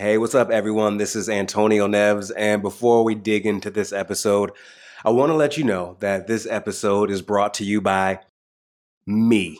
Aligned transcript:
Hey, 0.00 0.16
what's 0.16 0.34
up, 0.34 0.48
everyone? 0.48 0.96
This 0.96 1.14
is 1.14 1.28
Antonio 1.28 1.86
Neves. 1.86 2.32
And 2.34 2.62
before 2.62 3.04
we 3.04 3.14
dig 3.14 3.44
into 3.44 3.70
this 3.70 3.92
episode, 3.92 4.50
I 5.04 5.10
want 5.10 5.28
to 5.28 5.36
let 5.36 5.58
you 5.58 5.64
know 5.64 5.98
that 6.00 6.26
this 6.26 6.46
episode 6.46 7.10
is 7.10 7.20
brought 7.20 7.52
to 7.54 7.66
you 7.66 7.82
by 7.82 8.20
me. 9.06 9.58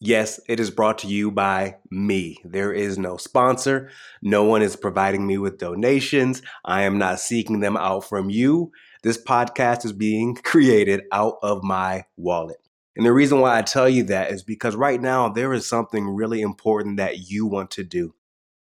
Yes, 0.00 0.40
it 0.48 0.58
is 0.58 0.72
brought 0.72 0.98
to 0.98 1.06
you 1.06 1.30
by 1.30 1.76
me. 1.88 2.36
There 2.44 2.72
is 2.72 2.98
no 2.98 3.16
sponsor. 3.16 3.88
No 4.20 4.42
one 4.42 4.60
is 4.60 4.74
providing 4.74 5.24
me 5.24 5.38
with 5.38 5.58
donations. 5.58 6.42
I 6.64 6.82
am 6.82 6.98
not 6.98 7.20
seeking 7.20 7.60
them 7.60 7.76
out 7.76 8.08
from 8.08 8.28
you. 8.28 8.72
This 9.04 9.22
podcast 9.22 9.84
is 9.84 9.92
being 9.92 10.34
created 10.42 11.02
out 11.12 11.36
of 11.44 11.62
my 11.62 12.06
wallet. 12.16 12.58
And 12.96 13.06
the 13.06 13.12
reason 13.12 13.38
why 13.38 13.56
I 13.56 13.62
tell 13.62 13.88
you 13.88 14.02
that 14.06 14.32
is 14.32 14.42
because 14.42 14.74
right 14.74 15.00
now 15.00 15.28
there 15.28 15.52
is 15.52 15.64
something 15.64 16.08
really 16.08 16.40
important 16.40 16.96
that 16.96 17.30
you 17.30 17.46
want 17.46 17.70
to 17.70 17.84
do 17.84 18.15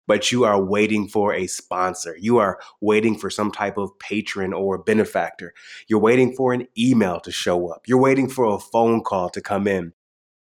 but 0.07 0.31
you 0.31 0.43
are 0.43 0.61
waiting 0.61 1.07
for 1.07 1.33
a 1.33 1.47
sponsor. 1.47 2.15
You 2.19 2.37
are 2.37 2.59
waiting 2.81 3.17
for 3.17 3.29
some 3.29 3.51
type 3.51 3.77
of 3.77 3.97
patron 3.99 4.53
or 4.53 4.77
benefactor. 4.77 5.53
You're 5.87 5.99
waiting 5.99 6.33
for 6.35 6.53
an 6.53 6.67
email 6.77 7.19
to 7.21 7.31
show 7.31 7.69
up. 7.69 7.87
You're 7.87 8.01
waiting 8.01 8.29
for 8.29 8.45
a 8.45 8.59
phone 8.59 9.01
call 9.01 9.29
to 9.29 9.41
come 9.41 9.67
in. 9.67 9.93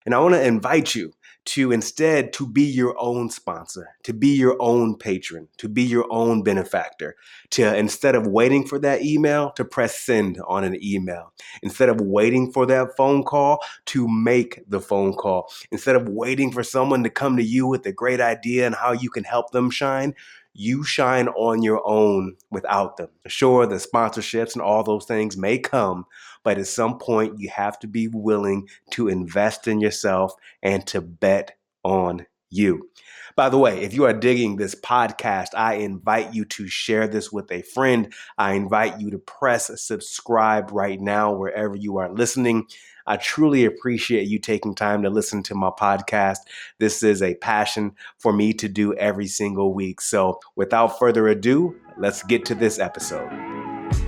And 0.05 0.13
I 0.13 0.19
want 0.19 0.35
to 0.35 0.45
invite 0.45 0.95
you 0.95 1.13
to 1.45 1.71
instead 1.71 2.31
to 2.33 2.47
be 2.47 2.63
your 2.63 2.95
own 2.99 3.29
sponsor, 3.29 3.89
to 4.03 4.13
be 4.13 4.29
your 4.29 4.55
own 4.59 4.95
patron, 4.97 5.47
to 5.57 5.67
be 5.67 5.83
your 5.83 6.05
own 6.09 6.43
benefactor, 6.43 7.15
to 7.51 7.75
instead 7.75 8.15
of 8.15 8.27
waiting 8.27 8.65
for 8.65 8.79
that 8.79 9.01
email, 9.01 9.51
to 9.51 9.65
press 9.65 9.99
send 9.99 10.39
on 10.47 10.63
an 10.63 10.77
email. 10.83 11.33
Instead 11.61 11.89
of 11.89 11.99
waiting 11.99 12.51
for 12.51 12.65
that 12.65 12.95
phone 12.95 13.23
call, 13.23 13.59
to 13.85 14.07
make 14.07 14.61
the 14.67 14.79
phone 14.79 15.13
call. 15.13 15.51
Instead 15.71 15.95
of 15.95 16.07
waiting 16.07 16.51
for 16.51 16.63
someone 16.63 17.03
to 17.03 17.09
come 17.09 17.37
to 17.37 17.43
you 17.43 17.67
with 17.67 17.85
a 17.85 17.91
great 17.91 18.21
idea 18.21 18.65
and 18.65 18.75
how 18.75 18.91
you 18.91 19.09
can 19.09 19.23
help 19.23 19.51
them 19.51 19.69
shine, 19.69 20.13
you 20.53 20.83
shine 20.83 21.27
on 21.29 21.63
your 21.63 21.81
own 21.85 22.35
without 22.51 22.97
them. 22.97 23.09
Sure, 23.27 23.65
the 23.65 23.75
sponsorships 23.75 24.53
and 24.53 24.61
all 24.61 24.83
those 24.83 25.05
things 25.05 25.35
may 25.35 25.57
come, 25.57 26.05
but 26.43 26.57
at 26.57 26.67
some 26.67 26.97
point, 26.97 27.39
you 27.39 27.49
have 27.49 27.79
to 27.79 27.87
be 27.87 28.07
willing 28.07 28.67
to 28.91 29.07
invest 29.07 29.67
in 29.67 29.79
yourself 29.79 30.33
and 30.61 30.85
to 30.87 31.01
bet 31.01 31.57
on 31.83 32.25
you. 32.49 32.89
By 33.35 33.49
the 33.49 33.57
way, 33.57 33.81
if 33.81 33.93
you 33.93 34.05
are 34.05 34.13
digging 34.13 34.57
this 34.57 34.75
podcast, 34.75 35.49
I 35.55 35.75
invite 35.75 36.35
you 36.35 36.45
to 36.45 36.67
share 36.67 37.07
this 37.07 37.31
with 37.31 37.51
a 37.51 37.63
friend. 37.63 38.13
I 38.37 38.53
invite 38.53 39.01
you 39.01 39.09
to 39.09 39.17
press 39.17 39.71
subscribe 39.81 40.71
right 40.71 41.01
now 41.01 41.33
wherever 41.33 41.75
you 41.75 41.97
are 41.97 42.11
listening. 42.11 42.67
I 43.07 43.17
truly 43.17 43.65
appreciate 43.65 44.27
you 44.27 44.39
taking 44.39 44.75
time 44.75 45.01
to 45.01 45.09
listen 45.09 45.43
to 45.43 45.55
my 45.55 45.71
podcast. 45.77 46.37
This 46.79 47.03
is 47.03 47.21
a 47.21 47.35
passion 47.35 47.95
for 48.19 48.31
me 48.31 48.53
to 48.53 48.69
do 48.69 48.93
every 48.93 49.27
single 49.27 49.73
week. 49.73 49.99
So, 49.99 50.39
without 50.55 50.99
further 50.99 51.27
ado, 51.27 51.75
let's 51.97 52.23
get 52.23 52.45
to 52.45 52.55
this 52.55 52.79
episode. 52.79 53.29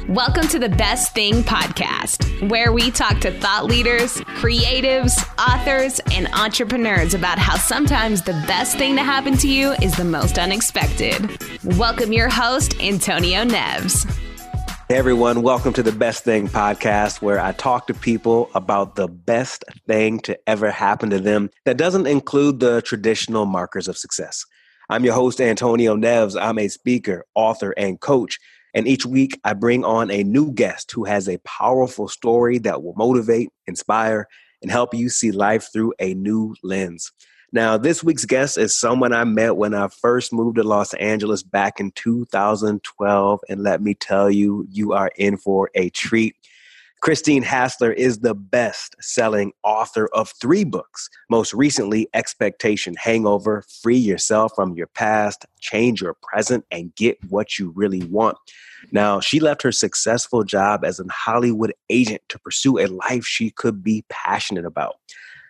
Welcome 0.08 0.47
to 0.49 0.59
the 0.59 0.70
Best 0.70 1.14
Thing 1.14 1.44
Podcast, 1.44 2.14
where 2.41 2.73
we 2.73 2.91
talk 2.91 3.19
to 3.22 3.31
thought 3.39 3.66
leaders, 3.66 4.17
creatives, 4.39 5.14
authors, 5.39 6.02
and 6.11 6.28
entrepreneurs 6.33 7.14
about 7.14 7.39
how 7.39 7.55
sometimes 7.55 8.22
the 8.22 8.33
best 8.45 8.77
thing 8.77 8.95
to 8.95 9.03
happen 9.03 9.38
to 9.38 9.47
you 9.47 9.72
is 9.81 9.95
the 9.95 10.03
most 10.03 10.38
unexpected. 10.38 11.42
Welcome 11.77 12.11
your 12.11 12.30
host, 12.30 12.80
Antonio 12.81 13.45
Neves. 13.45 14.05
Hey 14.89 14.97
everyone, 14.97 15.42
welcome 15.42 15.73
to 15.73 15.81
the 15.81 15.92
Best 15.92 16.23
Thing 16.23 16.47
Podcast, 16.47 17.22
where 17.22 17.39
I 17.39 17.53
talk 17.53 17.88
to 17.88 17.94
people 17.94 18.49
about 18.53 18.95
the 18.95 19.08
best 19.08 19.64
thing 19.88 20.20
to 20.22 20.38
ever 20.47 20.70
happen 20.70 21.09
to 21.11 21.20
them 21.20 21.49
that 21.64 21.77
doesn't 21.77 22.05
include 22.05 22.59
the 22.59 22.81
traditional 22.81 23.45
markers 23.45 23.88
of 23.88 23.97
success. 23.97 24.45
I'm 24.89 25.03
your 25.03 25.16
host, 25.16 25.42
Antonio 25.42 25.95
Neves. 25.95 26.39
I'm 26.39 26.59
a 26.59 26.67
speaker, 26.67 27.25
author, 27.33 27.73
and 27.77 27.99
coach. 27.99 28.39
And 28.76 28.90
each 28.90 29.06
week, 29.06 29.40
I 29.45 29.54
bring 29.54 29.86
on 29.86 30.12
a 30.12 30.23
new 30.23 30.52
guest 30.52 30.92
who 30.92 31.06
has 31.06 31.30
a 31.30 31.40
powerful 31.40 32.09
story 32.09 32.58
that 32.59 32.84
will 32.84 32.94
motivate, 32.95 33.50
inspire, 33.67 34.28
and 34.61 34.70
help 34.70 34.94
you 34.94 35.08
see 35.08 35.32
life 35.32 35.70
through 35.72 35.94
a 35.99 36.14
new 36.14 36.55
lens. 36.61 37.11
Now, 37.54 37.77
this 37.77 38.04
week's 38.04 38.26
guest 38.26 38.58
is 38.58 38.77
someone 38.77 39.14
I 39.14 39.23
met 39.23 39.55
when 39.55 39.73
I 39.73 39.88
first 39.88 40.33
moved 40.33 40.58
to 40.58 40.64
Los 40.64 40.94
Angeles 40.95 41.42
back 41.42 41.80
in 41.80 41.92
2012. 41.92 43.39
And 43.48 43.64
let 43.64 43.82
me 43.82 43.94
tell 43.94 44.30
you, 44.30 44.67
you 44.70 44.92
are 44.92 45.10
in 45.16 45.38
for 45.38 45.70
a 45.73 45.89
treat. 45.92 46.36
Christine 47.02 47.44
Hassler 47.44 47.92
is 47.92 48.20
the 48.20 48.33
best 48.33 48.95
selling 49.00 49.52
author 49.64 50.08
of 50.14 50.33
three 50.42 50.64
books. 50.64 51.10
Most 51.30 51.54
recently, 51.54 52.08
Expectation 52.14 52.95
Hangover 52.98 53.64
Free 53.83 53.98
Yourself 53.98 54.54
from 54.56 54.73
Your 54.73 54.88
Past, 54.88 55.45
Change 55.60 56.02
Your 56.02 56.16
Present, 56.16 56.66
and 56.72 56.95
Get 56.95 57.17
What 57.30 57.60
You 57.60 57.72
Really 57.76 58.04
Want. 58.05 58.38
Now, 58.92 59.20
she 59.20 59.39
left 59.39 59.61
her 59.61 59.72
successful 59.72 60.44
job 60.44 60.84
as 60.84 61.00
an 61.00 61.10
Hollywood 61.10 61.73
agent 61.89 62.22
to 62.30 62.39
pursue 62.39 62.80
a 62.80 62.88
life 62.88 63.26
she 63.26 63.52
could 63.52 63.84
be 63.84 64.04
passionate 64.10 64.66
about. 64.66 64.95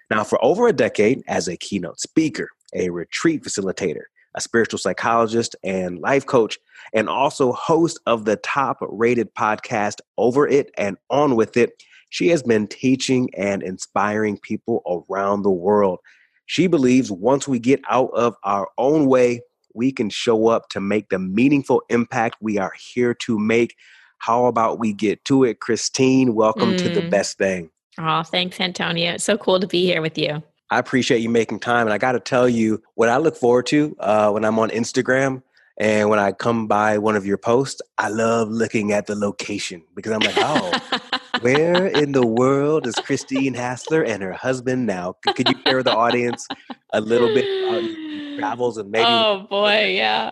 Now, 0.10 0.24
for 0.24 0.44
over 0.44 0.68
a 0.68 0.74
decade, 0.74 1.24
as 1.28 1.48
a 1.48 1.58
keynote 1.58 2.00
speaker, 2.00 2.50
a 2.74 2.90
retreat 2.90 3.44
facilitator, 3.44 4.04
a 4.36 4.42
spiritual 4.42 4.78
psychologist 4.78 5.56
and 5.64 6.00
life 6.00 6.26
coach, 6.26 6.60
and 6.94 7.10
also 7.10 7.52
host 7.54 8.00
of 8.06 8.26
the 8.26 8.36
top 8.38 8.78
rated 8.82 9.34
podcast 9.34 10.02
Over 10.18 10.48
It 10.48 10.72
and 10.78 10.98
On 11.10 11.36
With 11.36 11.58
It. 11.58 11.82
She 12.10 12.28
has 12.30 12.44
been 12.44 12.68
teaching 12.68 13.30
and 13.36 13.64
inspiring 13.64 14.38
people 14.38 15.06
around 15.10 15.42
the 15.42 15.50
world. 15.50 16.00
She 16.46 16.68
believes 16.68 17.12
once 17.12 17.48
we 17.48 17.60
get 17.60 17.82
out 17.90 18.12
of 18.14 18.36
our 18.44 18.70
own 18.78 19.08
way, 19.08 19.42
we 19.74 19.92
can 19.92 20.10
show 20.10 20.48
up 20.48 20.70
to 20.70 20.80
make 20.80 21.10
the 21.10 21.20
meaningful 21.20 21.82
impact 21.90 22.38
we 22.40 22.58
are 22.58 22.74
here 22.94 23.14
to 23.16 23.40
make. 23.40 23.76
How 24.20 24.46
about 24.46 24.80
we 24.80 24.94
get 24.94 25.26
to 25.26 25.44
it? 25.44 25.60
Christine, 25.60 26.36
welcome 26.36 26.74
mm. 26.74 26.78
to 26.78 26.90
the 26.90 27.02
mm. 27.02 27.10
best 27.10 27.38
thing. 27.38 27.72
Oh, 27.98 28.24
thanks, 28.24 28.60
Antonio. 28.60 29.14
It's 29.14 29.24
so 29.24 29.38
cool 29.38 29.60
to 29.60 29.68
be 29.68 29.86
here 29.86 30.02
with 30.02 30.18
you. 30.18 30.44
I 30.70 30.80
appreciate 30.80 31.20
you 31.20 31.30
making 31.30 31.60
time. 31.60 31.88
And 31.88 31.94
I 31.94 31.98
got 31.98 32.14
to 32.14 32.20
tell 32.20 32.50
you, 32.50 32.82
what 32.96 33.10
I 33.10 33.18
look 33.18 33.36
forward 33.36 33.68
to 33.68 33.96
uh, 34.00 34.32
when 34.32 34.46
I'm 34.46 34.60
on 34.60 34.70
Instagram 34.70 35.44
and 35.78 36.10
when 36.10 36.20
I 36.20 36.32
come 36.32 36.68
by 36.68 36.98
one 36.98 37.16
of 37.16 37.26
your 37.26 37.38
posts, 37.38 37.82
I 37.98 38.10
love 38.10 38.50
looking 38.50 38.94
at 38.94 39.08
the 39.08 39.16
location 39.16 39.84
because 39.94 40.14
I'm 40.14 40.20
like, 40.20 40.36
oh, 40.38 41.00
where 41.42 41.88
in 41.88 42.14
the 42.14 42.26
world 42.26 42.88
is 42.88 42.96
Christine 42.96 43.54
Hassler 43.54 44.04
and 44.04 44.24
her 44.24 44.32
husband 44.34 44.86
now? 44.86 45.16
Could, 45.26 45.50
you 45.50 45.56
share 45.66 45.78
with 45.78 45.86
the 45.86 45.96
audience 45.96 46.48
a 46.94 47.02
little 47.02 47.28
bit 47.28 47.46
about 47.68 47.84
your 47.84 48.40
travels 48.40 48.78
and 48.78 48.90
maybe? 48.90 49.06
Oh 49.06 49.46
boy, 49.50 49.96
yeah. 49.96 50.32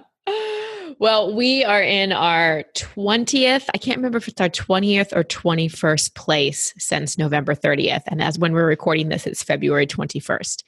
Well, 0.99 1.33
we 1.33 1.63
are 1.63 1.81
in 1.81 2.11
our 2.11 2.63
20th, 2.75 3.65
I 3.73 3.77
can't 3.77 3.97
remember 3.97 4.17
if 4.17 4.27
it's 4.27 4.41
our 4.41 4.49
20th 4.49 5.15
or 5.15 5.23
21st 5.23 6.15
place 6.15 6.73
since 6.77 7.17
November 7.17 7.55
30th. 7.55 8.03
And 8.07 8.21
as 8.21 8.37
when 8.37 8.53
we're 8.53 8.67
recording 8.67 9.09
this, 9.09 9.25
it's 9.27 9.43
February 9.43 9.87
21st. 9.87 10.63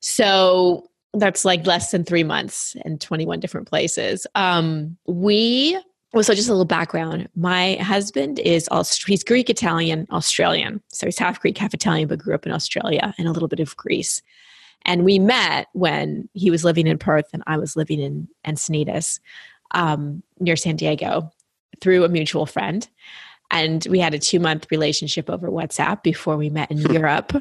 So 0.00 0.88
that's 1.14 1.44
like 1.44 1.66
less 1.66 1.90
than 1.90 2.04
three 2.04 2.24
months 2.24 2.76
in 2.84 2.98
21 2.98 3.40
different 3.40 3.68
places. 3.68 4.26
Um, 4.34 4.96
we, 5.06 5.78
well, 6.12 6.24
so 6.24 6.34
just 6.34 6.48
a 6.48 6.52
little 6.52 6.64
background. 6.64 7.28
My 7.34 7.74
husband 7.76 8.38
is, 8.38 8.68
Aust- 8.70 9.06
he's 9.06 9.24
Greek 9.24 9.50
Italian, 9.50 10.06
Australian. 10.10 10.82
So 10.88 11.06
he's 11.06 11.18
half 11.18 11.40
Greek, 11.40 11.58
half 11.58 11.74
Italian, 11.74 12.08
but 12.08 12.18
grew 12.18 12.34
up 12.34 12.46
in 12.46 12.52
Australia 12.52 13.14
and 13.18 13.28
a 13.28 13.32
little 13.32 13.48
bit 13.48 13.60
of 13.60 13.76
Greece. 13.76 14.22
And 14.84 15.04
we 15.04 15.18
met 15.18 15.68
when 15.72 16.28
he 16.34 16.50
was 16.50 16.64
living 16.64 16.86
in 16.86 16.98
Perth 16.98 17.26
and 17.32 17.42
I 17.46 17.58
was 17.58 17.76
living 17.76 18.00
in 18.00 18.28
Encinitas 18.46 19.20
um, 19.72 20.22
near 20.40 20.56
San 20.56 20.76
Diego 20.76 21.30
through 21.80 22.04
a 22.04 22.08
mutual 22.08 22.46
friend. 22.46 22.88
And 23.50 23.86
we 23.90 23.98
had 23.98 24.14
a 24.14 24.18
two 24.18 24.40
month 24.40 24.66
relationship 24.70 25.28
over 25.28 25.48
WhatsApp 25.48 26.02
before 26.02 26.36
we 26.36 26.50
met 26.50 26.70
in 26.70 26.78
Europe. 26.78 27.34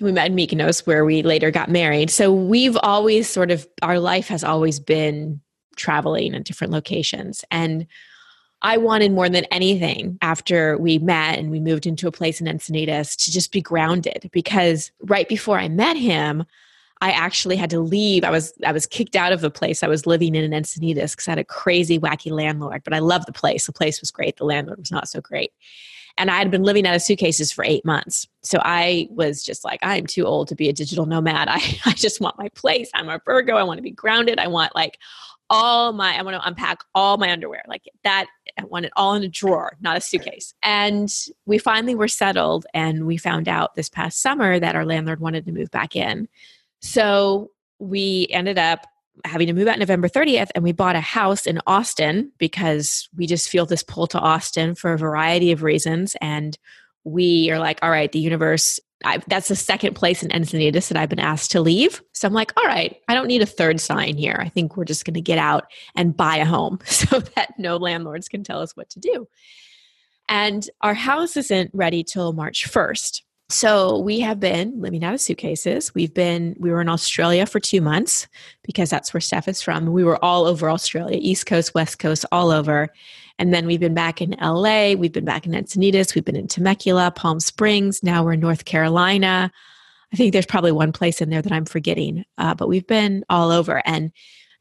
We 0.00 0.12
met 0.12 0.30
in 0.30 0.36
Mykonos 0.36 0.86
where 0.86 1.04
we 1.04 1.22
later 1.22 1.50
got 1.50 1.70
married. 1.70 2.10
So 2.10 2.32
we've 2.32 2.76
always 2.82 3.30
sort 3.30 3.50
of, 3.50 3.66
our 3.80 3.98
life 3.98 4.28
has 4.28 4.44
always 4.44 4.78
been 4.78 5.40
traveling 5.76 6.34
in 6.34 6.42
different 6.42 6.72
locations. 6.72 7.44
And 7.50 7.86
I 8.62 8.78
wanted 8.78 9.12
more 9.12 9.28
than 9.28 9.44
anything 9.46 10.18
after 10.22 10.76
we 10.78 10.98
met 10.98 11.38
and 11.38 11.50
we 11.50 11.60
moved 11.60 11.86
into 11.86 12.08
a 12.08 12.12
place 12.12 12.40
in 12.40 12.46
Encinitas 12.46 13.16
to 13.24 13.30
just 13.30 13.52
be 13.52 13.60
grounded 13.60 14.28
because 14.32 14.90
right 15.00 15.28
before 15.28 15.58
I 15.58 15.68
met 15.68 15.96
him, 15.96 16.44
I 17.00 17.10
actually 17.10 17.56
had 17.56 17.70
to 17.70 17.80
leave. 17.80 18.24
I 18.24 18.30
was 18.30 18.54
I 18.64 18.72
was 18.72 18.86
kicked 18.86 19.16
out 19.16 19.32
of 19.32 19.40
the 19.40 19.50
place 19.50 19.82
I 19.82 19.88
was 19.88 20.06
living 20.06 20.34
in 20.34 20.50
in 20.50 20.62
Encinitas 20.62 21.12
because 21.12 21.28
I 21.28 21.32
had 21.32 21.38
a 21.38 21.44
crazy 21.44 21.98
wacky 21.98 22.30
landlord. 22.30 22.82
But 22.84 22.94
I 22.94 23.00
loved 23.00 23.28
the 23.28 23.32
place. 23.32 23.66
The 23.66 23.72
place 23.72 24.00
was 24.00 24.10
great. 24.10 24.36
The 24.36 24.44
landlord 24.44 24.78
was 24.78 24.90
not 24.90 25.08
so 25.08 25.20
great. 25.20 25.52
And 26.18 26.30
I 26.30 26.38
had 26.38 26.50
been 26.50 26.62
living 26.62 26.86
out 26.86 26.96
of 26.96 27.02
suitcases 27.02 27.52
for 27.52 27.62
eight 27.62 27.84
months. 27.84 28.26
So 28.42 28.58
I 28.62 29.08
was 29.10 29.42
just 29.42 29.64
like, 29.64 29.80
I'm 29.82 30.06
too 30.06 30.24
old 30.24 30.48
to 30.48 30.54
be 30.54 30.68
a 30.68 30.72
digital 30.72 31.04
nomad. 31.04 31.48
I, 31.50 31.60
I 31.84 31.92
just 31.92 32.20
want 32.20 32.38
my 32.38 32.48
place. 32.50 32.90
I'm 32.94 33.08
a 33.08 33.20
Virgo. 33.24 33.56
I 33.56 33.62
want 33.62 33.78
to 33.78 33.82
be 33.82 33.90
grounded. 33.90 34.38
I 34.38 34.46
want 34.46 34.74
like 34.74 34.98
all 35.50 35.92
my, 35.92 36.16
I 36.16 36.22
want 36.22 36.34
to 36.34 36.48
unpack 36.48 36.78
all 36.94 37.18
my 37.18 37.30
underwear. 37.30 37.62
Like 37.68 37.82
that, 38.02 38.26
I 38.58 38.64
want 38.64 38.86
it 38.86 38.92
all 38.96 39.14
in 39.14 39.22
a 39.22 39.28
drawer, 39.28 39.76
not 39.80 39.96
a 39.96 40.00
suitcase. 40.00 40.54
And 40.62 41.12
we 41.44 41.58
finally 41.58 41.94
were 41.94 42.08
settled 42.08 42.66
and 42.72 43.06
we 43.06 43.16
found 43.16 43.46
out 43.46 43.74
this 43.74 43.88
past 43.88 44.20
summer 44.20 44.58
that 44.58 44.74
our 44.74 44.84
landlord 44.84 45.20
wanted 45.20 45.44
to 45.44 45.52
move 45.52 45.70
back 45.70 45.94
in. 45.94 46.28
So 46.86 47.50
we 47.78 48.28
ended 48.30 48.58
up 48.58 48.86
having 49.24 49.46
to 49.46 49.52
move 49.52 49.68
out 49.68 49.78
November 49.78 50.08
30th, 50.08 50.50
and 50.54 50.62
we 50.62 50.72
bought 50.72 50.96
a 50.96 51.00
house 51.00 51.46
in 51.46 51.60
Austin 51.66 52.32
because 52.38 53.08
we 53.16 53.26
just 53.26 53.48
feel 53.48 53.66
this 53.66 53.82
pull 53.82 54.06
to 54.08 54.18
Austin 54.18 54.74
for 54.74 54.92
a 54.92 54.98
variety 54.98 55.52
of 55.52 55.62
reasons. 55.62 56.16
And 56.20 56.56
we 57.04 57.50
are 57.50 57.58
like, 57.58 57.78
all 57.82 57.90
right, 57.90 58.10
the 58.10 58.18
universe. 58.18 58.80
I, 59.04 59.18
that's 59.26 59.48
the 59.48 59.56
second 59.56 59.94
place 59.94 60.22
in 60.22 60.30
Encinitas 60.30 60.88
that 60.88 60.96
I've 60.96 61.10
been 61.10 61.18
asked 61.18 61.50
to 61.52 61.60
leave. 61.60 62.02
So 62.12 62.26
I'm 62.26 62.32
like, 62.32 62.52
all 62.56 62.64
right, 62.64 62.96
I 63.08 63.14
don't 63.14 63.26
need 63.26 63.42
a 63.42 63.46
third 63.46 63.78
sign 63.78 64.16
here. 64.16 64.38
I 64.40 64.48
think 64.48 64.76
we're 64.76 64.86
just 64.86 65.04
going 65.04 65.14
to 65.14 65.20
get 65.20 65.38
out 65.38 65.66
and 65.94 66.16
buy 66.16 66.36
a 66.36 66.46
home 66.46 66.78
so 66.86 67.20
that 67.20 67.58
no 67.58 67.76
landlords 67.76 68.28
can 68.28 68.42
tell 68.42 68.60
us 68.60 68.74
what 68.74 68.88
to 68.90 69.00
do. 69.00 69.28
And 70.28 70.68
our 70.80 70.94
house 70.94 71.36
isn't 71.36 71.70
ready 71.74 72.04
till 72.04 72.32
March 72.32 72.66
1st. 72.70 73.22
So 73.48 73.98
we 74.00 74.18
have 74.20 74.40
been 74.40 74.80
living 74.80 75.04
out 75.04 75.14
of 75.14 75.20
suitcases. 75.20 75.94
We've 75.94 76.12
been, 76.12 76.56
we 76.58 76.70
were 76.70 76.80
in 76.80 76.88
Australia 76.88 77.46
for 77.46 77.60
two 77.60 77.80
months 77.80 78.26
because 78.64 78.90
that's 78.90 79.14
where 79.14 79.20
Steph 79.20 79.46
is 79.46 79.62
from. 79.62 79.86
We 79.92 80.02
were 80.02 80.22
all 80.24 80.46
over 80.46 80.68
Australia, 80.68 81.18
East 81.20 81.46
Coast, 81.46 81.72
West 81.72 82.00
Coast, 82.00 82.24
all 82.32 82.50
over. 82.50 82.88
And 83.38 83.54
then 83.54 83.66
we've 83.66 83.78
been 83.78 83.94
back 83.94 84.20
in 84.20 84.34
LA, 84.40 84.94
we've 84.94 85.12
been 85.12 85.24
back 85.24 85.46
in 85.46 85.52
Encinitas, 85.52 86.14
we've 86.14 86.24
been 86.24 86.36
in 86.36 86.48
Temecula, 86.48 87.12
Palm 87.14 87.38
Springs, 87.38 88.02
now 88.02 88.24
we're 88.24 88.32
in 88.32 88.40
North 88.40 88.64
Carolina. 88.64 89.52
I 90.12 90.16
think 90.16 90.32
there's 90.32 90.46
probably 90.46 90.72
one 90.72 90.92
place 90.92 91.20
in 91.20 91.30
there 91.30 91.42
that 91.42 91.52
I'm 91.52 91.66
forgetting, 91.66 92.24
uh, 92.38 92.54
but 92.54 92.68
we've 92.68 92.86
been 92.86 93.24
all 93.28 93.52
over. 93.52 93.82
And 93.86 94.10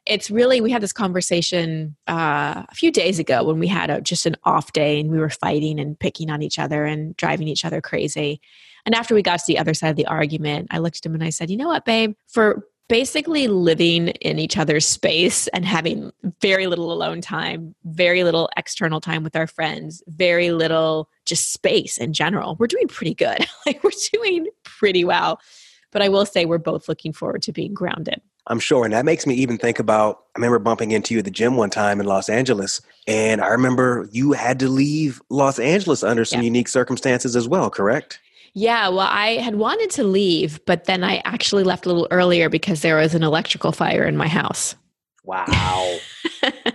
it's 0.05 0.29
really 0.29 0.61
we 0.61 0.71
had 0.71 0.83
this 0.83 0.93
conversation 0.93 1.95
uh, 2.07 2.63
a 2.69 2.75
few 2.75 2.91
days 2.91 3.19
ago 3.19 3.43
when 3.43 3.59
we 3.59 3.67
had 3.67 3.89
a, 3.89 4.01
just 4.01 4.25
an 4.25 4.35
off 4.43 4.71
day 4.71 4.99
and 4.99 5.09
we 5.09 5.17
were 5.17 5.29
fighting 5.29 5.79
and 5.79 5.99
picking 5.99 6.29
on 6.29 6.41
each 6.41 6.59
other 6.59 6.85
and 6.85 7.15
driving 7.17 7.47
each 7.47 7.65
other 7.65 7.81
crazy. 7.81 8.39
And 8.85 8.93
after 8.93 9.15
we 9.15 9.23
got 9.23 9.39
to 9.39 9.45
the 9.47 9.57
other 9.57 9.73
side 9.73 9.89
of 9.89 9.95
the 9.95 10.05
argument 10.05 10.67
i 10.71 10.77
looked 10.77 10.97
at 10.97 11.05
him 11.05 11.15
and 11.15 11.23
i 11.23 11.29
said 11.29 11.49
you 11.49 11.57
know 11.57 11.67
what 11.67 11.85
babe? 11.85 12.13
For 12.27 12.65
basically 12.87 13.47
living 13.47 14.09
in 14.09 14.37
each 14.37 14.57
other's 14.57 14.85
space 14.85 15.47
and 15.47 15.65
having 15.65 16.11
very 16.39 16.67
little 16.67 16.91
alone 16.93 17.19
time 17.19 17.73
very 17.83 18.23
little 18.23 18.47
external 18.57 19.01
time 19.01 19.23
with 19.23 19.35
our 19.35 19.47
friends 19.47 20.03
very 20.07 20.51
little 20.51 21.09
just 21.25 21.51
space 21.51 21.97
in 21.97 22.13
general 22.13 22.55
we're 22.59 22.67
doing 22.67 22.87
pretty 22.87 23.15
good. 23.15 23.45
Like 23.65 23.83
we're 23.83 23.89
doing 24.13 24.47
pretty 24.63 25.03
well. 25.03 25.39
But 25.91 26.03
i 26.03 26.09
will 26.09 26.27
say 26.27 26.45
we're 26.45 26.59
both 26.59 26.87
looking 26.87 27.11
forward 27.11 27.41
to 27.43 27.51
being 27.51 27.73
grounded 27.73 28.21
I'm 28.47 28.59
sure. 28.59 28.86
And 28.86 28.94
that 28.94 29.06
makes 29.06 29.25
me 29.25 29.33
even 29.36 29.57
think 29.57 29.80
about 29.80 30.24
I 30.36 30.39
remember 30.39 30.59
bumping 30.59 30.92
into 30.92 31.13
you 31.13 31.19
at 31.19 31.25
the 31.25 31.31
gym 31.31 31.56
one 31.56 31.69
time 31.69 32.00
in 32.00 32.06
Los 32.06 32.30
Angeles. 32.30 32.81
And 33.07 33.42
I 33.42 33.47
remember 33.47 34.07
you 34.12 34.33
had 34.33 34.59
to 34.59 34.68
leave 34.68 35.21
Los 35.30 35.59
Angeles 35.59 36.03
under 36.03 36.25
some 36.25 36.42
yeah. 36.42 36.45
unique 36.45 36.68
circumstances 36.68 37.36
as 37.36 37.47
well, 37.47 37.69
correct? 37.69 38.19
Yeah, 38.53 38.88
well, 38.88 39.07
I 39.09 39.36
had 39.36 39.56
wanted 39.56 39.89
to 39.92 40.03
leave, 40.03 40.63
but 40.65 40.86
then 40.86 41.03
I 41.03 41.21
actually 41.25 41.63
left 41.63 41.86
a 41.86 41.89
little 41.89 42.07
earlier 42.09 42.50
because 42.50 42.81
there 42.81 42.97
was 42.97 43.13
an 43.13 43.24
electrical 43.24 43.71
fire 43.74 44.06
in 44.06 44.15
my 44.15 44.30
house. 44.30 44.75
Wow. 45.25 45.98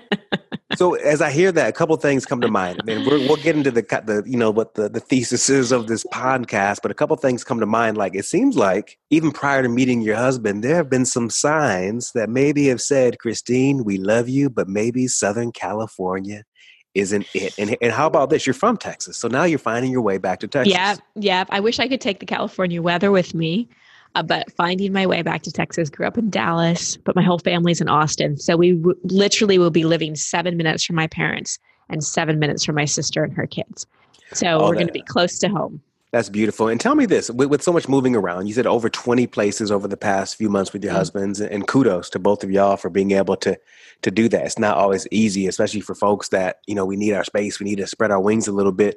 so 0.81 0.95
as 0.95 1.21
I 1.21 1.31
hear 1.31 1.53
that, 1.53 1.69
a 1.69 1.73
couple 1.73 1.95
things 1.99 2.25
come 2.25 2.41
to 2.41 2.49
mind. 2.49 2.81
I 2.81 2.87
mean, 2.87 3.05
we 3.05 3.29
will 3.29 3.37
get 3.37 3.55
into 3.55 3.71
the 3.71 3.83
the 3.83 4.23
you 4.25 4.39
know 4.39 4.51
what 4.51 4.77
the 4.77 4.89
the 4.89 4.99
thesis 4.99 5.51
is 5.51 5.73
of 5.73 5.89
this 5.89 6.05
podcast, 6.05 6.79
but 6.81 6.91
a 6.91 6.95
couple 6.95 7.15
things 7.19 7.45
come 7.45 7.61
to 7.61 7.67
mind. 7.67 7.99
Like 7.99 8.15
it 8.15 8.25
seems 8.25 8.57
like 8.57 8.99
even 9.11 9.31
prior 9.31 9.63
to 9.63 9.69
meeting 9.69 10.01
your 10.01 10.17
husband, 10.17 10.65
there 10.65 10.77
have 10.77 10.89
been 10.89 11.05
some 11.05 11.29
signs 11.29 12.13
that 12.13 12.31
maybe 12.31 12.69
have 12.69 12.81
said, 12.81 13.19
"Christine, 13.19 13.85
we 13.85 13.99
love 13.99 14.31
you, 14.31 14.49
but 14.49 14.69
maybe 14.69 15.07
Southern 15.07 15.53
California." 15.53 16.45
isn't 16.93 17.25
it. 17.35 17.57
And, 17.57 17.77
and 17.81 17.93
how 17.93 18.09
about 18.09 18.31
this? 18.31 18.49
You're 18.49 18.55
from 18.55 18.77
Texas. 18.77 19.17
So 19.17 19.29
now 19.29 19.45
you're 19.45 19.61
finding 19.61 19.93
your 19.93 20.03
way 20.03 20.19
back 20.19 20.41
to 20.41 20.49
Texas. 20.49 20.73
Yeah. 20.73 20.97
Yeah. 21.15 21.45
I 21.49 21.61
wish 21.61 21.79
I 21.79 21.87
could 21.87 22.01
take 22.01 22.19
the 22.19 22.27
California 22.27 22.83
weather 22.83 23.13
with 23.13 23.33
me. 23.33 23.69
Uh, 24.15 24.23
but 24.23 24.51
finding 24.53 24.93
my 24.93 25.07
way 25.07 25.23
back 25.23 25.43
to 25.43 25.53
Texas, 25.53 25.89
grew 25.89 26.07
up 26.07 26.19
in 26.19 26.31
Dallas, 26.31 26.97
but 26.97 27.15
my 27.15 27.23
whole 27.23 27.39
family's 27.39 27.81
in 27.81 27.89
Austin. 27.89 28.37
So 28.37 28.57
we 28.57 28.73
w- 28.73 28.99
literally 29.05 29.59
will 29.59 29.71
be 29.71 29.85
living 29.85 30.17
seven 30.17 30.57
minutes 30.57 30.85
from 30.85 30.97
my 30.97 31.07
parents 31.07 31.59
and 31.89 32.03
seven 32.03 32.39
minutes 32.39 32.65
from 32.65 32.75
my 32.75 32.87
sister 32.87 33.23
and 33.23 33.33
her 33.35 33.47
kids. 33.47 33.87
So 34.33 34.59
oh, 34.59 34.69
we're 34.69 34.75
going 34.75 34.89
to 34.89 34.93
be 34.93 35.03
close 35.03 35.39
to 35.41 35.49
home. 35.49 35.81
That's 36.13 36.29
beautiful. 36.29 36.67
And 36.67 36.81
tell 36.81 36.97
me 36.97 37.07
this 37.07 37.31
with, 37.31 37.51
with, 37.51 37.63
so 37.63 37.73
much 37.73 37.89
moving 37.89 38.17
around, 38.17 38.49
you 38.49 38.55
said 38.55 38.67
over 38.67 38.91
20 38.91 39.29
places 39.29 39.71
over 39.71 39.87
the 39.87 39.97
past 39.97 40.35
few 40.35 40.49
months 40.49 40.73
with 40.73 40.83
your 40.83 40.91
mm-hmm. 40.91 40.99
husbands, 40.99 41.41
and 41.41 41.69
kudos 41.69 42.11
to 42.11 42.19
both 42.19 42.43
of 42.43 42.51
y'all 42.51 42.77
for 42.77 42.91
being 42.91 43.13
able 43.13 43.37
to 43.37 43.59
to 44.03 44.11
do 44.11 44.29
that. 44.29 44.47
It's 44.47 44.59
not 44.59 44.77
always 44.77 45.07
easy, 45.11 45.47
especially 45.47 45.83
for 45.83 45.95
folks 45.95 46.29
that, 46.31 46.57
you 46.67 46.75
know, 46.75 46.85
we 46.85 46.97
need 46.97 47.13
our 47.13 47.23
space, 47.23 47.61
we 47.61 47.65
need 47.65 47.77
to 47.77 47.87
spread 47.87 48.11
our 48.11 48.21
wings 48.21 48.49
a 48.49 48.53
little 48.53 48.73
bit. 48.73 48.97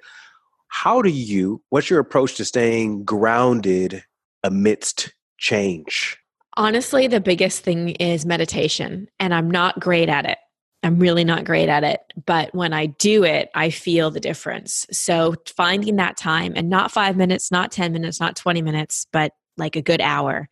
How 0.70 1.02
do 1.02 1.10
you, 1.10 1.62
what's 1.70 1.90
your 1.90 2.00
approach 2.00 2.36
to 2.38 2.46
staying 2.46 3.04
grounded 3.04 4.04
amidst 4.44 5.14
change? 5.38 6.18
Honestly, 6.56 7.08
the 7.08 7.20
biggest 7.20 7.64
thing 7.64 7.90
is 7.90 8.26
meditation, 8.26 9.08
and 9.20 9.34
I'm 9.34 9.50
not 9.50 9.80
great 9.80 10.10
at 10.10 10.26
it. 10.26 10.38
I'm 10.84 11.00
really 11.00 11.24
not 11.24 11.46
great 11.46 11.70
at 11.70 11.84
it, 11.84 12.02
but 12.26 12.54
when 12.54 12.74
I 12.74 12.88
do 12.88 13.24
it, 13.24 13.50
I 13.56 13.70
feel 13.70 14.12
the 14.12 14.20
difference. 14.20 14.86
So 14.92 15.36
finding 15.48 15.96
that 15.96 16.18
time 16.18 16.54
and 16.56 16.70
not 16.70 16.92
five 16.92 17.16
minutes, 17.16 17.52
not 17.52 17.72
10 17.72 17.94
minutes, 17.94 18.20
not 18.20 18.36
20 18.36 18.62
minutes, 18.62 19.08
but 19.14 19.32
like 19.58 19.76
a 19.78 19.82
good 19.82 20.02
hour 20.02 20.50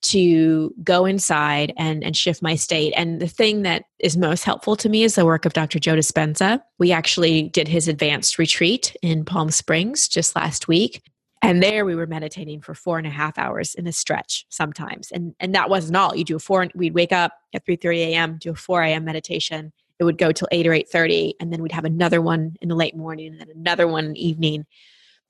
to 0.00 0.72
go 0.82 1.04
inside 1.04 1.72
and, 1.76 2.04
and 2.04 2.16
shift 2.16 2.40
my 2.40 2.54
state. 2.54 2.92
And 2.96 3.20
the 3.20 3.28
thing 3.28 3.62
that 3.62 3.84
is 3.98 4.16
most 4.16 4.44
helpful 4.44 4.76
to 4.76 4.88
me 4.88 5.02
is 5.02 5.16
the 5.16 5.26
work 5.26 5.44
of 5.44 5.52
Dr. 5.52 5.78
Joe 5.78 5.96
Dispenza. 5.96 6.60
We 6.78 6.92
actually 6.92 7.48
did 7.48 7.68
his 7.68 7.88
advanced 7.88 8.38
retreat 8.38 8.96
in 9.02 9.24
Palm 9.24 9.50
Springs 9.50 10.08
just 10.08 10.36
last 10.36 10.68
week. 10.68 11.02
And 11.42 11.62
there 11.62 11.84
we 11.84 11.94
were 11.94 12.06
meditating 12.06 12.60
for 12.60 12.74
four 12.74 12.98
and 12.98 13.06
a 13.06 13.10
half 13.10 13.38
hours 13.38 13.74
in 13.74 13.86
a 13.86 13.92
stretch 13.92 14.46
sometimes. 14.48 15.10
And 15.10 15.34
and 15.40 15.54
that 15.54 15.70
wasn't 15.70 15.96
all. 15.96 16.14
You 16.16 16.24
do 16.24 16.36
a 16.36 16.40
four 16.40 16.68
we'd 16.74 16.94
wake 16.94 17.12
up 17.12 17.32
at 17.54 17.64
3 17.64 17.76
30 17.76 18.02
a.m., 18.02 18.38
do 18.38 18.50
a 18.50 18.54
4 18.54 18.82
a.m. 18.82 19.04
meditation. 19.04 19.72
It 19.98 20.04
would 20.04 20.18
go 20.18 20.30
till 20.32 20.48
8 20.50 20.66
or 20.66 20.72
8 20.72 20.88
30, 20.88 21.34
and 21.40 21.52
then 21.52 21.62
we'd 21.62 21.72
have 21.72 21.84
another 21.84 22.20
one 22.20 22.56
in 22.60 22.68
the 22.68 22.74
late 22.74 22.96
morning 22.96 23.28
and 23.28 23.40
then 23.40 23.50
another 23.54 23.86
one 23.88 24.06
in 24.06 24.12
the 24.12 24.26
evening. 24.26 24.66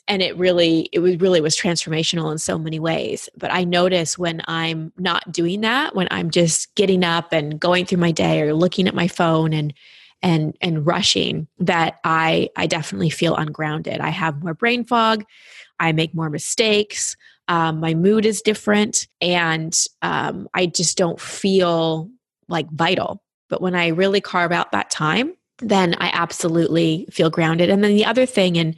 And 0.06 0.22
it 0.22 0.36
really, 0.38 0.88
it 0.92 1.00
was 1.00 1.20
really 1.20 1.42
was 1.42 1.56
transformational 1.56 2.32
in 2.32 2.38
so 2.38 2.58
many 2.58 2.78
ways. 2.78 3.28
But 3.36 3.52
I 3.52 3.64
notice 3.64 4.16
when 4.16 4.40
I'm 4.46 4.92
not 4.96 5.30
doing 5.30 5.60
that, 5.62 5.94
when 5.94 6.08
I'm 6.10 6.30
just 6.30 6.74
getting 6.74 7.04
up 7.04 7.32
and 7.32 7.60
going 7.60 7.84
through 7.84 7.98
my 7.98 8.12
day 8.12 8.40
or 8.40 8.54
looking 8.54 8.88
at 8.88 8.94
my 8.94 9.08
phone 9.08 9.52
and 9.52 9.74
and 10.22 10.56
and 10.60 10.86
rushing 10.86 11.46
that 11.58 12.00
i 12.04 12.48
i 12.56 12.66
definitely 12.66 13.10
feel 13.10 13.36
ungrounded 13.36 14.00
i 14.00 14.08
have 14.08 14.42
more 14.42 14.54
brain 14.54 14.84
fog 14.84 15.24
I 15.80 15.92
make 15.92 16.14
more 16.14 16.30
mistakes. 16.30 17.16
Um, 17.48 17.80
my 17.80 17.94
mood 17.94 18.26
is 18.26 18.42
different, 18.42 19.08
and 19.20 19.76
um, 20.02 20.48
I 20.54 20.66
just 20.66 20.98
don't 20.98 21.20
feel 21.20 22.10
like 22.48 22.70
vital. 22.70 23.22
But 23.48 23.62
when 23.62 23.74
I 23.74 23.88
really 23.88 24.20
carve 24.20 24.52
out 24.52 24.72
that 24.72 24.90
time, 24.90 25.34
then 25.58 25.94
I 25.98 26.10
absolutely 26.12 27.06
feel 27.10 27.30
grounded. 27.30 27.70
And 27.70 27.82
then 27.82 27.94
the 27.94 28.04
other 28.04 28.26
thing, 28.26 28.58
and 28.58 28.76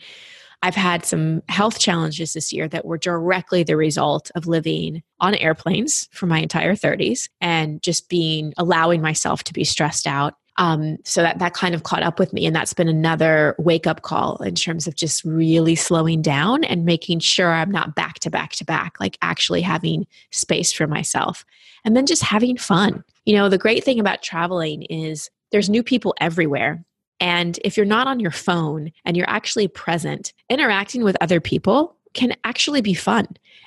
I've 0.63 0.75
had 0.75 1.07
some 1.07 1.43
health 1.49 1.79
challenges 1.79 2.35
this 2.35 2.53
year 2.53 2.69
that 2.69 2.85
were 2.85 2.99
directly 2.99 3.63
the 3.63 3.77
result 3.77 4.31
of 4.35 4.47
living 4.47 5.03
on 5.19 5.35
airplanes 5.35 6.09
for 6.13 6.27
my 6.27 6.39
entire 6.39 6.75
30s 6.75 7.29
and 7.41 7.83
just 7.83 8.09
being 8.09 8.53
allowing 8.59 9.01
myself 9.01 9.43
to 9.45 9.53
be 9.55 9.65
stressed 9.65 10.07
out 10.07 10.35
um, 10.61 10.99
so 11.05 11.23
that 11.23 11.38
that 11.38 11.55
kind 11.55 11.75
of 11.75 11.85
caught 11.85 12.02
up 12.02 12.19
with 12.19 12.35
me, 12.35 12.45
and 12.45 12.55
that's 12.55 12.75
been 12.75 12.87
another 12.87 13.57
wake 13.59 13.87
up 13.87 14.02
call 14.02 14.37
in 14.43 14.55
terms 14.55 14.87
of 14.87 14.95
just 14.95 15.25
really 15.25 15.75
slowing 15.75 16.21
down 16.21 16.64
and 16.64 16.85
making 16.85 17.21
sure 17.21 17.50
I'm 17.50 17.71
not 17.71 17.95
back 17.95 18.19
to 18.21 18.31
back 18.31 18.52
to 18.52 18.64
back, 18.67 19.00
like 19.00 19.17
actually 19.23 19.62
having 19.62 20.07
space 20.33 20.71
for 20.71 20.87
myself, 20.87 21.47
and 21.83 21.97
then 21.97 22.05
just 22.05 22.23
having 22.23 22.59
fun. 22.59 23.02
You 23.25 23.37
know, 23.37 23.49
the 23.49 23.57
great 23.57 23.85
thing 23.85 23.99
about 23.99 24.23
traveling 24.23 24.83
is 24.83 25.31
there's 25.50 25.71
new 25.71 25.83
people 25.83 26.14
everywhere. 26.21 26.85
And 27.21 27.59
if 27.64 27.79
you're 27.79 27.87
not 27.87 28.07
on 28.07 28.21
your 28.21 28.31
phone 28.31 28.93
and 29.07 29.17
you're 29.17 29.29
actually 29.31 29.67
present, 29.67 30.35
interacting 30.50 31.05
with 31.05 31.17
other 31.23 31.40
people 31.40 31.97
can 32.12 32.35
actually 32.45 32.83
be 32.83 32.95
fun 32.95 33.26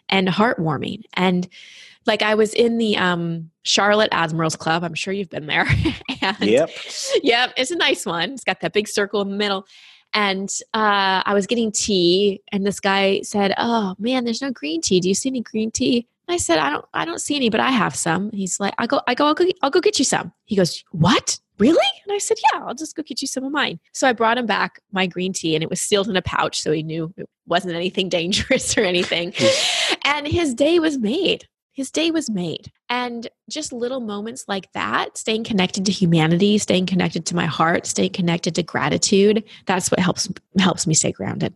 and 0.09 0.27
heartwarming. 0.27 1.03
And 1.13 1.47
like 2.05 2.21
I 2.21 2.35
was 2.35 2.53
in 2.53 2.77
the 2.77 2.97
um, 2.97 3.49
Charlotte 3.63 4.09
Admirals 4.11 4.55
Club. 4.55 4.83
I'm 4.83 4.93
sure 4.93 5.13
you've 5.13 5.29
been 5.29 5.47
there. 5.47 5.67
and, 6.21 6.37
yep. 6.41 6.69
Yep. 7.21 7.53
It's 7.57 7.71
a 7.71 7.75
nice 7.75 8.05
one. 8.05 8.31
It's 8.31 8.43
got 8.43 8.61
that 8.61 8.73
big 8.73 8.87
circle 8.87 9.21
in 9.21 9.29
the 9.29 9.37
middle. 9.37 9.65
And 10.13 10.49
uh, 10.73 11.23
I 11.25 11.33
was 11.33 11.47
getting 11.47 11.71
tea, 11.71 12.43
and 12.51 12.63
this 12.63 12.79
guy 12.79 13.21
said, 13.21 13.51
"Oh 13.57 13.95
man, 13.97 14.25
there's 14.25 14.43
no 14.43 14.51
green 14.51 14.79
tea. 14.79 14.99
Do 14.99 15.07
you 15.07 15.15
see 15.15 15.29
any 15.29 15.41
green 15.41 15.71
tea?" 15.71 16.07
And 16.27 16.35
I 16.35 16.37
said, 16.37 16.59
"I 16.59 16.69
don't. 16.69 16.85
I 16.93 17.03
don't 17.03 17.19
see 17.19 17.35
any, 17.35 17.49
but 17.49 17.59
I 17.59 17.71
have 17.71 17.95
some." 17.95 18.29
And 18.29 18.35
he's 18.35 18.59
like, 18.59 18.75
"I 18.77 18.85
go. 18.85 19.01
I 19.07 19.15
go. 19.15 19.25
I'll 19.25 19.33
go. 19.33 19.45
I'll 19.63 19.71
go 19.71 19.81
get 19.81 19.97
you 19.97 20.05
some." 20.05 20.31
He 20.45 20.55
goes, 20.55 20.83
"What? 20.91 21.39
Really?" 21.57 21.87
And 22.05 22.13
I 22.13 22.19
said, 22.19 22.37
"Yeah, 22.43 22.59
I'll 22.63 22.75
just 22.75 22.95
go 22.95 23.01
get 23.01 23.23
you 23.23 23.27
some 23.27 23.43
of 23.43 23.51
mine." 23.51 23.79
So 23.91 24.07
I 24.07 24.13
brought 24.13 24.37
him 24.37 24.45
back 24.45 24.81
my 24.91 25.07
green 25.07 25.33
tea, 25.33 25.55
and 25.55 25.63
it 25.63 25.69
was 25.69 25.81
sealed 25.81 26.07
in 26.07 26.15
a 26.15 26.21
pouch, 26.21 26.61
so 26.61 26.71
he 26.71 26.83
knew 26.83 27.11
it 27.17 27.27
wasn't 27.47 27.73
anything 27.73 28.07
dangerous 28.19 28.77
or 28.77 28.81
anything. 28.81 29.33
and 30.05 30.27
his 30.27 30.53
day 30.53 30.77
was 30.77 30.99
made 30.99 31.47
his 31.73 31.91
day 31.91 32.11
was 32.11 32.29
made. 32.29 32.71
And 32.87 33.27
just 33.49 33.73
little 33.73 33.99
moments 33.99 34.45
like 34.47 34.71
that, 34.73 35.17
staying 35.17 35.43
connected 35.43 35.85
to 35.87 35.91
humanity, 35.91 36.59
staying 36.59 36.85
connected 36.85 37.25
to 37.27 37.35
my 37.35 37.47
heart, 37.47 37.87
staying 37.87 38.11
connected 38.11 38.55
to 38.55 38.63
gratitude, 38.63 39.43
that's 39.65 39.89
what 39.89 39.99
helps 39.99 40.29
helps 40.59 40.87
me 40.87 40.93
stay 40.93 41.11
grounded. 41.11 41.53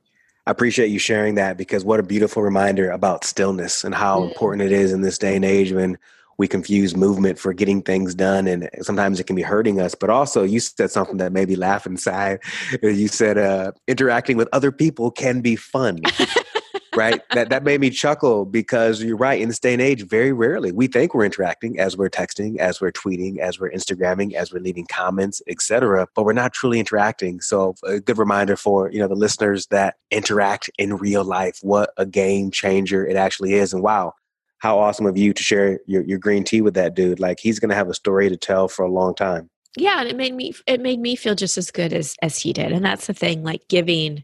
I 0.48 0.52
appreciate 0.52 0.88
you 0.88 1.00
sharing 1.00 1.36
that 1.36 1.58
because 1.58 1.86
what 1.86 2.00
a 2.00 2.04
beautiful 2.04 2.42
reminder 2.42 2.90
about 2.90 3.24
stillness 3.24 3.84
and 3.84 3.94
how 3.94 4.22
mm. 4.22 4.30
important 4.30 4.64
it 4.64 4.72
is 4.72 4.92
in 4.92 5.02
this 5.02 5.18
day 5.18 5.36
and 5.36 5.46
age 5.46 5.72
when 5.72 5.98
we 6.38 6.48
confuse 6.48 6.96
movement 6.96 7.38
for 7.38 7.52
getting 7.52 7.82
things 7.82 8.16
done 8.16 8.48
and 8.48 8.70
sometimes 8.82 9.20
it 9.20 9.26
can 9.26 9.36
be 9.36 9.42
hurting 9.42 9.82
us 9.82 9.96
but 9.96 10.10
also 10.10 10.44
you 10.44 10.60
said 10.60 10.90
something 10.92 11.18
that 11.18 11.34
made 11.34 11.50
me 11.50 11.56
laugh 11.56 11.86
inside 11.88 12.40
you 12.84 13.08
said 13.08 13.38
uh, 13.38 13.72
interacting 13.88 14.38
with 14.38 14.48
other 14.54 14.72
people 14.72 15.10
can 15.10 15.42
be 15.42 15.56
fun 15.56 16.00
right 16.98 17.22
that 17.32 17.50
that 17.50 17.64
made 17.64 17.80
me 17.80 17.90
chuckle 17.90 18.46
because 18.46 19.02
you're 19.02 19.18
right 19.18 19.40
in 19.40 19.48
this 19.48 19.60
day 19.60 19.74
and 19.74 19.82
age 19.82 20.04
very 20.04 20.34
rarely 20.34 20.72
we 20.72 20.88
think 20.88 21.14
we're 21.14 21.26
interacting 21.26 21.80
as 21.80 21.96
we're 21.96 22.10
texting 22.10 22.58
as 22.58 22.82
we're 22.82 22.92
tweeting 22.92 23.38
as 23.38 23.60
we're 23.60 23.72
instagramming 23.72 24.34
as 24.34 24.52
we're 24.52 24.60
leaving 24.60 24.86
comments 24.88 25.42
etc 25.48 26.08
but 26.16 26.24
we're 26.24 26.34
not 26.34 26.54
truly 26.54 26.80
interacting 26.80 27.40
so 27.40 27.76
a 27.86 28.00
good 28.00 28.18
reminder 28.18 28.56
for 28.56 28.92
you 28.92 29.00
know 29.00 29.08
the 29.08 29.16
listeners 29.16 29.68
that 29.68 29.96
interact 30.12 30.70
in 30.78 30.98
real 30.98 31.24
life 31.24 31.60
what 31.62 31.92
a 31.98 32.06
game 32.06 32.52
changer 32.52 33.06
it 33.06 33.16
actually 33.16 33.54
is 33.54 33.74
and 33.74 33.84
wow 33.84 34.14
how 34.60 34.80
awesome 34.80 35.06
of 35.06 35.18
you 35.18 35.34
to 35.34 35.44
share 35.44 35.80
your, 35.86 36.04
your 36.04 36.18
green 36.18 36.44
tea 36.44 36.62
with 36.62 36.74
that 36.76 36.96
dude. 36.96 37.20
Like 37.20 37.40
he's 37.40 37.60
to 37.60 37.76
have 37.76 37.90
a 37.90 37.94
story 37.94 38.30
to 38.30 38.38
tell 38.38 38.68
for 38.68 38.84
a 38.84 38.92
long 38.92 39.16
time. 39.16 39.50
Yeah, 39.76 40.00
and 40.00 40.10
it 40.10 40.16
made 40.16 40.34
me 40.34 40.54
it 40.66 40.82
made 40.82 41.00
me 41.00 41.16
feel 41.16 41.36
just 41.36 41.58
as 41.58 41.70
good 41.70 41.94
as 41.94 42.16
as 42.22 42.40
he 42.40 42.54
did. 42.54 42.72
And 42.72 42.84
that's 42.84 43.08
the 43.08 43.14
thing 43.14 43.44
like 43.44 43.68
giving 43.68 44.24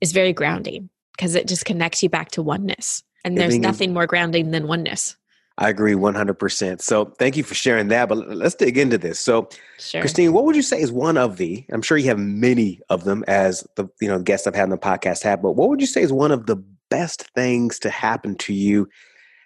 is 0.00 0.12
very 0.12 0.32
grounding 0.32 0.88
because 1.16 1.34
it 1.34 1.48
just 1.48 1.64
connects 1.64 2.02
you 2.02 2.08
back 2.08 2.30
to 2.32 2.42
oneness. 2.42 3.02
And 3.24 3.38
there's 3.38 3.58
nothing 3.58 3.92
more 3.92 4.06
grounding 4.06 4.50
than 4.50 4.66
oneness. 4.66 5.16
I 5.58 5.68
agree 5.68 5.92
100%. 5.92 6.80
So 6.80 7.04
thank 7.18 7.36
you 7.36 7.44
for 7.44 7.54
sharing 7.54 7.88
that. 7.88 8.08
But 8.08 8.28
let's 8.28 8.54
dig 8.54 8.78
into 8.78 8.98
this. 8.98 9.20
So, 9.20 9.48
sure. 9.78 10.00
Christine, 10.00 10.32
what 10.32 10.44
would 10.44 10.56
you 10.56 10.62
say 10.62 10.80
is 10.80 10.90
one 10.90 11.16
of 11.16 11.36
the, 11.36 11.64
I'm 11.70 11.82
sure 11.82 11.98
you 11.98 12.08
have 12.08 12.18
many 12.18 12.80
of 12.88 13.04
them 13.04 13.22
as 13.28 13.66
the 13.76 13.86
you 14.00 14.08
know 14.08 14.18
guests 14.18 14.46
I've 14.46 14.54
had 14.54 14.64
on 14.64 14.70
the 14.70 14.78
podcast 14.78 15.22
have, 15.22 15.42
but 15.42 15.52
what 15.52 15.68
would 15.68 15.80
you 15.80 15.86
say 15.86 16.02
is 16.02 16.12
one 16.12 16.32
of 16.32 16.46
the 16.46 16.56
best 16.90 17.22
things 17.34 17.78
to 17.80 17.90
happen 17.90 18.34
to 18.36 18.52
you 18.52 18.88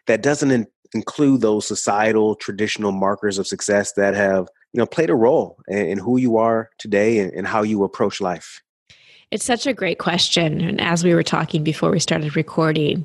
that 0.06 0.22
doesn't 0.22 0.50
in, 0.50 0.66
include 0.94 1.40
those 1.40 1.66
societal 1.66 2.34
traditional 2.36 2.92
markers 2.92 3.38
of 3.38 3.46
success 3.46 3.92
that 3.92 4.14
have 4.14 4.48
you 4.72 4.78
know 4.78 4.86
played 4.86 5.10
a 5.10 5.14
role 5.14 5.58
in, 5.68 5.86
in 5.86 5.98
who 5.98 6.18
you 6.18 6.36
are 6.36 6.70
today 6.78 7.18
and, 7.18 7.32
and 7.32 7.46
how 7.46 7.62
you 7.62 7.82
approach 7.82 8.20
life 8.20 8.62
it's 9.30 9.44
such 9.44 9.66
a 9.66 9.74
great 9.74 9.98
question 9.98 10.60
and 10.60 10.80
as 10.80 11.04
we 11.04 11.14
were 11.14 11.22
talking 11.22 11.64
before 11.64 11.90
we 11.90 11.98
started 11.98 12.36
recording 12.36 13.04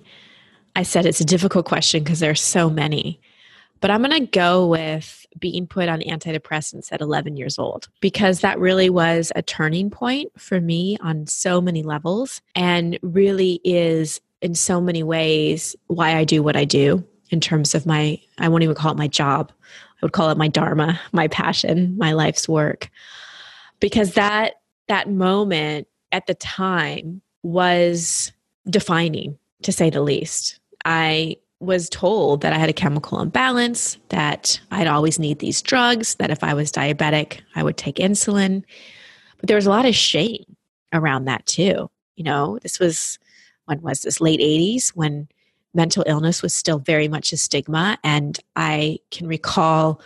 i 0.75 0.83
said 0.83 1.05
it's 1.05 1.21
a 1.21 1.25
difficult 1.25 1.65
question 1.65 2.03
because 2.03 2.19
there 2.19 2.31
are 2.31 2.35
so 2.35 2.69
many 2.69 3.19
but 3.79 3.91
i'm 3.91 4.03
going 4.03 4.11
to 4.11 4.31
go 4.31 4.67
with 4.67 5.25
being 5.39 5.65
put 5.65 5.87
on 5.87 6.01
antidepressants 6.01 6.91
at 6.91 7.01
11 7.01 7.37
years 7.37 7.57
old 7.57 7.87
because 8.01 8.41
that 8.41 8.59
really 8.59 8.89
was 8.89 9.31
a 9.35 9.41
turning 9.41 9.89
point 9.89 10.31
for 10.39 10.59
me 10.59 10.97
on 11.01 11.25
so 11.25 11.61
many 11.61 11.83
levels 11.83 12.41
and 12.55 12.99
really 13.01 13.61
is 13.63 14.19
in 14.41 14.55
so 14.55 14.81
many 14.81 15.03
ways 15.03 15.75
why 15.87 16.17
I 16.17 16.23
do 16.23 16.43
what 16.43 16.55
I 16.55 16.65
do 16.65 17.05
in 17.29 17.39
terms 17.39 17.73
of 17.73 17.85
my, 17.85 18.19
I 18.37 18.49
won't 18.49 18.63
even 18.63 18.75
call 18.75 18.91
it 18.91 18.97
my 18.97 19.07
job. 19.07 19.51
I 19.61 20.05
would 20.05 20.13
call 20.13 20.29
it 20.31 20.37
my 20.37 20.47
dharma, 20.47 20.99
my 21.13 21.27
passion, 21.27 21.97
my 21.97 22.13
life's 22.13 22.49
work. 22.49 22.89
Because 23.79 24.15
that, 24.15 24.55
that 24.87 25.09
moment 25.09 25.87
at 26.11 26.27
the 26.27 26.33
time 26.35 27.21
was 27.43 28.31
defining 28.69 29.37
to 29.63 29.71
say 29.71 29.89
the 29.89 30.01
least. 30.01 30.59
I 30.85 31.37
was 31.59 31.89
told 31.89 32.41
that 32.41 32.53
I 32.53 32.57
had 32.57 32.69
a 32.69 32.73
chemical 32.73 33.21
imbalance, 33.21 33.97
that 34.09 34.59
I'd 34.71 34.87
always 34.87 35.19
need 35.19 35.39
these 35.39 35.61
drugs, 35.61 36.15
that 36.15 36.31
if 36.31 36.43
I 36.43 36.53
was 36.53 36.71
diabetic, 36.71 37.41
I 37.55 37.63
would 37.63 37.77
take 37.77 37.97
insulin. 37.97 38.63
But 39.37 39.47
there 39.47 39.57
was 39.57 39.67
a 39.67 39.69
lot 39.69 39.85
of 39.85 39.95
shame 39.95 40.57
around 40.91 41.25
that 41.25 41.45
too. 41.45 41.89
You 42.15 42.23
know, 42.23 42.57
this 42.61 42.79
was 42.79 43.19
when 43.65 43.81
was 43.81 44.01
this 44.01 44.19
late 44.19 44.39
80s 44.39 44.89
when 44.89 45.27
mental 45.73 46.03
illness 46.05 46.41
was 46.41 46.53
still 46.53 46.79
very 46.79 47.07
much 47.07 47.31
a 47.31 47.37
stigma 47.37 47.97
and 48.03 48.39
i 48.55 48.99
can 49.09 49.27
recall 49.27 50.01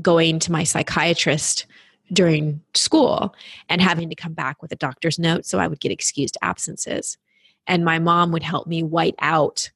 going 0.00 0.38
to 0.38 0.52
my 0.52 0.64
psychiatrist 0.64 1.66
during 2.12 2.60
school 2.74 3.34
and 3.68 3.80
having 3.80 4.08
to 4.08 4.14
come 4.14 4.32
back 4.32 4.60
with 4.62 4.72
a 4.72 4.76
doctor's 4.76 5.18
note 5.18 5.44
so 5.44 5.58
i 5.58 5.66
would 5.66 5.80
get 5.80 5.92
excused 5.92 6.36
absences 6.42 7.18
and 7.66 7.84
my 7.84 7.98
mom 7.98 8.32
would 8.32 8.42
help 8.42 8.66
me 8.66 8.82
white 8.82 9.14
out 9.20 9.70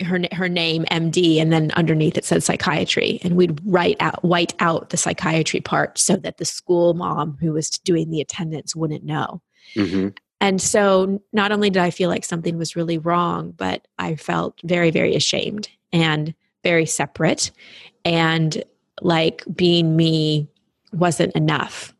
her 0.00 0.20
her 0.32 0.48
name 0.48 0.84
MD 0.90 1.40
and 1.40 1.52
then 1.52 1.70
underneath 1.72 2.16
it 2.16 2.24
said 2.24 2.42
psychiatry 2.42 3.20
and 3.22 3.36
we'd 3.36 3.60
write 3.64 3.96
out 4.00 4.24
white 4.24 4.54
out 4.60 4.90
the 4.90 4.96
psychiatry 4.96 5.60
part 5.60 5.98
so 5.98 6.16
that 6.16 6.38
the 6.38 6.44
school 6.44 6.94
mom 6.94 7.36
who 7.40 7.52
was 7.52 7.70
doing 7.70 8.10
the 8.10 8.20
attendance 8.20 8.74
wouldn't 8.74 9.04
know. 9.04 9.40
Mm-hmm. 9.76 10.08
And 10.40 10.60
so 10.60 11.22
not 11.32 11.52
only 11.52 11.70
did 11.70 11.82
I 11.82 11.90
feel 11.90 12.10
like 12.10 12.24
something 12.24 12.58
was 12.58 12.76
really 12.76 12.98
wrong, 12.98 13.52
but 13.52 13.86
I 13.98 14.16
felt 14.16 14.60
very, 14.64 14.90
very 14.90 15.14
ashamed 15.14 15.68
and 15.92 16.34
very 16.62 16.86
separate. 16.86 17.50
And 18.04 18.62
like 19.00 19.42
being 19.54 19.96
me 19.96 20.48
wasn't 20.96 21.34
enough. 21.34 21.92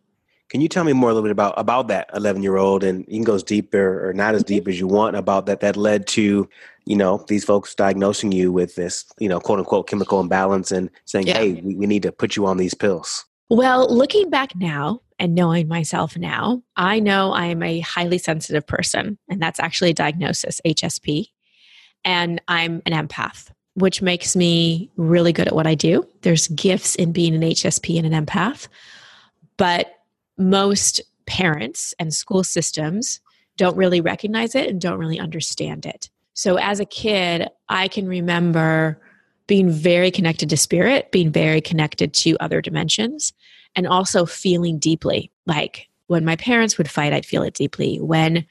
Can 0.50 0.60
you 0.60 0.68
tell 0.68 0.84
me 0.84 0.92
more 0.92 1.10
a 1.10 1.14
little 1.14 1.26
bit 1.26 1.32
about 1.32 1.54
about 1.56 1.88
that 1.88 2.10
11 2.14 2.42
year 2.42 2.56
old 2.56 2.84
and 2.84 3.04
you 3.08 3.14
can 3.14 3.24
go 3.24 3.34
as 3.34 3.42
deeper 3.42 4.08
or 4.08 4.12
not 4.12 4.34
as 4.34 4.44
deep 4.44 4.68
as 4.68 4.78
you 4.78 4.86
want 4.86 5.16
about 5.16 5.46
that 5.46 5.60
that 5.60 5.76
led 5.76 6.06
to 6.08 6.48
you 6.84 6.96
know 6.96 7.24
these 7.28 7.44
folks 7.44 7.74
diagnosing 7.74 8.30
you 8.30 8.52
with 8.52 8.76
this 8.76 9.04
you 9.18 9.28
know 9.28 9.40
quote 9.40 9.58
unquote 9.58 9.88
chemical 9.88 10.20
imbalance 10.20 10.70
and 10.70 10.90
saying 11.06 11.26
yeah. 11.26 11.38
hey 11.38 11.54
we, 11.54 11.74
we 11.74 11.86
need 11.86 12.02
to 12.02 12.12
put 12.12 12.36
you 12.36 12.46
on 12.46 12.58
these 12.58 12.74
pills 12.74 13.24
well 13.48 13.92
looking 13.92 14.30
back 14.30 14.54
now 14.54 15.00
and 15.18 15.34
knowing 15.34 15.68
myself 15.68 16.16
now, 16.16 16.62
I 16.76 17.00
know 17.00 17.32
I 17.32 17.46
am 17.46 17.62
a 17.62 17.80
highly 17.80 18.18
sensitive 18.18 18.66
person, 18.66 19.18
and 19.28 19.40
that's 19.40 19.60
actually 19.60 19.90
a 19.90 19.94
diagnosis, 19.94 20.60
HSP. 20.66 21.28
And 22.04 22.40
I'm 22.48 22.82
an 22.86 22.92
empath, 22.92 23.50
which 23.74 24.02
makes 24.02 24.36
me 24.36 24.90
really 24.96 25.32
good 25.32 25.48
at 25.48 25.54
what 25.54 25.66
I 25.66 25.74
do. 25.74 26.08
There's 26.22 26.48
gifts 26.48 26.94
in 26.94 27.12
being 27.12 27.34
an 27.34 27.42
HSP 27.42 27.98
and 27.98 28.12
an 28.12 28.24
empath, 28.24 28.68
but 29.56 29.98
most 30.38 31.00
parents 31.26 31.94
and 31.98 32.12
school 32.12 32.44
systems 32.44 33.20
don't 33.56 33.76
really 33.76 34.00
recognize 34.00 34.54
it 34.54 34.68
and 34.68 34.80
don't 34.80 34.98
really 34.98 35.18
understand 35.18 35.86
it. 35.86 36.08
So 36.34 36.56
as 36.56 36.80
a 36.80 36.84
kid, 36.84 37.48
I 37.68 37.88
can 37.88 38.08
remember 38.08 39.00
being 39.46 39.70
very 39.70 40.10
connected 40.10 40.50
to 40.50 40.56
spirit, 40.56 41.12
being 41.12 41.30
very 41.30 41.60
connected 41.60 42.12
to 42.14 42.36
other 42.40 42.60
dimensions 42.60 43.32
and 43.76 43.86
also 43.86 44.26
feeling 44.26 44.78
deeply. 44.78 45.30
Like 45.46 45.88
when 46.06 46.24
my 46.24 46.36
parents 46.36 46.78
would 46.78 46.90
fight, 46.90 47.12
I'd 47.12 47.26
feel 47.26 47.42
it 47.42 47.54
deeply. 47.54 47.98
When 48.00 48.46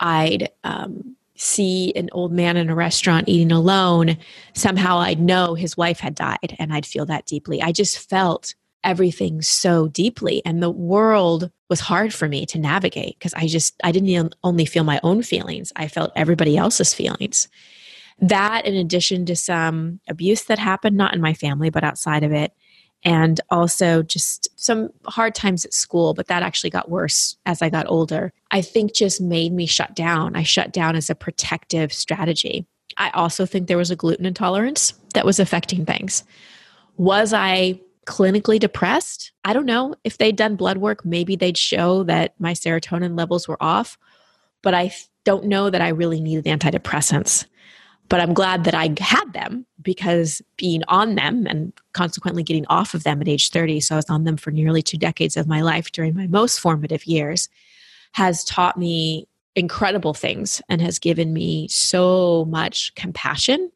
I'd 0.00 0.50
um, 0.64 1.16
see 1.36 1.92
an 1.96 2.08
old 2.12 2.32
man 2.32 2.56
in 2.56 2.70
a 2.70 2.74
restaurant 2.74 3.28
eating 3.28 3.52
alone, 3.52 4.16
somehow 4.54 4.98
I'd 4.98 5.20
know 5.20 5.54
his 5.54 5.76
wife 5.76 6.00
had 6.00 6.14
died 6.14 6.56
and 6.58 6.72
I'd 6.72 6.86
feel 6.86 7.06
that 7.06 7.26
deeply. 7.26 7.60
I 7.60 7.72
just 7.72 8.08
felt 8.08 8.54
everything 8.84 9.40
so 9.42 9.88
deeply 9.88 10.42
and 10.44 10.62
the 10.62 10.70
world 10.70 11.50
was 11.70 11.80
hard 11.80 12.12
for 12.12 12.28
me 12.28 12.44
to 12.46 12.58
navigate 12.58 13.18
because 13.18 13.34
I 13.34 13.46
just 13.46 13.74
I 13.82 13.90
didn't 13.90 14.34
only 14.44 14.66
feel 14.66 14.84
my 14.84 15.00
own 15.02 15.22
feelings, 15.22 15.72
I 15.74 15.88
felt 15.88 16.12
everybody 16.14 16.56
else's 16.56 16.92
feelings. 16.92 17.48
That 18.20 18.66
in 18.66 18.74
addition 18.74 19.26
to 19.26 19.34
some 19.34 20.00
abuse 20.08 20.44
that 20.44 20.58
happened 20.58 20.96
not 20.96 21.14
in 21.14 21.20
my 21.20 21.32
family 21.32 21.70
but 21.70 21.82
outside 21.82 22.22
of 22.22 22.32
it 22.32 22.52
and 23.04 23.40
also 23.50 24.02
just 24.02 24.48
some 24.56 24.90
hard 25.06 25.34
times 25.34 25.64
at 25.64 25.74
school, 25.74 26.14
but 26.14 26.28
that 26.28 26.42
actually 26.42 26.70
got 26.70 26.90
worse 26.90 27.36
as 27.44 27.60
I 27.60 27.68
got 27.68 27.86
older. 27.88 28.32
I 28.50 28.62
think 28.62 28.94
just 28.94 29.20
made 29.20 29.52
me 29.52 29.66
shut 29.66 29.94
down. 29.94 30.36
I 30.36 30.42
shut 30.42 30.72
down 30.72 30.96
as 30.96 31.10
a 31.10 31.14
protective 31.14 31.92
strategy. 31.92 32.66
I 32.96 33.10
also 33.10 33.44
think 33.44 33.66
there 33.66 33.76
was 33.76 33.90
a 33.90 33.96
gluten 33.96 34.24
intolerance 34.24 34.94
that 35.14 35.26
was 35.26 35.38
affecting 35.38 35.84
things. 35.84 36.24
Was 36.96 37.32
I 37.32 37.80
clinically 38.06 38.58
depressed? 38.58 39.32
I 39.44 39.52
don't 39.52 39.66
know. 39.66 39.94
If 40.04 40.18
they'd 40.18 40.36
done 40.36 40.56
blood 40.56 40.78
work, 40.78 41.04
maybe 41.04 41.36
they'd 41.36 41.58
show 41.58 42.04
that 42.04 42.34
my 42.38 42.52
serotonin 42.52 43.18
levels 43.18 43.48
were 43.48 43.62
off, 43.62 43.98
but 44.62 44.74
I 44.74 44.94
don't 45.24 45.46
know 45.46 45.70
that 45.70 45.80
I 45.80 45.88
really 45.88 46.20
needed 46.20 46.44
antidepressants. 46.44 47.46
But 48.08 48.20
I'm 48.20 48.34
glad 48.34 48.64
that 48.64 48.74
I 48.74 48.94
had 49.00 49.32
them 49.32 49.66
because 49.80 50.42
being 50.56 50.82
on 50.88 51.14
them 51.14 51.46
and 51.46 51.72
consequently 51.92 52.42
getting 52.42 52.66
off 52.68 52.94
of 52.94 53.02
them 53.02 53.20
at 53.20 53.28
age 53.28 53.50
30, 53.50 53.80
so 53.80 53.94
I 53.94 53.96
was 53.96 54.10
on 54.10 54.24
them 54.24 54.36
for 54.36 54.50
nearly 54.50 54.82
two 54.82 54.98
decades 54.98 55.36
of 55.36 55.46
my 55.48 55.62
life 55.62 55.90
during 55.90 56.14
my 56.14 56.26
most 56.26 56.60
formative 56.60 57.06
years, 57.06 57.48
has 58.12 58.44
taught 58.44 58.78
me 58.78 59.26
incredible 59.56 60.14
things 60.14 60.60
and 60.68 60.80
has 60.80 60.98
given 60.98 61.32
me 61.32 61.68
so 61.68 62.44
much 62.46 62.94
compassion 62.94 63.70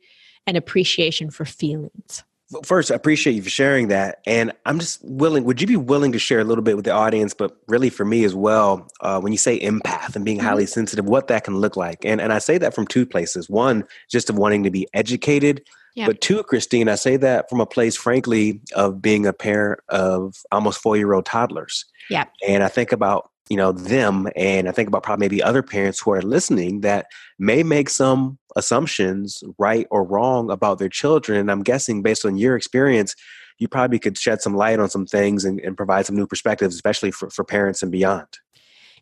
and 0.46 0.56
appreciation 0.56 1.30
for 1.30 1.44
feelings 1.44 2.24
first, 2.64 2.90
I 2.90 2.94
appreciate 2.94 3.34
you 3.34 3.42
for 3.42 3.50
sharing 3.50 3.88
that. 3.88 4.20
And 4.26 4.52
I'm 4.64 4.78
just 4.78 5.04
willing, 5.04 5.44
would 5.44 5.60
you 5.60 5.66
be 5.66 5.76
willing 5.76 6.12
to 6.12 6.18
share 6.18 6.40
a 6.40 6.44
little 6.44 6.64
bit 6.64 6.76
with 6.76 6.84
the 6.84 6.92
audience, 6.92 7.34
but 7.34 7.56
really 7.66 7.90
for 7.90 8.04
me 8.04 8.24
as 8.24 8.34
well, 8.34 8.88
uh, 9.00 9.20
when 9.20 9.32
you 9.32 9.38
say 9.38 9.60
empath 9.60 10.16
and 10.16 10.24
being 10.24 10.38
mm-hmm. 10.38 10.46
highly 10.46 10.66
sensitive, 10.66 11.04
what 11.04 11.28
that 11.28 11.44
can 11.44 11.58
look 11.58 11.76
like? 11.76 12.04
And, 12.04 12.20
and 12.20 12.32
I 12.32 12.38
say 12.38 12.58
that 12.58 12.74
from 12.74 12.86
two 12.86 13.04
places. 13.04 13.50
One, 13.50 13.84
just 14.10 14.30
of 14.30 14.38
wanting 14.38 14.62
to 14.64 14.70
be 14.70 14.88
educated. 14.94 15.62
Yeah. 15.94 16.06
But 16.06 16.20
two, 16.20 16.42
Christine, 16.42 16.88
I 16.88 16.94
say 16.94 17.16
that 17.16 17.50
from 17.50 17.60
a 17.60 17.66
place, 17.66 17.96
frankly, 17.96 18.60
of 18.74 19.02
being 19.02 19.26
a 19.26 19.32
parent 19.32 19.80
of 19.88 20.36
almost 20.52 20.80
four 20.80 20.96
year 20.96 21.12
old 21.12 21.26
toddlers. 21.26 21.84
Yeah. 22.08 22.26
And 22.46 22.62
I 22.62 22.68
think 22.68 22.92
about 22.92 23.30
you 23.48 23.56
know 23.56 23.72
them 23.72 24.28
and 24.36 24.68
i 24.68 24.72
think 24.72 24.88
about 24.88 25.02
probably 25.02 25.24
maybe 25.24 25.42
other 25.42 25.62
parents 25.62 26.00
who 26.00 26.12
are 26.12 26.22
listening 26.22 26.80
that 26.80 27.06
may 27.38 27.62
make 27.62 27.88
some 27.88 28.38
assumptions 28.56 29.42
right 29.58 29.86
or 29.90 30.04
wrong 30.04 30.50
about 30.50 30.78
their 30.78 30.88
children 30.88 31.38
and 31.38 31.50
i'm 31.50 31.62
guessing 31.62 32.02
based 32.02 32.24
on 32.24 32.36
your 32.36 32.56
experience 32.56 33.14
you 33.58 33.68
probably 33.68 33.98
could 33.98 34.16
shed 34.16 34.40
some 34.40 34.54
light 34.54 34.78
on 34.78 34.88
some 34.88 35.04
things 35.06 35.44
and, 35.44 35.58
and 35.60 35.76
provide 35.76 36.06
some 36.06 36.16
new 36.16 36.26
perspectives 36.26 36.74
especially 36.74 37.10
for, 37.10 37.28
for 37.30 37.44
parents 37.44 37.82
and 37.82 37.90
beyond. 37.90 38.26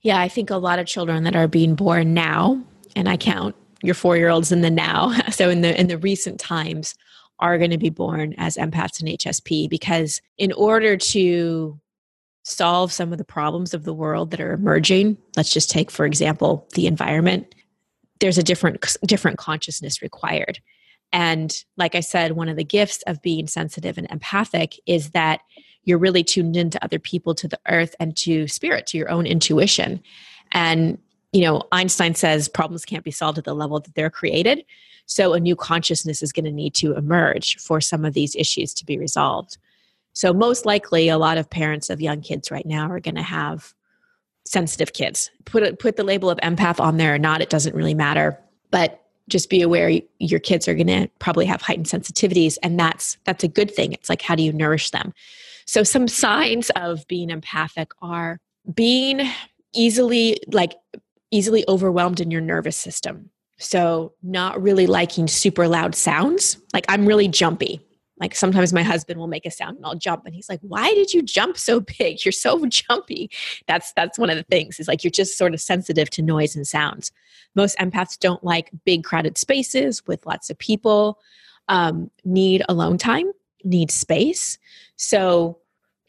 Yeah 0.02 0.20
i 0.20 0.28
think 0.28 0.50
a 0.50 0.56
lot 0.56 0.78
of 0.78 0.86
children 0.86 1.24
that 1.24 1.36
are 1.36 1.48
being 1.48 1.74
born 1.74 2.14
now 2.14 2.62
and 2.94 3.08
i 3.08 3.16
count 3.16 3.54
your 3.82 3.94
four 3.94 4.16
year 4.16 4.28
olds 4.28 4.52
in 4.52 4.62
the 4.62 4.70
now 4.70 5.12
so 5.30 5.50
in 5.50 5.60
the 5.60 5.78
in 5.78 5.88
the 5.88 5.98
recent 5.98 6.40
times 6.40 6.94
are 7.38 7.58
going 7.58 7.70
to 7.70 7.78
be 7.78 7.90
born 7.90 8.34
as 8.38 8.56
empaths 8.56 9.00
and 9.00 9.08
hsp 9.18 9.68
because 9.68 10.22
in 10.38 10.52
order 10.52 10.96
to 10.96 11.78
solve 12.48 12.92
some 12.92 13.10
of 13.10 13.18
the 13.18 13.24
problems 13.24 13.74
of 13.74 13.82
the 13.82 13.92
world 13.92 14.30
that 14.30 14.40
are 14.40 14.52
emerging. 14.52 15.18
Let's 15.36 15.52
just 15.52 15.68
take 15.68 15.90
for 15.90 16.06
example 16.06 16.68
the 16.74 16.86
environment. 16.86 17.52
There's 18.20 18.38
a 18.38 18.42
different 18.42 18.86
different 19.04 19.36
consciousness 19.36 20.00
required. 20.00 20.60
And 21.12 21.64
like 21.76 21.96
i 21.96 22.00
said 22.00 22.32
one 22.32 22.48
of 22.48 22.56
the 22.56 22.64
gifts 22.64 23.02
of 23.08 23.20
being 23.20 23.48
sensitive 23.48 23.98
and 23.98 24.08
empathic 24.12 24.78
is 24.86 25.10
that 25.10 25.40
you're 25.82 25.98
really 25.98 26.22
tuned 26.22 26.56
into 26.56 26.82
other 26.84 27.00
people 27.00 27.34
to 27.34 27.48
the 27.48 27.58
earth 27.68 27.96
and 27.98 28.16
to 28.18 28.46
spirit 28.46 28.86
to 28.88 28.98
your 28.98 29.10
own 29.10 29.26
intuition. 29.26 30.00
And 30.52 30.98
you 31.32 31.40
know 31.40 31.64
einstein 31.72 32.14
says 32.14 32.48
problems 32.48 32.84
can't 32.84 33.04
be 33.04 33.10
solved 33.10 33.38
at 33.38 33.44
the 33.44 33.56
level 33.56 33.80
that 33.80 33.96
they're 33.96 34.08
created. 34.08 34.64
So 35.06 35.34
a 35.34 35.40
new 35.40 35.56
consciousness 35.56 36.22
is 36.22 36.32
going 36.32 36.44
to 36.44 36.52
need 36.52 36.74
to 36.76 36.94
emerge 36.94 37.58
for 37.58 37.80
some 37.80 38.04
of 38.04 38.14
these 38.14 38.36
issues 38.36 38.72
to 38.74 38.86
be 38.86 38.98
resolved 38.98 39.58
so, 40.16 40.32
most 40.32 40.64
likely, 40.64 41.10
a 41.10 41.18
lot 41.18 41.36
of 41.36 41.50
parents 41.50 41.90
of 41.90 42.00
young 42.00 42.22
kids 42.22 42.50
right 42.50 42.64
now 42.64 42.88
are 42.88 43.00
going 43.00 43.16
to 43.16 43.22
have 43.22 43.74
sensitive 44.46 44.94
kids. 44.94 45.30
Put 45.44 45.62
it, 45.62 45.78
put 45.78 45.96
the 45.96 46.04
label 46.04 46.30
of 46.30 46.38
empath 46.38 46.80
on 46.80 46.96
there 46.96 47.14
or 47.14 47.18
not, 47.18 47.42
it 47.42 47.50
doesn't 47.50 47.74
really 47.74 47.92
matter. 47.92 48.40
But 48.70 49.04
just 49.28 49.50
be 49.50 49.60
aware 49.60 50.00
your 50.18 50.40
kids 50.40 50.68
are 50.68 50.74
going 50.74 50.86
to 50.86 51.10
probably 51.18 51.44
have 51.44 51.60
heightened 51.60 51.88
sensitivities, 51.88 52.56
and 52.62 52.80
that's 52.80 53.18
that's 53.24 53.44
a 53.44 53.48
good 53.48 53.70
thing. 53.70 53.92
It's 53.92 54.08
like 54.08 54.22
how 54.22 54.34
do 54.34 54.42
you 54.42 54.54
nourish 54.54 54.88
them? 54.90 55.12
So, 55.66 55.82
some 55.82 56.08
signs 56.08 56.70
of 56.70 57.06
being 57.08 57.28
empathic 57.28 57.90
are 58.00 58.40
being 58.74 59.20
easily 59.74 60.40
like 60.50 60.76
easily 61.30 61.62
overwhelmed 61.68 62.20
in 62.22 62.30
your 62.30 62.40
nervous 62.40 62.78
system. 62.78 63.28
So, 63.58 64.14
not 64.22 64.62
really 64.62 64.86
liking 64.86 65.28
super 65.28 65.68
loud 65.68 65.94
sounds. 65.94 66.56
Like 66.72 66.86
I'm 66.88 67.04
really 67.04 67.28
jumpy 67.28 67.85
like 68.18 68.34
sometimes 68.34 68.72
my 68.72 68.82
husband 68.82 69.20
will 69.20 69.26
make 69.26 69.44
a 69.44 69.50
sound 69.50 69.76
and 69.76 69.84
I'll 69.84 69.94
jump 69.94 70.24
and 70.24 70.34
he's 70.34 70.48
like, 70.48 70.60
"Why 70.62 70.92
did 70.94 71.12
you 71.12 71.22
jump 71.22 71.58
so 71.58 71.80
big? 71.80 72.18
You're 72.24 72.32
so 72.32 72.64
jumpy." 72.66 73.30
That's 73.66 73.92
that's 73.92 74.18
one 74.18 74.30
of 74.30 74.36
the 74.36 74.44
things. 74.44 74.80
Is 74.80 74.88
like 74.88 75.04
you're 75.04 75.10
just 75.10 75.36
sort 75.36 75.54
of 75.54 75.60
sensitive 75.60 76.10
to 76.10 76.22
noise 76.22 76.56
and 76.56 76.66
sounds. 76.66 77.12
Most 77.54 77.78
empaths 77.78 78.18
don't 78.18 78.42
like 78.42 78.70
big 78.84 79.04
crowded 79.04 79.38
spaces 79.38 80.06
with 80.06 80.24
lots 80.26 80.50
of 80.50 80.58
people. 80.58 81.18
Um, 81.68 82.10
need 82.24 82.62
alone 82.68 82.96
time, 82.96 83.32
need 83.64 83.90
space. 83.90 84.58
So 84.96 85.58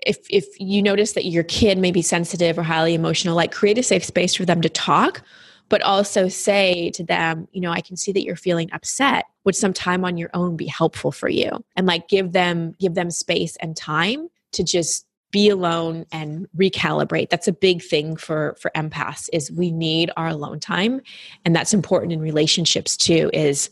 if 0.06 0.20
if 0.30 0.46
you 0.60 0.82
notice 0.82 1.14
that 1.14 1.26
your 1.26 1.44
kid 1.44 1.78
may 1.78 1.92
be 1.92 2.02
sensitive 2.02 2.58
or 2.58 2.64
highly 2.64 2.94
emotional, 2.94 3.36
like 3.36 3.52
create 3.52 3.78
a 3.78 3.84
safe 3.84 4.04
space 4.04 4.36
for 4.36 4.46
them 4.46 4.62
to 4.62 4.70
talk 4.70 5.24
but 5.70 5.82
also 5.82 6.28
say 6.28 6.92
to 6.92 7.04
them, 7.04 7.48
you 7.52 7.62
know, 7.62 7.72
I 7.72 7.82
can 7.82 7.98
see 7.98 8.12
that 8.14 8.24
you're 8.24 8.36
feeling 8.36 8.70
upset. 8.72 9.26
Would 9.44 9.56
some 9.56 9.74
time 9.74 10.06
on 10.06 10.18
your 10.18 10.30
own 10.34 10.56
be 10.56 10.68
helpful 10.68 11.12
for 11.12 11.30
you? 11.30 11.64
And 11.76 11.88
like 11.88 12.08
give 12.08 12.32
them 12.32 12.74
give 12.80 12.96
them 12.96 13.12
space 13.12 13.56
and 13.58 13.76
time 13.76 14.30
to 14.54 14.64
just 14.64 15.08
be 15.32 15.50
alone 15.50 16.06
and 16.12 16.48
recalibrate 16.58 17.30
that's 17.30 17.48
a 17.48 17.54
big 17.54 17.82
thing 17.82 18.16
for 18.16 18.56
for 18.60 18.72
empaths 18.76 19.30
is 19.34 19.52
we 19.52 19.72
need 19.72 20.10
our 20.16 20.30
alone 20.30 20.60
time 20.60 21.02
and 21.44 21.56
that's 21.56 21.74
important 21.74 22.14
in 22.14 22.22
relationships 22.22 22.96
too 22.96 23.30
is 23.34 23.70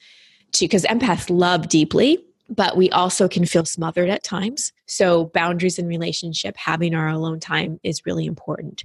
to 0.52 0.66
because 0.66 0.84
empaths 0.84 1.30
love 1.30 1.70
deeply 1.70 2.24
but 2.50 2.78
we 2.78 2.90
also 2.92 3.28
can 3.28 3.46
feel 3.46 3.64
smothered 3.64 4.10
at 4.10 4.24
times 4.24 4.74
so 4.86 5.25
boundaries 5.25 5.80
in 5.80 5.88
relationship 5.88 6.58
having 6.58 6.94
our 6.94 7.08
alone 7.08 7.40
time 7.40 7.80
is 7.84 8.06
really 8.06 8.25
important 8.25 8.84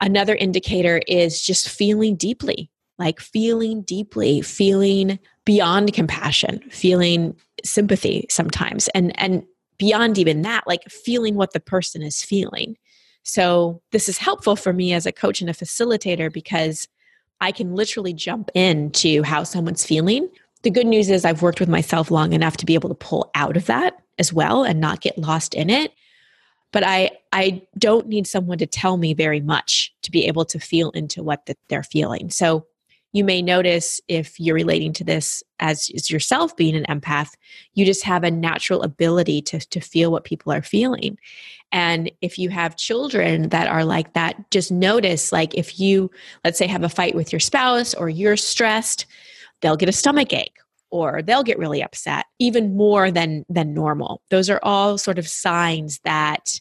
Another 0.00 0.34
indicator 0.34 1.00
is 1.08 1.42
just 1.42 1.68
feeling 1.68 2.16
deeply, 2.16 2.70
like 2.98 3.20
feeling 3.20 3.82
deeply, 3.82 4.42
feeling 4.42 5.18
beyond 5.44 5.92
compassion, 5.92 6.60
feeling 6.70 7.36
sympathy 7.64 8.26
sometimes, 8.30 8.88
and 8.88 9.18
and 9.20 9.44
beyond 9.78 10.18
even 10.18 10.42
that, 10.42 10.66
like 10.66 10.84
feeling 10.84 11.34
what 11.34 11.52
the 11.52 11.60
person 11.60 12.02
is 12.02 12.22
feeling. 12.22 12.76
So 13.22 13.82
this 13.92 14.08
is 14.08 14.18
helpful 14.18 14.56
for 14.56 14.72
me 14.72 14.92
as 14.92 15.06
a 15.06 15.12
coach 15.12 15.40
and 15.40 15.50
a 15.50 15.54
facilitator 15.54 16.32
because 16.32 16.88
I 17.40 17.52
can 17.52 17.74
literally 17.74 18.12
jump 18.12 18.50
into 18.54 19.22
how 19.22 19.44
someone's 19.44 19.84
feeling. 19.84 20.28
The 20.62 20.70
good 20.70 20.86
news 20.86 21.08
is 21.08 21.24
I've 21.24 21.42
worked 21.42 21.60
with 21.60 21.68
myself 21.68 22.10
long 22.10 22.32
enough 22.32 22.56
to 22.58 22.66
be 22.66 22.74
able 22.74 22.88
to 22.88 22.94
pull 22.94 23.30
out 23.34 23.56
of 23.56 23.66
that 23.66 23.98
as 24.18 24.32
well 24.32 24.64
and 24.64 24.80
not 24.80 25.00
get 25.00 25.18
lost 25.18 25.54
in 25.54 25.70
it 25.70 25.92
but 26.72 26.84
i 26.84 27.10
i 27.32 27.62
don't 27.78 28.06
need 28.08 28.26
someone 28.26 28.58
to 28.58 28.66
tell 28.66 28.96
me 28.96 29.14
very 29.14 29.40
much 29.40 29.92
to 30.02 30.10
be 30.10 30.26
able 30.26 30.44
to 30.44 30.58
feel 30.58 30.90
into 30.90 31.22
what 31.22 31.46
the, 31.46 31.56
they're 31.68 31.82
feeling. 31.82 32.30
So 32.30 32.66
you 33.12 33.24
may 33.24 33.40
notice 33.40 34.02
if 34.06 34.38
you're 34.38 34.54
relating 34.54 34.92
to 34.92 35.04
this 35.04 35.42
as, 35.60 35.90
as 35.94 36.10
yourself 36.10 36.54
being 36.56 36.76
an 36.76 36.84
empath 36.88 37.30
you 37.74 37.86
just 37.86 38.04
have 38.04 38.22
a 38.22 38.30
natural 38.30 38.82
ability 38.82 39.40
to, 39.42 39.58
to 39.60 39.80
feel 39.80 40.12
what 40.12 40.24
people 40.24 40.52
are 40.52 40.62
feeling. 40.62 41.16
And 41.72 42.10
if 42.20 42.38
you 42.38 42.50
have 42.50 42.76
children 42.76 43.48
that 43.50 43.68
are 43.68 43.84
like 43.84 44.12
that 44.14 44.50
just 44.50 44.70
notice 44.70 45.32
like 45.32 45.54
if 45.54 45.80
you 45.80 46.10
let's 46.44 46.58
say 46.58 46.66
have 46.66 46.84
a 46.84 46.88
fight 46.88 47.14
with 47.14 47.32
your 47.32 47.40
spouse 47.40 47.94
or 47.94 48.08
you're 48.08 48.36
stressed 48.36 49.06
they'll 49.60 49.76
get 49.76 49.88
a 49.88 49.92
stomach 49.92 50.32
ache 50.32 50.56
or 50.90 51.22
they'll 51.22 51.42
get 51.42 51.58
really 51.58 51.82
upset 51.82 52.26
even 52.38 52.76
more 52.76 53.10
than 53.10 53.44
than 53.48 53.74
normal. 53.74 54.22
Those 54.30 54.50
are 54.50 54.60
all 54.62 54.98
sort 54.98 55.18
of 55.18 55.28
signs 55.28 56.00
that 56.04 56.60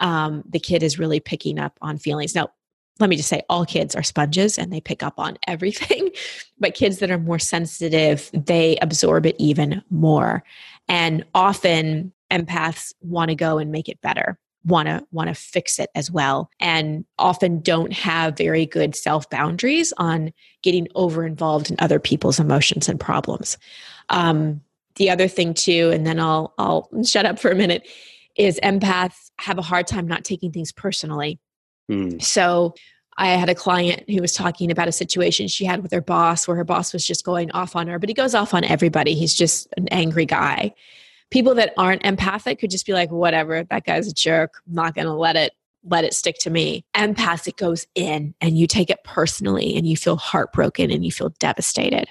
um, 0.00 0.42
the 0.48 0.58
kid 0.60 0.82
is 0.82 0.98
really 0.98 1.20
picking 1.20 1.58
up 1.58 1.78
on 1.80 1.98
feelings. 1.98 2.34
Now 2.34 2.50
let 3.00 3.10
me 3.10 3.16
just 3.16 3.28
say 3.28 3.42
all 3.48 3.64
kids 3.64 3.96
are 3.96 4.02
sponges 4.02 4.58
and 4.58 4.72
they 4.72 4.80
pick 4.80 5.02
up 5.02 5.14
on 5.18 5.36
everything 5.48 6.10
but 6.58 6.74
kids 6.74 6.98
that 6.98 7.10
are 7.10 7.18
more 7.18 7.38
sensitive 7.38 8.30
they 8.32 8.76
absorb 8.82 9.26
it 9.26 9.36
even 9.38 9.82
more. 9.90 10.44
And 10.88 11.24
often 11.34 12.12
empaths 12.30 12.92
want 13.00 13.30
to 13.30 13.34
go 13.34 13.58
and 13.58 13.70
make 13.70 13.88
it 13.88 14.00
better 14.00 14.38
want 14.64 14.88
to 14.88 15.04
want 15.12 15.28
to 15.28 15.34
fix 15.34 15.78
it 15.78 15.90
as 15.94 16.10
well 16.10 16.50
and 16.60 17.04
often 17.18 17.60
don't 17.60 17.92
have 17.92 18.36
very 18.36 18.66
good 18.66 18.96
self 18.96 19.28
boundaries 19.30 19.92
on 19.98 20.32
getting 20.62 20.88
over 20.94 21.24
involved 21.24 21.70
in 21.70 21.76
other 21.78 21.98
people's 21.98 22.40
emotions 22.40 22.88
and 22.88 22.98
problems 22.98 23.58
um, 24.08 24.60
the 24.96 25.10
other 25.10 25.28
thing 25.28 25.54
too 25.54 25.90
and 25.92 26.06
then 26.06 26.18
i'll 26.18 26.54
i'll 26.58 26.88
shut 27.04 27.26
up 27.26 27.38
for 27.38 27.50
a 27.50 27.54
minute 27.54 27.86
is 28.36 28.58
empaths 28.62 29.30
have 29.38 29.58
a 29.58 29.62
hard 29.62 29.86
time 29.86 30.06
not 30.06 30.24
taking 30.24 30.50
things 30.50 30.72
personally 30.72 31.38
mm. 31.90 32.20
so 32.22 32.74
I 33.16 33.28
had 33.28 33.48
a 33.48 33.54
client 33.54 34.10
who 34.10 34.20
was 34.20 34.32
talking 34.32 34.72
about 34.72 34.88
a 34.88 34.92
situation 34.92 35.46
she 35.46 35.64
had 35.64 35.84
with 35.84 35.92
her 35.92 36.00
boss 36.00 36.48
where 36.48 36.56
her 36.56 36.64
boss 36.64 36.92
was 36.92 37.06
just 37.06 37.24
going 37.24 37.48
off 37.52 37.76
on 37.76 37.86
her, 37.86 38.00
but 38.00 38.08
he 38.08 38.14
goes 38.14 38.34
off 38.34 38.52
on 38.52 38.64
everybody. 38.64 39.14
He's 39.14 39.34
just 39.34 39.68
an 39.76 39.86
angry 39.92 40.26
guy 40.26 40.74
people 41.34 41.54
that 41.56 41.74
aren't 41.76 42.04
empathic 42.06 42.60
could 42.60 42.70
just 42.70 42.86
be 42.86 42.92
like 42.92 43.10
whatever 43.10 43.64
that 43.64 43.84
guy's 43.84 44.08
a 44.08 44.14
jerk 44.14 44.62
i'm 44.66 44.74
not 44.74 44.94
going 44.94 45.06
to 45.06 45.12
let 45.12 45.36
it 45.36 45.52
let 45.84 46.04
it 46.04 46.14
stick 46.14 46.36
to 46.38 46.50
me. 46.50 46.84
Empathic 46.94 47.56
goes 47.56 47.86
in 47.94 48.34
and 48.40 48.58
you 48.58 48.66
take 48.66 48.90
it 48.90 49.04
personally 49.04 49.76
and 49.76 49.86
you 49.86 49.96
feel 49.96 50.16
heartbroken 50.16 50.90
and 50.90 51.04
you 51.04 51.12
feel 51.12 51.28
devastated. 51.38 52.08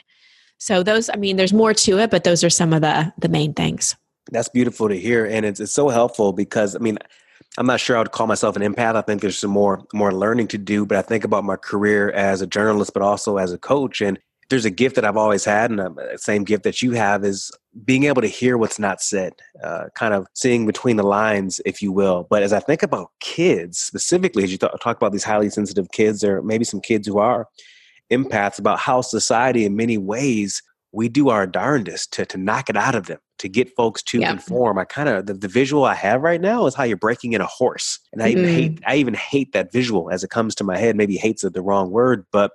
So 0.59 0.83
those 0.83 1.09
i 1.09 1.15
mean 1.15 1.36
there's 1.36 1.53
more 1.53 1.73
to 1.73 1.99
it 1.99 2.09
but 2.09 2.23
those 2.23 2.43
are 2.43 2.49
some 2.49 2.73
of 2.73 2.81
the 2.81 3.12
the 3.17 3.29
main 3.29 3.53
things. 3.53 3.95
That's 4.31 4.49
beautiful 4.49 4.88
to 4.88 4.97
hear 4.97 5.25
and 5.25 5.45
it's, 5.45 5.59
it's 5.59 5.73
so 5.73 5.89
helpful 5.89 6.31
because 6.31 6.75
i 6.75 6.79
mean 6.79 6.97
i'm 7.57 7.65
not 7.65 7.79
sure 7.79 7.97
i 7.97 7.99
would 7.99 8.12
call 8.12 8.27
myself 8.27 8.55
an 8.55 8.62
empath. 8.62 8.95
I 8.95 9.01
think 9.01 9.21
there's 9.21 9.38
some 9.38 9.51
more 9.51 9.83
more 9.93 10.13
learning 10.13 10.47
to 10.49 10.57
do 10.57 10.86
but 10.86 10.97
i 10.97 11.01
think 11.01 11.25
about 11.25 11.43
my 11.43 11.57
career 11.57 12.12
as 12.12 12.41
a 12.41 12.47
journalist 12.47 12.93
but 12.93 13.01
also 13.01 13.38
as 13.38 13.51
a 13.51 13.57
coach 13.57 13.99
and 13.99 14.17
there's 14.53 14.65
a 14.65 14.69
gift 14.69 14.95
that 14.95 15.03
I've 15.03 15.17
always 15.17 15.43
had, 15.43 15.71
and 15.71 15.79
the 15.79 16.17
same 16.17 16.43
gift 16.43 16.61
that 16.63 16.83
you 16.83 16.91
have 16.91 17.25
is 17.25 17.51
being 17.83 18.03
able 18.03 18.21
to 18.21 18.27
hear 18.27 18.55
what's 18.55 18.77
not 18.77 19.01
said, 19.01 19.33
uh, 19.63 19.85
kind 19.95 20.13
of 20.13 20.27
seeing 20.35 20.67
between 20.67 20.95
the 20.95 21.03
lines, 21.03 21.59
if 21.65 21.81
you 21.81 21.91
will. 21.91 22.27
But 22.29 22.43
as 22.43 22.53
I 22.53 22.59
think 22.59 22.83
about 22.83 23.09
kids 23.19 23.79
specifically, 23.79 24.43
as 24.43 24.51
you 24.51 24.59
th- 24.59 24.73
talk 24.79 24.95
about 24.95 25.11
these 25.11 25.23
highly 25.23 25.49
sensitive 25.49 25.87
kids, 25.91 26.23
or 26.23 26.43
maybe 26.43 26.65
some 26.65 26.81
kids 26.81 27.07
who 27.07 27.17
are 27.17 27.47
empaths, 28.11 28.59
about 28.59 28.77
how 28.77 29.01
society, 29.01 29.65
in 29.65 29.75
many 29.75 29.97
ways, 29.97 30.61
we 30.91 31.09
do 31.09 31.29
our 31.29 31.47
darndest 31.47 32.13
to 32.13 32.25
to 32.27 32.37
knock 32.37 32.69
it 32.69 32.77
out 32.77 32.93
of 32.93 33.07
them, 33.07 33.17
to 33.39 33.49
get 33.49 33.75
folks 33.75 34.03
to 34.03 34.19
conform. 34.19 34.77
I 34.77 34.85
kind 34.85 35.09
of 35.09 35.25
the, 35.25 35.33
the, 35.33 35.47
visual 35.47 35.83
I 35.83 35.95
have 35.95 36.21
right 36.21 36.39
now 36.39 36.67
is 36.67 36.75
how 36.75 36.83
you're 36.83 36.95
breaking 36.95 37.33
in 37.33 37.41
a 37.41 37.47
horse, 37.47 37.97
and 38.11 38.21
I 38.21 38.29
mm-hmm. 38.29 38.37
even 38.37 38.53
hate 38.53 38.79
I 38.85 38.95
even 38.97 39.13
hate 39.15 39.53
that 39.53 39.71
visual 39.71 40.11
as 40.11 40.23
it 40.23 40.29
comes 40.29 40.53
to 40.55 40.63
my 40.63 40.77
head. 40.77 40.95
Maybe 40.95 41.17
hates 41.17 41.41
the 41.41 41.61
wrong 41.63 41.89
word, 41.89 42.27
but 42.31 42.51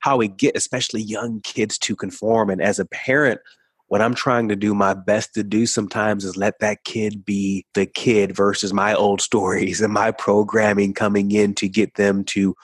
how 0.00 0.16
we 0.16 0.28
get 0.28 0.56
especially 0.56 1.02
young 1.02 1.40
kids 1.42 1.78
to 1.78 1.96
conform 1.96 2.50
and 2.50 2.62
as 2.62 2.78
a 2.78 2.86
parent 2.86 3.40
what 3.88 4.02
I'm 4.02 4.14
trying 4.14 4.48
to 4.48 4.56
do 4.56 4.74
my 4.74 4.94
best 4.94 5.34
to 5.34 5.44
do 5.44 5.64
sometimes 5.66 6.24
is 6.24 6.36
let 6.36 6.58
that 6.58 6.84
kid 6.84 7.24
be 7.24 7.64
the 7.74 7.86
kid 7.86 8.34
versus 8.34 8.72
my 8.72 8.94
old 8.94 9.20
stories 9.20 9.80
and 9.82 9.92
my 9.92 10.10
programming 10.10 10.92
coming 10.92 11.30
in 11.30 11.54
to 11.54 11.68
get 11.68 11.94
them 11.94 12.24
to 12.24 12.54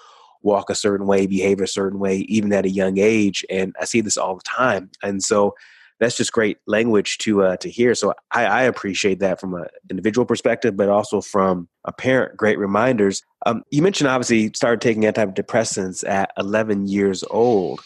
walk 0.42 0.71
a 0.71 0.75
certain 0.75 1.07
way, 1.07 1.27
behave 1.27 1.61
a 1.61 1.66
certain 1.68 2.01
way, 2.01 2.18
even 2.29 2.53
at 2.53 2.66
a 2.66 2.71
young 2.71 2.99
age. 2.99 3.45
And 3.49 3.75
I 3.81 3.85
see 3.85 4.01
this 4.01 4.16
all 4.16 4.37
the 4.37 4.42
time. 4.42 4.90
And 5.03 5.23
so 5.23 5.55
that's 6.03 6.17
just 6.17 6.33
great 6.33 6.59
language 6.67 7.19
to 7.19 7.45
uh, 7.45 7.57
to 7.59 7.71
hear. 7.71 7.95
So 7.95 8.12
I, 8.33 8.45
I 8.45 8.62
appreciate 8.62 9.21
that 9.21 9.38
from 9.38 9.55
an 9.55 9.67
individual 9.88 10.27
perspective, 10.27 10.77
but 10.77 10.88
also 10.88 11.21
from 11.21 11.69
a 11.85 11.93
parent. 11.93 12.37
Great 12.37 12.59
reminders. 12.59 13.23
Um, 13.47 13.62
you 13.71 13.83
mentioned 13.83 14.09
obviously 14.09 14.51
started 14.53 14.81
taking 14.81 15.05
antidepressants 15.05 16.07
at 16.09 16.33
11 16.37 16.88
years 16.88 17.23
old. 17.31 17.81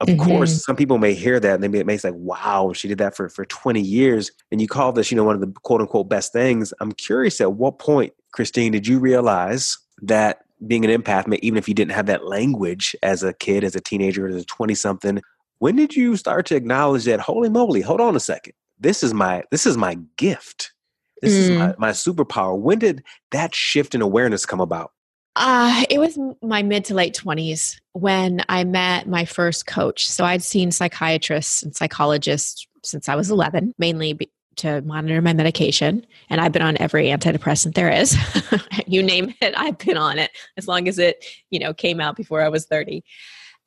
Of 0.00 0.08
mm-hmm. 0.08 0.26
course, 0.26 0.64
some 0.64 0.74
people 0.74 0.96
may 0.96 1.12
hear 1.12 1.38
that 1.38 1.62
and 1.62 1.62
they 1.62 1.82
may 1.84 1.98
say, 1.98 2.10
wow, 2.12 2.72
she 2.74 2.88
did 2.88 2.98
that 2.98 3.14
for, 3.14 3.28
for 3.28 3.44
20 3.44 3.80
years. 3.80 4.32
And 4.50 4.60
you 4.60 4.66
call 4.66 4.92
this, 4.92 5.10
you 5.10 5.16
know, 5.16 5.24
one 5.24 5.34
of 5.34 5.40
the 5.40 5.52
quote 5.62 5.82
unquote 5.82 6.08
best 6.08 6.32
things. 6.32 6.72
I'm 6.80 6.92
curious 6.92 7.40
at 7.42 7.52
what 7.52 7.78
point, 7.78 8.14
Christine, 8.32 8.72
did 8.72 8.86
you 8.86 8.98
realize 8.98 9.78
that 10.02 10.40
being 10.66 10.84
an 10.84 11.02
empath, 11.02 11.32
even 11.42 11.58
if 11.58 11.68
you 11.68 11.74
didn't 11.74 11.92
have 11.92 12.06
that 12.06 12.26
language 12.26 12.96
as 13.02 13.22
a 13.22 13.34
kid, 13.34 13.64
as 13.64 13.76
a 13.76 13.80
teenager, 13.80 14.26
as 14.26 14.36
a 14.36 14.44
20 14.44 14.74
something, 14.74 15.20
when 15.64 15.76
did 15.76 15.96
you 15.96 16.14
start 16.14 16.44
to 16.44 16.54
acknowledge 16.54 17.04
that, 17.04 17.20
holy 17.20 17.48
moly, 17.48 17.80
hold 17.80 17.98
on 17.98 18.14
a 18.14 18.20
second. 18.20 18.52
This 18.78 19.02
is 19.02 19.14
my 19.14 19.44
this 19.50 19.64
is 19.64 19.78
my 19.78 19.96
gift. 20.18 20.74
This 21.22 21.32
mm. 21.32 21.38
is 21.38 21.50
my, 21.52 21.68
mm. 21.68 21.78
my 21.78 21.88
superpower. 21.88 22.58
When 22.58 22.78
did 22.78 23.02
that 23.30 23.54
shift 23.54 23.94
in 23.94 24.02
awareness 24.02 24.44
come 24.44 24.60
about? 24.60 24.92
Uh, 25.36 25.84
it 25.88 25.98
was 25.98 26.18
my 26.42 26.62
mid 26.62 26.84
to 26.84 26.94
late 26.94 27.18
20s 27.18 27.80
when 27.92 28.42
I 28.50 28.64
met 28.64 29.08
my 29.08 29.24
first 29.24 29.66
coach. 29.66 30.06
So 30.06 30.26
I'd 30.26 30.42
seen 30.42 30.70
psychiatrists 30.70 31.62
and 31.62 31.74
psychologists 31.74 32.66
since 32.82 33.08
I 33.08 33.14
was 33.14 33.30
11, 33.30 33.72
mainly 33.78 34.18
to 34.56 34.82
monitor 34.82 35.22
my 35.22 35.32
medication. 35.32 36.04
And 36.28 36.42
I've 36.42 36.52
been 36.52 36.60
on 36.60 36.76
every 36.78 37.06
antidepressant 37.06 37.72
there 37.72 37.90
is. 37.90 38.14
you 38.86 39.02
name 39.02 39.32
it, 39.40 39.54
I've 39.56 39.78
been 39.78 39.96
on 39.96 40.18
it 40.18 40.30
as 40.58 40.68
long 40.68 40.88
as 40.88 40.98
it, 40.98 41.24
you 41.48 41.58
know, 41.58 41.72
came 41.72 42.02
out 42.02 42.16
before 42.16 42.42
I 42.42 42.50
was 42.50 42.66
30. 42.66 43.02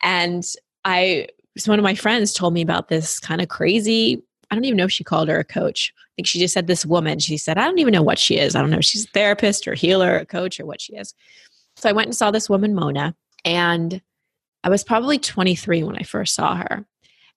And 0.04 0.46
I, 0.86 1.30
so 1.58 1.72
one 1.72 1.80
of 1.80 1.84
my 1.84 1.96
friends 1.96 2.34
told 2.34 2.54
me 2.54 2.62
about 2.62 2.88
this 2.88 3.20
kind 3.20 3.42
of 3.42 3.50
crazy, 3.50 4.22
I 4.50 4.56
don't 4.56 4.66
even 4.66 4.78
know 4.78 4.86
if 4.86 4.92
she 4.92 5.04
called 5.04 5.28
her 5.28 5.40
a 5.40 5.44
coach. 5.44 5.94
I 5.98 6.12
think 6.16 6.28
she 6.28 6.40
just 6.40 6.54
said 6.54 6.68
this 6.68 6.86
woman. 6.86 7.20
She 7.20 7.38
said, 7.38 7.58
I 7.58 7.66
don't 7.66 7.80
even 7.80 7.92
know 7.92 8.04
what 8.04 8.20
she 8.20 8.38
is. 8.38 8.56
I 8.56 8.62
don't 8.62 8.70
know 8.70 8.78
if 8.78 8.86
she's 8.86 9.06
a 9.06 9.10
therapist 9.10 9.68
or 9.68 9.74
healer 9.74 10.20
or 10.20 10.26
coach 10.26 10.60
or 10.60 10.66
what 10.66 10.82
she 10.82 10.96
is. 10.96 11.14
So 11.76 11.90
I 11.90 11.94
went 11.94 12.08
and 12.08 12.16
saw 12.16 12.32
this 12.32 12.50
woman, 12.50 12.74
Mona, 12.74 13.16
and 13.46 14.02
I 14.64 14.70
was 14.70 14.84
probably 14.84 15.20
23 15.20 15.84
when 15.84 15.96
I 15.96 16.04
first 16.04 16.34
saw 16.34 16.56
her. 16.56 16.86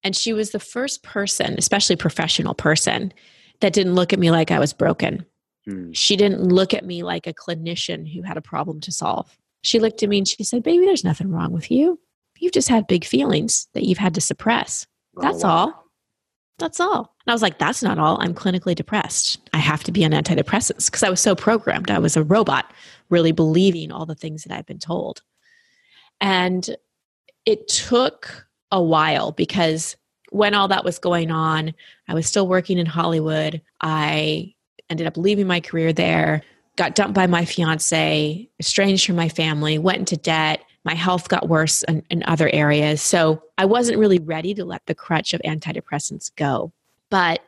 And 0.03 0.17
she 0.17 0.33
was 0.33 0.51
the 0.51 0.61
first 0.61 1.03
person, 1.03 1.57
especially 1.59 1.97
professional 1.97 2.55
person, 2.55 3.13
that 3.61 3.75
didn't 3.75 3.95
look 3.95 4.13
at 4.13 4.19
me 4.19 4.31
like 4.31 4.51
I 4.51 4.59
was 4.59 4.73
broken. 4.73 5.27
Mm. 5.69 5.91
She 5.95 6.17
didn't 6.17 6.43
look 6.43 6.73
at 6.73 6.87
me 6.87 7.03
like 7.03 7.27
a 7.27 7.35
clinician 7.35 8.11
who 8.11 8.23
had 8.23 8.39
a 8.39 8.43
problem 8.43 8.81
to 8.81 8.93
solve. 8.93 9.37
She 9.63 9.79
looked 9.79 10.03
at 10.03 10.09
me 10.09 10.19
and 10.19 10.29
she 10.29 10.43
said, 10.43 10.63
Baby, 10.63 10.87
there's 10.87 11.05
nothing 11.05 11.31
wrong 11.31 11.53
with 11.53 11.71
you. 11.71 12.01
You've 12.41 12.53
just 12.53 12.69
had 12.69 12.87
big 12.87 13.05
feelings 13.05 13.69
that 13.75 13.85
you've 13.85 13.99
had 13.99 14.15
to 14.15 14.21
suppress. 14.21 14.87
Oh, 15.17 15.23
That's 15.23 15.45
oh, 15.45 15.49
wow. 15.49 15.55
all. 15.55 15.85
That's 16.59 16.81
all. 16.81 16.99
And 16.99 17.29
I 17.29 17.33
was 17.33 17.43
like, 17.43 17.59
That's 17.59 17.83
not 17.83 17.99
all. 17.99 18.21
I'm 18.21 18.35
clinically 18.35 18.75
depressed. 18.75 19.39
I 19.53 19.59
have 19.59 19.85
to 19.85 19.93
be 19.93 20.05
on 20.05 20.11
antidepressants 20.11 20.87
because 20.87 21.03
I 21.03 21.11
was 21.11 21.21
so 21.21 21.35
programmed. 21.35 21.91
I 21.91 21.99
was 21.99 22.17
a 22.17 22.25
robot 22.25 22.73
really 23.09 23.33
believing 23.33 23.93
all 23.93 24.07
the 24.07 24.15
things 24.15 24.45
that 24.45 24.57
I've 24.57 24.67
been 24.67 24.79
told. 24.79 25.23
And 26.21 26.69
it 27.47 27.69
took 27.69 28.47
a 28.71 28.83
while 28.83 29.33
because 29.33 29.97
when 30.31 30.55
all 30.55 30.69
that 30.69 30.85
was 30.85 30.99
going 30.99 31.31
on, 31.31 31.75
I 32.09 32.15
was 32.15 32.27
still 32.27 32.47
working 32.47 32.79
in 32.79 32.87
Hollywood. 32.87 33.61
I 33.81 34.55
ended 34.89 35.07
up 35.07 35.17
leaving 35.17 35.47
my 35.47 35.61
career 35.61 35.93
there, 35.93 36.43
got 36.77 36.95
dumped 36.95 37.15
by 37.15 37.27
my 37.27 37.45
fiance, 37.45 38.49
estranged 38.59 39.07
from 39.07 39.17
my 39.17 39.29
family, 39.29 39.79
went 39.79 39.99
into 39.99 40.17
debt. 40.17 40.63
My 40.85 40.95
health 40.95 41.29
got 41.29 41.49
worse 41.49 41.83
in, 41.85 42.03
in 42.11 42.23
other 42.25 42.49
areas. 42.53 43.03
So 43.03 43.43
I 43.59 43.67
wasn't 43.67 43.99
really 43.99 44.19
ready 44.19 44.55
to 44.55 44.65
let 44.65 44.87
the 44.87 44.95
crutch 44.95 45.35
of 45.35 45.41
antidepressants 45.43 46.35
go. 46.35 46.73
But 47.11 47.41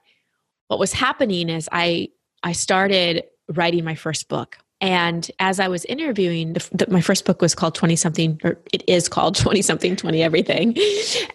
what 0.68 0.78
was 0.78 0.92
happening 0.92 1.48
is 1.48 1.68
I 1.72 2.08
I 2.42 2.52
started 2.52 3.24
writing 3.48 3.84
my 3.84 3.94
first 3.94 4.28
book. 4.28 4.58
And 4.80 5.30
as 5.38 5.60
I 5.60 5.68
was 5.68 5.84
interviewing, 5.84 6.54
the, 6.54 6.68
the, 6.72 6.90
my 6.90 7.00
first 7.00 7.24
book 7.24 7.40
was 7.40 7.54
called 7.54 7.76
20 7.76 7.94
something, 7.94 8.40
or 8.42 8.58
it 8.72 8.82
is 8.88 9.08
called 9.08 9.36
20 9.36 9.62
something, 9.62 9.94
20 9.94 10.22
everything. 10.22 10.76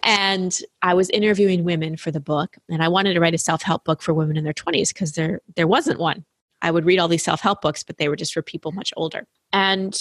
And 0.02 0.56
I 0.82 0.92
was 0.92 1.08
interviewing 1.10 1.64
women 1.64 1.96
for 1.96 2.10
the 2.10 2.20
book. 2.20 2.58
And 2.68 2.82
I 2.82 2.88
wanted 2.88 3.14
to 3.14 3.20
write 3.20 3.32
a 3.32 3.38
self 3.38 3.62
help 3.62 3.84
book 3.84 4.02
for 4.02 4.12
women 4.12 4.36
in 4.36 4.44
their 4.44 4.52
20s 4.52 4.92
because 4.92 5.12
there, 5.12 5.40
there 5.56 5.66
wasn't 5.66 5.98
one. 5.98 6.26
I 6.60 6.70
would 6.70 6.84
read 6.84 6.98
all 6.98 7.08
these 7.08 7.22
self 7.22 7.40
help 7.40 7.62
books, 7.62 7.82
but 7.82 7.96
they 7.96 8.08
were 8.08 8.16
just 8.16 8.34
for 8.34 8.42
people 8.42 8.72
much 8.72 8.92
older. 8.96 9.26
And 9.52 9.98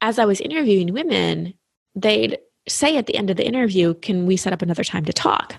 as 0.00 0.18
I 0.18 0.24
was 0.24 0.40
interviewing 0.40 0.92
women, 0.92 1.54
they'd 1.94 2.38
say 2.68 2.96
at 2.96 3.06
the 3.06 3.16
end 3.16 3.30
of 3.30 3.36
the 3.36 3.46
interview, 3.46 3.94
Can 3.94 4.26
we 4.26 4.36
set 4.36 4.52
up 4.52 4.62
another 4.62 4.84
time 4.84 5.04
to 5.04 5.12
talk? 5.12 5.56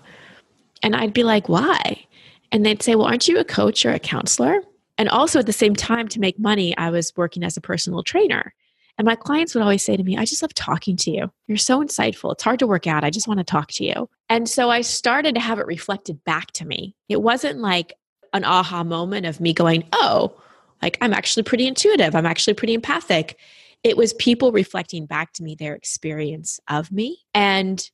And 0.83 0.95
I'd 0.95 1.13
be 1.13 1.23
like, 1.23 1.49
Why? 1.49 2.05
And 2.51 2.65
they'd 2.65 2.81
say, 2.81 2.95
Well, 2.95 3.07
aren't 3.07 3.27
you 3.27 3.37
a 3.39 3.45
coach 3.45 3.85
or 3.85 3.91
a 3.91 3.99
counselor? 3.99 4.61
And 4.97 5.07
also 5.09 5.39
at 5.39 5.45
the 5.45 5.53
same 5.53 5.75
time, 5.75 6.07
to 6.09 6.19
make 6.19 6.37
money, 6.37 6.75
I 6.77 6.89
was 6.89 7.13
working 7.15 7.43
as 7.43 7.55
a 7.55 7.61
personal 7.61 8.03
trainer. 8.03 8.53
And 8.97 9.05
my 9.05 9.15
clients 9.15 9.55
would 9.55 9.61
always 9.61 9.81
say 9.81 9.95
to 9.95 10.03
me, 10.03 10.17
I 10.17 10.25
just 10.25 10.41
love 10.41 10.53
talking 10.53 10.97
to 10.97 11.11
you. 11.11 11.31
You're 11.47 11.57
so 11.57 11.81
insightful. 11.81 12.33
It's 12.33 12.43
hard 12.43 12.59
to 12.59 12.67
work 12.67 12.85
out. 12.85 13.05
I 13.05 13.09
just 13.09 13.29
want 13.29 13.37
to 13.37 13.45
talk 13.45 13.71
to 13.71 13.85
you. 13.85 14.09
And 14.27 14.49
so 14.49 14.69
I 14.69 14.81
started 14.81 15.35
to 15.35 15.41
have 15.41 15.57
it 15.57 15.65
reflected 15.67 16.21
back 16.25 16.51
to 16.51 16.65
me. 16.65 16.97
It 17.07 17.21
wasn't 17.21 17.59
like 17.59 17.93
an 18.33 18.43
aha 18.43 18.83
moment 18.83 19.25
of 19.25 19.39
me 19.39 19.53
going, 19.53 19.87
oh, 19.93 20.37
like 20.81 20.97
I'm 20.99 21.13
actually 21.13 21.43
pretty 21.43 21.65
intuitive. 21.65 22.13
I'm 22.13 22.25
actually 22.25 22.55
pretty 22.55 22.73
empathic. 22.73 23.37
It 23.83 23.97
was 23.97 24.13
people 24.13 24.51
reflecting 24.51 25.05
back 25.05 25.33
to 25.33 25.43
me 25.43 25.55
their 25.55 25.73
experience 25.73 26.59
of 26.67 26.91
me. 26.91 27.19
And 27.33 27.89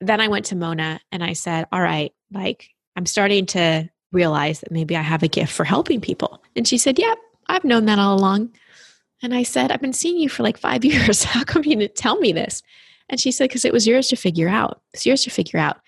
then 0.00 0.20
I 0.20 0.28
went 0.28 0.46
to 0.46 0.56
Mona 0.56 1.00
and 1.12 1.22
I 1.22 1.32
said, 1.32 1.66
all 1.72 1.80
right, 1.80 2.12
like 2.32 2.70
I'm 2.96 3.06
starting 3.06 3.46
to 3.46 3.88
realize 4.12 4.60
that 4.60 4.72
maybe 4.72 4.96
I 4.96 5.02
have 5.02 5.22
a 5.22 5.28
gift 5.28 5.52
for 5.52 5.64
helping 5.64 6.00
people. 6.00 6.42
And 6.56 6.66
she 6.66 6.78
said, 6.78 6.98
Yep, 6.98 7.18
yeah, 7.18 7.54
I've 7.54 7.64
known 7.64 7.86
that 7.86 7.98
all 7.98 8.18
along. 8.18 8.50
And 9.22 9.34
I 9.34 9.42
said, 9.42 9.72
I've 9.72 9.80
been 9.80 9.92
seeing 9.92 10.18
you 10.18 10.28
for 10.28 10.42
like 10.42 10.58
five 10.58 10.84
years. 10.84 11.24
How 11.24 11.44
come 11.44 11.64
you 11.64 11.76
didn't 11.76 11.96
tell 11.96 12.18
me 12.18 12.32
this? 12.32 12.62
And 13.08 13.20
she 13.20 13.32
said, 13.32 13.48
Because 13.48 13.64
it 13.64 13.72
was 13.72 13.86
yours 13.86 14.08
to 14.08 14.16
figure 14.16 14.48
out. 14.48 14.80
It's 14.94 15.06
yours 15.06 15.22
to 15.24 15.30
figure 15.30 15.60
out. 15.60 15.78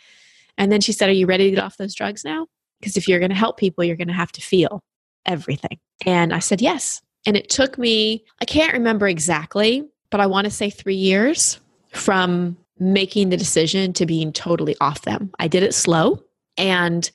And 0.58 0.70
then 0.70 0.80
she 0.80 0.92
said, 0.92 1.08
Are 1.08 1.12
you 1.12 1.26
ready 1.26 1.50
to 1.50 1.56
get 1.56 1.64
off 1.64 1.76
those 1.76 1.94
drugs 1.94 2.24
now? 2.24 2.46
Because 2.80 2.96
if 2.96 3.08
you're 3.08 3.18
going 3.18 3.30
to 3.30 3.36
help 3.36 3.58
people, 3.58 3.84
you're 3.84 3.96
going 3.96 4.08
to 4.08 4.14
have 4.14 4.32
to 4.32 4.40
feel 4.40 4.80
everything. 5.26 5.78
And 6.06 6.32
I 6.32 6.38
said, 6.38 6.60
Yes. 6.60 7.00
And 7.26 7.37
it 7.37 7.50
took 7.50 7.78
me, 7.78 8.24
I 8.40 8.44
can't 8.44 8.72
remember 8.72 9.06
exactly, 9.06 9.87
but 10.11 10.20
I 10.20 10.26
want 10.26 10.46
to 10.46 10.50
say 10.50 10.70
three 10.70 10.94
years 10.94 11.61
from 11.92 12.56
making 12.78 13.28
the 13.28 13.37
decision 13.37 13.92
to 13.92 14.06
being 14.06 14.33
totally 14.33 14.76
off 14.80 15.02
them. 15.02 15.30
I 15.38 15.48
did 15.48 15.62
it 15.62 15.74
slow. 15.74 16.22
And 16.56 17.11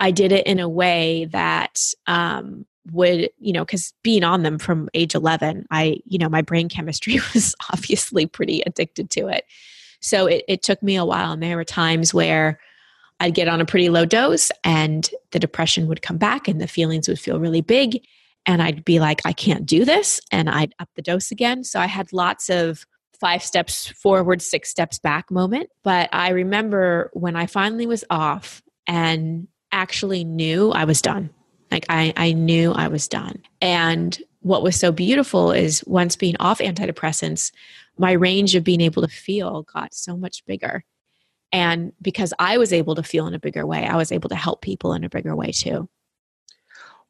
I 0.00 0.10
did 0.10 0.32
it 0.32 0.46
in 0.46 0.58
a 0.58 0.68
way 0.68 1.26
that 1.26 1.80
um, 2.06 2.66
would, 2.92 3.30
you 3.38 3.52
know, 3.52 3.64
because 3.64 3.94
being 4.02 4.24
on 4.24 4.42
them 4.42 4.58
from 4.58 4.88
age 4.92 5.14
11, 5.14 5.66
I, 5.70 5.98
you 6.04 6.18
know, 6.18 6.28
my 6.28 6.42
brain 6.42 6.68
chemistry 6.68 7.14
was 7.34 7.54
obviously 7.72 8.26
pretty 8.26 8.62
addicted 8.66 9.10
to 9.10 9.28
it. 9.28 9.44
So 10.00 10.26
it, 10.26 10.44
it 10.48 10.62
took 10.62 10.82
me 10.82 10.96
a 10.96 11.04
while. 11.04 11.32
And 11.32 11.42
there 11.42 11.56
were 11.56 11.64
times 11.64 12.12
where 12.12 12.58
I'd 13.20 13.34
get 13.34 13.48
on 13.48 13.60
a 13.60 13.64
pretty 13.64 13.88
low 13.88 14.04
dose 14.04 14.50
and 14.64 15.08
the 15.30 15.38
depression 15.38 15.86
would 15.86 16.02
come 16.02 16.18
back 16.18 16.48
and 16.48 16.60
the 16.60 16.66
feelings 16.66 17.08
would 17.08 17.20
feel 17.20 17.40
really 17.40 17.60
big. 17.60 18.04
And 18.46 18.62
I'd 18.62 18.84
be 18.84 19.00
like, 19.00 19.22
I 19.24 19.32
can't 19.32 19.66
do 19.66 19.84
this. 19.84 20.20
And 20.30 20.50
I'd 20.50 20.74
up 20.78 20.88
the 20.94 21.02
dose 21.02 21.30
again. 21.30 21.64
So 21.64 21.80
I 21.80 21.86
had 21.86 22.12
lots 22.12 22.50
of 22.50 22.84
five 23.18 23.42
steps 23.42 23.86
forward, 23.88 24.42
six 24.42 24.70
steps 24.70 24.98
back 24.98 25.30
moment. 25.30 25.70
But 25.82 26.10
I 26.12 26.30
remember 26.30 27.10
when 27.14 27.36
I 27.36 27.46
finally 27.46 27.86
was 27.86 28.04
off 28.10 28.62
and 28.86 29.48
actually 29.72 30.24
knew 30.24 30.72
I 30.72 30.84
was 30.84 31.00
done. 31.00 31.30
Like 31.70 31.86
I, 31.88 32.12
I 32.16 32.32
knew 32.32 32.72
I 32.72 32.88
was 32.88 33.08
done. 33.08 33.42
And 33.60 34.16
what 34.40 34.62
was 34.62 34.78
so 34.78 34.92
beautiful 34.92 35.52
is 35.52 35.82
once 35.86 36.16
being 36.16 36.36
off 36.38 36.58
antidepressants, 36.58 37.50
my 37.96 38.12
range 38.12 38.54
of 38.54 38.64
being 38.64 38.82
able 38.82 39.02
to 39.02 39.08
feel 39.08 39.62
got 39.62 39.94
so 39.94 40.16
much 40.16 40.44
bigger. 40.44 40.84
And 41.50 41.92
because 42.02 42.34
I 42.38 42.58
was 42.58 42.72
able 42.72 42.94
to 42.96 43.02
feel 43.02 43.26
in 43.26 43.34
a 43.34 43.38
bigger 43.38 43.64
way, 43.64 43.86
I 43.86 43.96
was 43.96 44.12
able 44.12 44.28
to 44.28 44.34
help 44.34 44.60
people 44.60 44.92
in 44.92 45.04
a 45.04 45.08
bigger 45.08 45.34
way 45.34 45.52
too. 45.52 45.88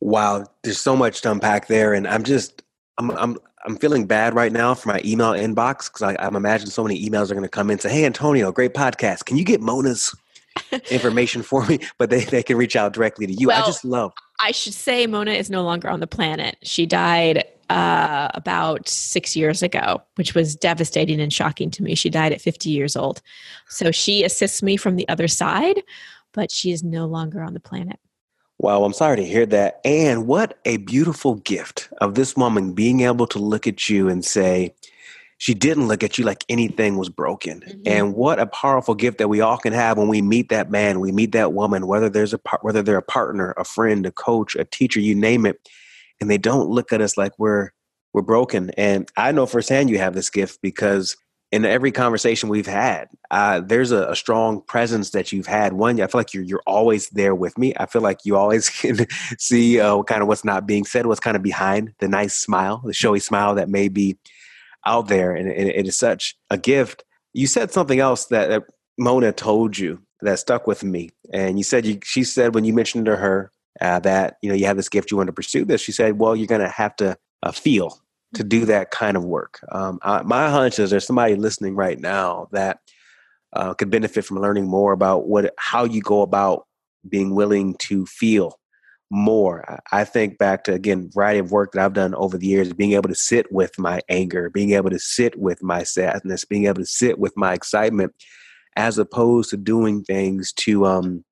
Wow, 0.04 0.44
there's 0.62 0.78
so 0.78 0.94
much 0.94 1.22
to 1.22 1.30
unpack 1.30 1.66
there, 1.66 1.94
and 1.94 2.06
I'm 2.06 2.24
just 2.24 2.62
I'm 2.98 3.10
I'm 3.12 3.38
I'm 3.64 3.76
feeling 3.78 4.06
bad 4.06 4.34
right 4.34 4.52
now 4.52 4.74
for 4.74 4.90
my 4.90 5.00
email 5.02 5.32
inbox 5.32 5.90
because 5.90 6.14
I'm 6.20 6.36
imagining 6.36 6.70
so 6.70 6.84
many 6.84 7.08
emails 7.08 7.30
are 7.30 7.34
going 7.34 7.42
to 7.42 7.48
come 7.48 7.70
in 7.70 7.74
and 7.74 7.80
say, 7.80 7.90
"Hey, 7.90 8.04
Antonio, 8.04 8.52
great 8.52 8.74
podcast. 8.74 9.24
Can 9.24 9.38
you 9.38 9.44
get 9.44 9.62
Mona's 9.62 10.14
information 10.90 11.42
for 11.42 11.64
me, 11.66 11.80
but 11.98 12.10
they, 12.10 12.24
they 12.24 12.42
can 12.42 12.56
reach 12.56 12.76
out 12.76 12.92
directly 12.92 13.26
to 13.26 13.32
you. 13.32 13.48
Well, 13.48 13.62
I 13.62 13.66
just 13.66 13.84
love. 13.84 14.12
I 14.40 14.50
should 14.50 14.74
say 14.74 15.06
Mona 15.06 15.32
is 15.32 15.50
no 15.50 15.62
longer 15.62 15.88
on 15.88 16.00
the 16.00 16.06
planet. 16.06 16.56
She 16.62 16.86
died 16.86 17.44
uh, 17.70 18.28
about 18.34 18.88
six 18.88 19.34
years 19.34 19.62
ago, 19.62 20.02
which 20.16 20.34
was 20.34 20.54
devastating 20.54 21.20
and 21.20 21.32
shocking 21.32 21.70
to 21.72 21.82
me. 21.82 21.94
She 21.94 22.10
died 22.10 22.32
at 22.32 22.40
50 22.40 22.68
years 22.68 22.94
old. 22.94 23.22
So 23.68 23.90
she 23.90 24.22
assists 24.22 24.62
me 24.62 24.76
from 24.76 24.96
the 24.96 25.08
other 25.08 25.28
side, 25.28 25.82
but 26.32 26.50
she 26.50 26.72
is 26.72 26.82
no 26.82 27.06
longer 27.06 27.42
on 27.42 27.54
the 27.54 27.60
planet. 27.60 27.98
Wow, 28.58 28.84
I'm 28.84 28.92
sorry 28.92 29.16
to 29.16 29.24
hear 29.24 29.46
that. 29.46 29.80
And 29.84 30.26
what 30.26 30.58
a 30.64 30.78
beautiful 30.78 31.34
gift 31.36 31.88
of 32.00 32.14
this 32.14 32.36
woman 32.36 32.72
being 32.72 33.00
able 33.00 33.26
to 33.28 33.38
look 33.38 33.66
at 33.66 33.90
you 33.90 34.08
and 34.08 34.24
say, 34.24 34.74
she 35.38 35.54
didn't 35.54 35.88
look 35.88 36.02
at 36.02 36.16
you 36.16 36.24
like 36.24 36.44
anything 36.48 36.96
was 36.96 37.08
broken. 37.08 37.60
Mm-hmm. 37.60 37.82
And 37.86 38.14
what 38.14 38.38
a 38.38 38.46
powerful 38.46 38.94
gift 38.94 39.18
that 39.18 39.28
we 39.28 39.40
all 39.40 39.58
can 39.58 39.72
have 39.72 39.98
when 39.98 40.08
we 40.08 40.22
meet 40.22 40.48
that 40.48 40.70
man, 40.70 41.00
we 41.00 41.12
meet 41.12 41.32
that 41.32 41.52
woman, 41.52 41.86
whether 41.86 42.08
there's 42.08 42.32
a 42.32 42.40
whether 42.62 42.82
they're 42.82 42.96
a 42.96 43.02
partner, 43.02 43.52
a 43.58 43.64
friend, 43.64 44.06
a 44.06 44.12
coach, 44.12 44.54
a 44.54 44.64
teacher, 44.64 45.00
you 45.00 45.14
name 45.14 45.44
it, 45.44 45.68
and 46.20 46.30
they 46.30 46.38
don't 46.38 46.70
look 46.70 46.92
at 46.92 47.00
us 47.00 47.16
like 47.16 47.32
we're 47.38 47.70
we're 48.12 48.22
broken. 48.22 48.70
And 48.78 49.10
I 49.16 49.32
know 49.32 49.44
firsthand 49.44 49.90
you 49.90 49.98
have 49.98 50.14
this 50.14 50.30
gift 50.30 50.60
because 50.62 51.16
in 51.52 51.64
every 51.64 51.92
conversation 51.92 52.48
we've 52.48 52.66
had, 52.66 53.08
uh, 53.30 53.60
there's 53.60 53.92
a, 53.92 54.08
a, 54.10 54.16
strong 54.16 54.60
presence 54.62 55.10
that 55.10 55.30
you've 55.30 55.46
had. 55.46 55.72
One, 55.72 56.00
I 56.00 56.06
feel 56.06 56.18
like 56.18 56.34
you're 56.34 56.42
you're 56.42 56.62
always 56.66 57.08
there 57.10 57.34
with 57.34 57.56
me. 57.56 57.74
I 57.76 57.86
feel 57.86 58.02
like 58.02 58.20
you 58.24 58.36
always 58.36 58.68
can 58.80 59.06
see 59.38 59.78
uh, 59.80 60.02
kind 60.02 60.22
of 60.22 60.28
what's 60.28 60.44
not 60.44 60.66
being 60.66 60.84
said, 60.84 61.06
what's 61.06 61.20
kind 61.20 61.36
of 61.36 61.42
behind 61.42 61.94
the 62.00 62.08
nice 62.08 62.34
smile, 62.34 62.82
the 62.84 62.92
showy 62.92 63.20
smile 63.20 63.54
that 63.54 63.68
may 63.68 63.88
be 63.88 64.18
out 64.86 65.08
there, 65.08 65.34
and, 65.34 65.48
and 65.48 65.68
it 65.68 65.86
is 65.86 65.96
such 65.96 66.36
a 66.50 66.58
gift. 66.58 67.04
You 67.32 67.46
said 67.46 67.72
something 67.72 68.00
else 68.00 68.26
that, 68.26 68.48
that 68.48 68.64
Mona 68.98 69.32
told 69.32 69.78
you 69.78 70.02
that 70.22 70.38
stuck 70.38 70.66
with 70.66 70.82
me, 70.82 71.10
and 71.32 71.58
you 71.58 71.64
said 71.64 71.86
you, 71.86 71.98
she 72.02 72.24
said 72.24 72.54
when 72.54 72.64
you 72.64 72.72
mentioned 72.72 73.06
to 73.06 73.16
her 73.16 73.52
uh, 73.80 74.00
that 74.00 74.38
you 74.42 74.48
know 74.48 74.54
you 74.54 74.66
have 74.66 74.76
this 74.76 74.88
gift, 74.88 75.10
you 75.10 75.16
want 75.16 75.28
to 75.28 75.32
pursue 75.32 75.64
this. 75.64 75.80
She 75.80 75.92
said, 75.92 76.18
"Well, 76.18 76.34
you're 76.34 76.46
going 76.46 76.60
to 76.60 76.68
have 76.68 76.96
to 76.96 77.16
uh, 77.42 77.52
feel." 77.52 78.00
To 78.34 78.44
do 78.44 78.64
that 78.66 78.90
kind 78.90 79.16
of 79.16 79.24
work. 79.24 79.60
Um, 79.70 79.98
I, 80.02 80.22
my 80.22 80.50
hunch 80.50 80.78
is 80.78 80.90
there's 80.90 81.06
somebody 81.06 81.36
listening 81.36 81.74
right 81.76 81.98
now 81.98 82.48
that 82.52 82.78
uh, 83.52 83.74
could 83.74 83.90
benefit 83.90 84.24
from 84.24 84.40
learning 84.40 84.66
more 84.66 84.92
about 84.92 85.28
what 85.28 85.52
how 85.58 85.84
you 85.84 86.00
go 86.00 86.22
about 86.22 86.66
being 87.08 87.34
willing 87.34 87.76
to 87.78 88.06
feel 88.06 88.58
more. 89.10 89.80
I 89.92 90.04
think 90.04 90.38
back 90.38 90.64
to 90.64 90.72
again 90.72 91.10
variety 91.14 91.38
of 91.38 91.52
work 91.52 91.72
that 91.72 91.84
I've 91.84 91.92
done 91.92 92.14
over 92.14 92.36
the 92.36 92.46
years, 92.46 92.72
being 92.72 92.92
able 92.92 93.08
to 93.08 93.14
sit 93.14 93.50
with 93.52 93.78
my 93.78 94.00
anger, 94.08 94.50
being 94.50 94.72
able 94.72 94.90
to 94.90 94.98
sit 94.98 95.38
with 95.38 95.62
my 95.62 95.82
sadness, 95.82 96.44
being 96.44 96.66
able 96.66 96.82
to 96.82 96.86
sit 96.86 97.18
with 97.18 97.36
my 97.36 97.54
excitement, 97.54 98.12
as 98.76 98.98
opposed 98.98 99.50
to 99.50 99.56
doing 99.56 100.02
things 100.02 100.52
to 100.54 100.86
um 100.86 101.24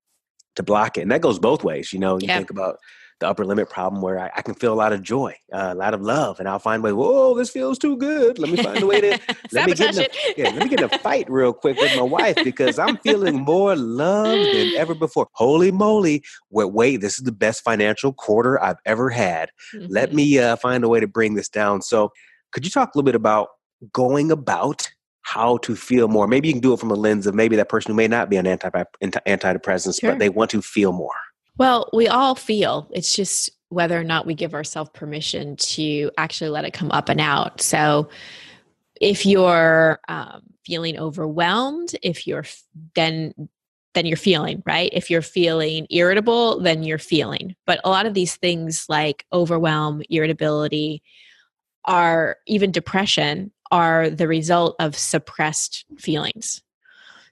to 0.54 0.62
block 0.62 0.98
it. 0.98 1.02
And 1.02 1.10
that 1.10 1.22
goes 1.22 1.38
both 1.38 1.64
ways. 1.64 1.92
You 1.92 1.98
know, 1.98 2.18
you 2.18 2.28
think 2.28 2.50
about 2.50 2.76
the 3.22 3.28
upper 3.28 3.44
limit 3.44 3.70
problem 3.70 4.02
where 4.02 4.18
I, 4.18 4.30
I 4.36 4.42
can 4.42 4.54
feel 4.54 4.72
a 4.72 4.74
lot 4.74 4.92
of 4.92 5.02
joy, 5.02 5.34
uh, 5.52 5.70
a 5.70 5.74
lot 5.74 5.94
of 5.94 6.02
love, 6.02 6.38
and 6.38 6.48
I'll 6.48 6.58
find 6.58 6.80
a 6.80 6.84
way. 6.84 6.92
Whoa, 6.92 7.34
this 7.34 7.50
feels 7.50 7.78
too 7.78 7.96
good. 7.96 8.38
Let 8.38 8.50
me 8.50 8.62
find 8.62 8.82
a 8.82 8.86
way 8.86 9.00
to 9.00 9.20
let 9.52 9.66
me 9.66 9.74
get 9.74 9.96
in 9.96 10.02
a, 10.02 10.08
yeah, 10.36 10.50
let 10.50 10.64
me 10.64 10.68
get 10.68 10.80
in 10.80 10.90
a 10.92 10.98
fight 10.98 11.30
real 11.30 11.52
quick 11.52 11.78
with 11.78 11.96
my 11.96 12.02
wife 12.02 12.36
because 12.44 12.78
I'm 12.78 12.98
feeling 12.98 13.40
more 13.40 13.74
love 13.76 14.26
than 14.26 14.72
ever 14.76 14.94
before. 14.94 15.28
Holy 15.32 15.70
moly! 15.70 16.22
Wait, 16.50 16.72
wait, 16.72 17.00
this 17.00 17.18
is 17.18 17.24
the 17.24 17.32
best 17.32 17.62
financial 17.62 18.12
quarter 18.12 18.62
I've 18.62 18.80
ever 18.84 19.08
had. 19.08 19.50
Mm-hmm. 19.74 19.86
Let 19.88 20.12
me 20.12 20.38
uh, 20.38 20.56
find 20.56 20.84
a 20.84 20.88
way 20.88 21.00
to 21.00 21.06
bring 21.06 21.34
this 21.34 21.48
down. 21.48 21.80
So, 21.80 22.12
could 22.52 22.64
you 22.64 22.70
talk 22.70 22.88
a 22.88 22.98
little 22.98 23.06
bit 23.06 23.14
about 23.14 23.48
going 23.92 24.30
about 24.30 24.90
how 25.22 25.58
to 25.58 25.76
feel 25.76 26.08
more? 26.08 26.26
Maybe 26.26 26.48
you 26.48 26.54
can 26.54 26.60
do 26.60 26.72
it 26.72 26.80
from 26.80 26.90
a 26.90 26.94
lens 26.94 27.26
of 27.26 27.34
maybe 27.34 27.54
that 27.56 27.68
person 27.68 27.92
who 27.92 27.96
may 27.96 28.08
not 28.08 28.28
be 28.28 28.36
on 28.36 28.46
anti 28.46 28.68
antidepressants, 29.00 30.00
sure. 30.00 30.10
but 30.10 30.18
they 30.18 30.28
want 30.28 30.50
to 30.50 30.60
feel 30.60 30.92
more. 30.92 31.14
Well, 31.58 31.88
we 31.92 32.08
all 32.08 32.34
feel. 32.34 32.88
It's 32.92 33.14
just 33.14 33.50
whether 33.68 33.98
or 33.98 34.04
not 34.04 34.26
we 34.26 34.34
give 34.34 34.54
ourselves 34.54 34.90
permission 34.92 35.56
to 35.56 36.10
actually 36.18 36.50
let 36.50 36.64
it 36.64 36.72
come 36.72 36.90
up 36.90 37.08
and 37.08 37.20
out. 37.20 37.60
So, 37.60 38.08
if 39.00 39.26
you're 39.26 39.98
um, 40.08 40.42
feeling 40.64 40.98
overwhelmed, 40.98 41.96
if 42.02 42.26
you're 42.26 42.44
then 42.94 43.34
then 43.94 44.06
you're 44.06 44.16
feeling 44.16 44.62
right. 44.64 44.90
If 44.92 45.10
you're 45.10 45.22
feeling 45.22 45.86
irritable, 45.90 46.60
then 46.60 46.82
you're 46.82 46.98
feeling. 46.98 47.54
But 47.66 47.80
a 47.84 47.90
lot 47.90 48.06
of 48.06 48.14
these 48.14 48.36
things 48.36 48.86
like 48.88 49.26
overwhelm, 49.32 50.02
irritability, 50.08 51.02
are 51.84 52.38
even 52.46 52.70
depression 52.70 53.50
are 53.70 54.08
the 54.10 54.28
result 54.28 54.76
of 54.78 54.96
suppressed 54.96 55.84
feelings. 55.98 56.62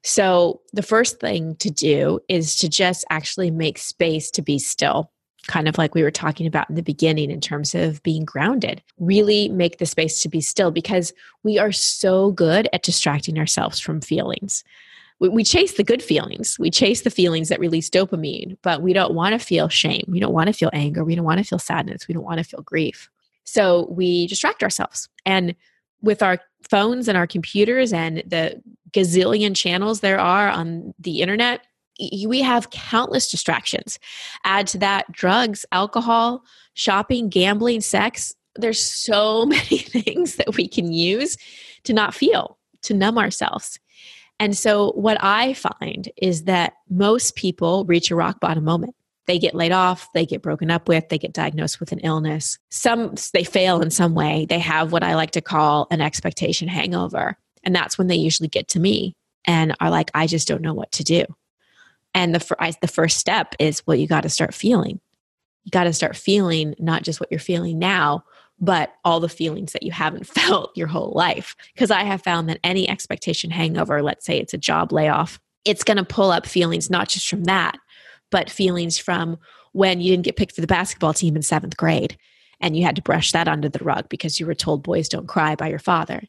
So, 0.03 0.63
the 0.73 0.83
first 0.83 1.21
thing 1.21 1.57
to 1.57 1.71
do 1.71 2.21
is 2.29 2.57
to 2.57 2.69
just 2.69 3.05
actually 3.11 3.51
make 3.51 3.77
space 3.77 4.31
to 4.31 4.43
be 4.43 4.59
still, 4.59 5.11
kind 5.47 5.69
of 5.69 5.77
like 5.77 5.95
we 5.95 6.03
were 6.03 6.11
talking 6.11 6.47
about 6.47 6.71
in 6.71 6.77
the 6.77 6.83
beginning 6.83 7.31
in 7.31 7.41
terms 7.41 7.75
of 7.75 8.03
being 8.03 8.25
grounded. 8.25 8.83
Really 8.99 9.51
make 9.51 9.79
the 9.79 9.87
space 9.87 10.23
to 10.23 10.29
be 10.29 10.41
still 10.41 10.71
because 10.71 11.13
we 11.43 11.59
are 11.59 11.73
so 11.73 12.33
good 12.33 12.69
at 12.73 12.83
distracting 12.83 13.39
ourselves 13.39 13.79
from 13.79 14.01
feelings. 14.01 14.65
We, 15.19 15.45
chase 15.45 15.75
the 15.75 15.85
good 15.85 16.03
feelings, 16.03 16.59
we 16.59 16.71
chase 16.71 17.03
the 17.03 17.11
feelings 17.11 17.51
that 17.51 17.61
release 17.61 17.91
dopamine, 17.91 18.57
but 18.63 18.81
we 18.81 18.95
don't 18.95 19.13
want 19.13 19.35
to 19.35 19.39
feel 19.39 19.69
shame. 19.69 20.05
We 20.09 20.19
don't 20.19 20.33
want 20.33 20.47
to 20.47 20.55
feel 20.55 20.71
anger. 20.73 21.05
We 21.05 21.15
don't 21.15 21.27
want 21.27 21.37
to 21.39 21.45
feel 21.45 21.59
sadness. 21.59 22.09
We 22.09 22.15
don't 22.15 22.25
want 22.25 22.39
to 22.39 22.45
feel 22.45 22.63
grief. 22.63 23.11
So, 23.45 23.87
we 23.91 24.29
distract 24.29 24.63
ourselves. 24.63 25.11
And 25.27 25.55
with 26.03 26.23
our 26.23 26.39
phones 26.69 27.09
and 27.09 27.17
our 27.17 27.27
computers 27.27 27.93
and 27.93 28.23
the 28.27 28.63
gazillion 28.93 29.55
channels 29.57 30.01
there 30.01 30.19
are 30.19 30.49
on 30.49 30.95
the 30.99 31.21
internet, 31.21 31.63
we 32.27 32.41
have 32.41 32.71
countless 32.71 33.31
distractions. 33.31 33.99
Add 34.45 34.67
to 34.69 34.79
that 34.79 35.11
drugs, 35.13 35.67
alcohol, 35.73 36.43
shopping, 36.75 37.29
gambling, 37.29 37.81
sex. 37.81 38.35
There's 38.57 38.81
so 38.81 39.47
many 39.47 39.79
things 39.79 40.37
that 40.37 40.57
we 40.57 40.67
can 40.69 40.93
use 40.93 41.37
to 41.85 41.93
not 41.93 42.15
feel, 42.15 42.59
to 42.83 42.95
numb 42.95 43.19
ourselves. 43.19 43.79
And 44.39 44.57
so, 44.57 44.93
what 44.93 45.19
I 45.21 45.53
find 45.53 46.11
is 46.17 46.45
that 46.45 46.73
most 46.89 47.37
people 47.37 47.85
reach 47.85 48.11
a 48.11 48.17
rock 48.17 48.41
bottom 48.41 48.65
moment 48.65 48.95
they 49.31 49.39
get 49.39 49.55
laid 49.55 49.71
off, 49.71 50.09
they 50.13 50.27
get 50.27 50.43
broken 50.43 50.73
up 50.73 50.89
with, 50.89 51.09
they 51.09 51.17
get 51.17 51.33
diagnosed 51.33 51.79
with 51.79 51.93
an 51.93 52.01
illness. 52.01 52.59
Some 52.71 53.15
they 53.33 53.45
fail 53.45 53.81
in 53.81 53.91
some 53.91 54.13
way. 54.13 54.45
They 54.49 54.59
have 54.59 54.91
what 54.91 55.05
I 55.05 55.15
like 55.15 55.31
to 55.33 55.41
call 55.41 55.87
an 55.93 56.01
expectation 56.01 56.67
hangover. 56.67 57.39
And 57.65 57.75
that's 57.75 57.99
when 57.99 58.07
they 58.07 58.17
usually 58.17 58.49
get 58.49 58.69
to 58.69 58.81
me 58.81 59.15
and 59.45 59.75
are 59.81 59.91
like, 59.91 60.11
I 60.15 60.27
just 60.27 60.49
don't 60.49 60.63
know 60.63 60.75
what 60.75 60.93
to 60.93 61.05
do. 61.05 61.25
And 62.15 62.35
the, 62.35 62.57
I, 62.59 62.73
the 62.81 62.89
first 62.89 63.19
step 63.19 63.55
is, 63.59 63.87
well, 63.87 63.97
you 63.97 64.07
got 64.07 64.23
to 64.23 64.29
start 64.29 64.55
feeling. 64.55 65.01
You 65.65 65.71
got 65.71 65.85
to 65.85 65.93
start 65.93 66.17
feeling 66.17 66.75
not 66.79 67.03
just 67.03 67.21
what 67.21 67.31
you're 67.31 67.41
feeling 67.41 67.79
now, 67.79 68.25
but 68.59 68.93
all 69.05 69.21
the 69.21 69.29
feelings 69.29 69.73
that 69.73 69.83
you 69.83 69.93
haven't 69.93 70.27
felt 70.27 70.77
your 70.77 70.89
whole 70.89 71.13
life. 71.15 71.55
Because 71.75 71.91
I 71.91 72.03
have 72.05 72.23
found 72.23 72.49
that 72.49 72.61
any 72.65 72.89
expectation 72.89 73.51
hangover, 73.51 74.03
let's 74.03 74.27
say 74.27 74.39
it's 74.39 74.55
a 74.55 74.59
job 74.59 74.93
layoff, 74.93 75.41
it's 75.65 75.85
going 75.85 75.99
to 75.99 76.05
pull 76.05 76.31
up 76.31 76.47
feelings 76.47 76.91
not 76.91 77.09
just 77.09 77.29
from 77.29 77.45
that, 77.45 77.79
but 78.31 78.51
feelings 78.51 78.99
from 78.99 79.39
when 79.73 80.01
you 80.01 80.11
didn't 80.13 80.25
get 80.25 80.37
picked 80.37 80.55
for 80.55 80.61
the 80.61 80.67
basketball 80.67 81.15
team 81.15 81.37
in 81.37 81.43
seventh 81.43 81.77
grade 81.77 82.17
and 82.61 82.77
you 82.77 82.85
had 82.85 82.97
to 82.97 83.03
brush 83.03 83.33
that 83.33 83.49
under 83.49 83.69
the 83.69 83.83
rug 83.85 84.09
because 84.09 84.39
you 84.39 84.47
were 84.47 84.55
told 84.55 84.83
boys 84.83 85.09
don't 85.09 85.29
cry 85.29 85.55
by 85.55 85.69
your 85.69 85.79
father. 85.79 86.23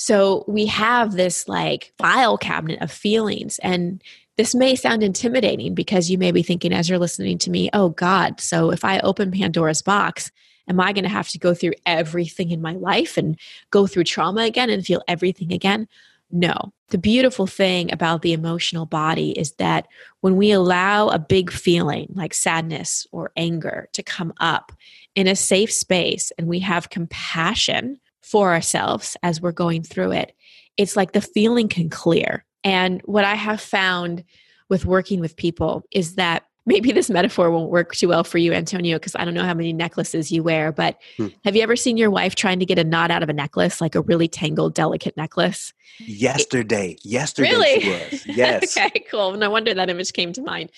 So 0.00 0.44
we 0.48 0.64
have 0.64 1.12
this 1.12 1.46
like 1.46 1.92
file 1.98 2.38
cabinet 2.38 2.80
of 2.80 2.90
feelings. 2.90 3.58
And 3.58 4.02
this 4.38 4.54
may 4.54 4.74
sound 4.74 5.02
intimidating 5.02 5.74
because 5.74 6.10
you 6.10 6.16
may 6.16 6.32
be 6.32 6.42
thinking 6.42 6.72
as 6.72 6.88
you're 6.88 6.98
listening 6.98 7.36
to 7.36 7.50
me, 7.50 7.68
oh 7.74 7.90
God, 7.90 8.40
so 8.40 8.70
if 8.70 8.82
I 8.82 9.00
open 9.00 9.30
Pandora's 9.30 9.82
box, 9.82 10.30
am 10.70 10.80
I 10.80 10.94
going 10.94 11.04
to 11.04 11.10
have 11.10 11.28
to 11.28 11.38
go 11.38 11.52
through 11.52 11.74
everything 11.84 12.50
in 12.50 12.62
my 12.62 12.72
life 12.72 13.18
and 13.18 13.38
go 13.68 13.86
through 13.86 14.04
trauma 14.04 14.40
again 14.44 14.70
and 14.70 14.86
feel 14.86 15.02
everything 15.06 15.52
again? 15.52 15.86
No. 16.30 16.72
The 16.88 16.96
beautiful 16.96 17.46
thing 17.46 17.92
about 17.92 18.22
the 18.22 18.32
emotional 18.32 18.86
body 18.86 19.32
is 19.32 19.52
that 19.56 19.86
when 20.22 20.36
we 20.36 20.50
allow 20.50 21.08
a 21.08 21.18
big 21.18 21.52
feeling 21.52 22.10
like 22.14 22.32
sadness 22.32 23.06
or 23.12 23.32
anger 23.36 23.90
to 23.92 24.02
come 24.02 24.32
up 24.40 24.72
in 25.14 25.26
a 25.26 25.36
safe 25.36 25.70
space 25.70 26.32
and 26.38 26.46
we 26.46 26.60
have 26.60 26.88
compassion 26.88 28.00
for 28.30 28.52
ourselves 28.52 29.16
as 29.22 29.40
we're 29.40 29.52
going 29.52 29.82
through 29.82 30.12
it, 30.12 30.32
it's 30.76 30.96
like 30.96 31.12
the 31.12 31.20
feeling 31.20 31.68
can 31.68 31.90
clear. 31.90 32.44
And 32.62 33.02
what 33.04 33.24
I 33.24 33.34
have 33.34 33.60
found 33.60 34.24
with 34.68 34.86
working 34.86 35.20
with 35.20 35.36
people 35.36 35.82
is 35.90 36.14
that 36.14 36.44
maybe 36.66 36.92
this 36.92 37.10
metaphor 37.10 37.50
won't 37.50 37.70
work 37.70 37.94
too 37.94 38.08
well 38.08 38.22
for 38.22 38.38
you, 38.38 38.52
Antonio, 38.52 38.96
because 38.96 39.16
I 39.16 39.24
don't 39.24 39.34
know 39.34 39.44
how 39.44 39.54
many 39.54 39.72
necklaces 39.72 40.30
you 40.30 40.42
wear, 40.44 40.70
but 40.70 40.98
hmm. 41.16 41.28
have 41.44 41.56
you 41.56 41.62
ever 41.62 41.74
seen 41.74 41.96
your 41.96 42.10
wife 42.10 42.36
trying 42.36 42.60
to 42.60 42.66
get 42.66 42.78
a 42.78 42.84
knot 42.84 43.10
out 43.10 43.22
of 43.24 43.28
a 43.28 43.32
necklace, 43.32 43.80
like 43.80 43.96
a 43.96 44.02
really 44.02 44.28
tangled, 44.28 44.74
delicate 44.74 45.16
necklace? 45.16 45.72
Yesterday. 45.98 46.92
It, 46.92 47.04
Yesterday. 47.04 47.50
Really? 47.50 48.20
Yes. 48.26 48.76
okay, 48.76 49.00
cool. 49.10 49.32
No 49.32 49.50
wonder 49.50 49.74
that 49.74 49.90
image 49.90 50.12
came 50.12 50.32
to 50.34 50.42
mind. 50.42 50.70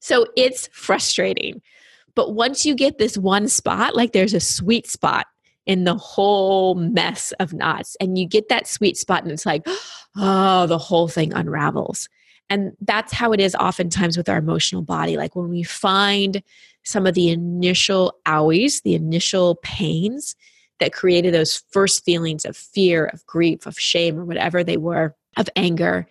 So 0.00 0.26
it's 0.36 0.68
frustrating. 0.72 1.60
But 2.14 2.32
once 2.32 2.64
you 2.64 2.74
get 2.74 2.98
this 2.98 3.18
one 3.18 3.48
spot, 3.48 3.94
like 3.94 4.12
there's 4.12 4.34
a 4.34 4.40
sweet 4.40 4.86
spot 4.86 5.26
in 5.66 5.84
the 5.84 5.96
whole 5.96 6.74
mess 6.74 7.32
of 7.40 7.52
knots, 7.52 7.96
and 8.00 8.18
you 8.18 8.26
get 8.26 8.48
that 8.48 8.66
sweet 8.66 8.96
spot, 8.96 9.22
and 9.22 9.32
it's 9.32 9.46
like, 9.46 9.66
oh, 10.16 10.66
the 10.66 10.78
whole 10.78 11.08
thing 11.08 11.32
unravels. 11.32 12.08
And 12.50 12.72
that's 12.82 13.12
how 13.12 13.32
it 13.32 13.40
is 13.40 13.54
oftentimes 13.54 14.16
with 14.16 14.28
our 14.28 14.36
emotional 14.36 14.82
body. 14.82 15.16
Like 15.16 15.34
when 15.34 15.48
we 15.48 15.62
find 15.62 16.42
some 16.84 17.06
of 17.06 17.14
the 17.14 17.30
initial 17.30 18.14
owies, 18.26 18.82
the 18.82 18.94
initial 18.94 19.54
pains 19.62 20.36
that 20.80 20.92
created 20.92 21.32
those 21.32 21.62
first 21.70 22.04
feelings 22.04 22.44
of 22.44 22.56
fear, 22.56 23.06
of 23.06 23.24
grief, 23.26 23.64
of 23.64 23.78
shame, 23.78 24.18
or 24.18 24.24
whatever 24.26 24.62
they 24.62 24.76
were, 24.76 25.16
of 25.38 25.48
anger. 25.56 26.06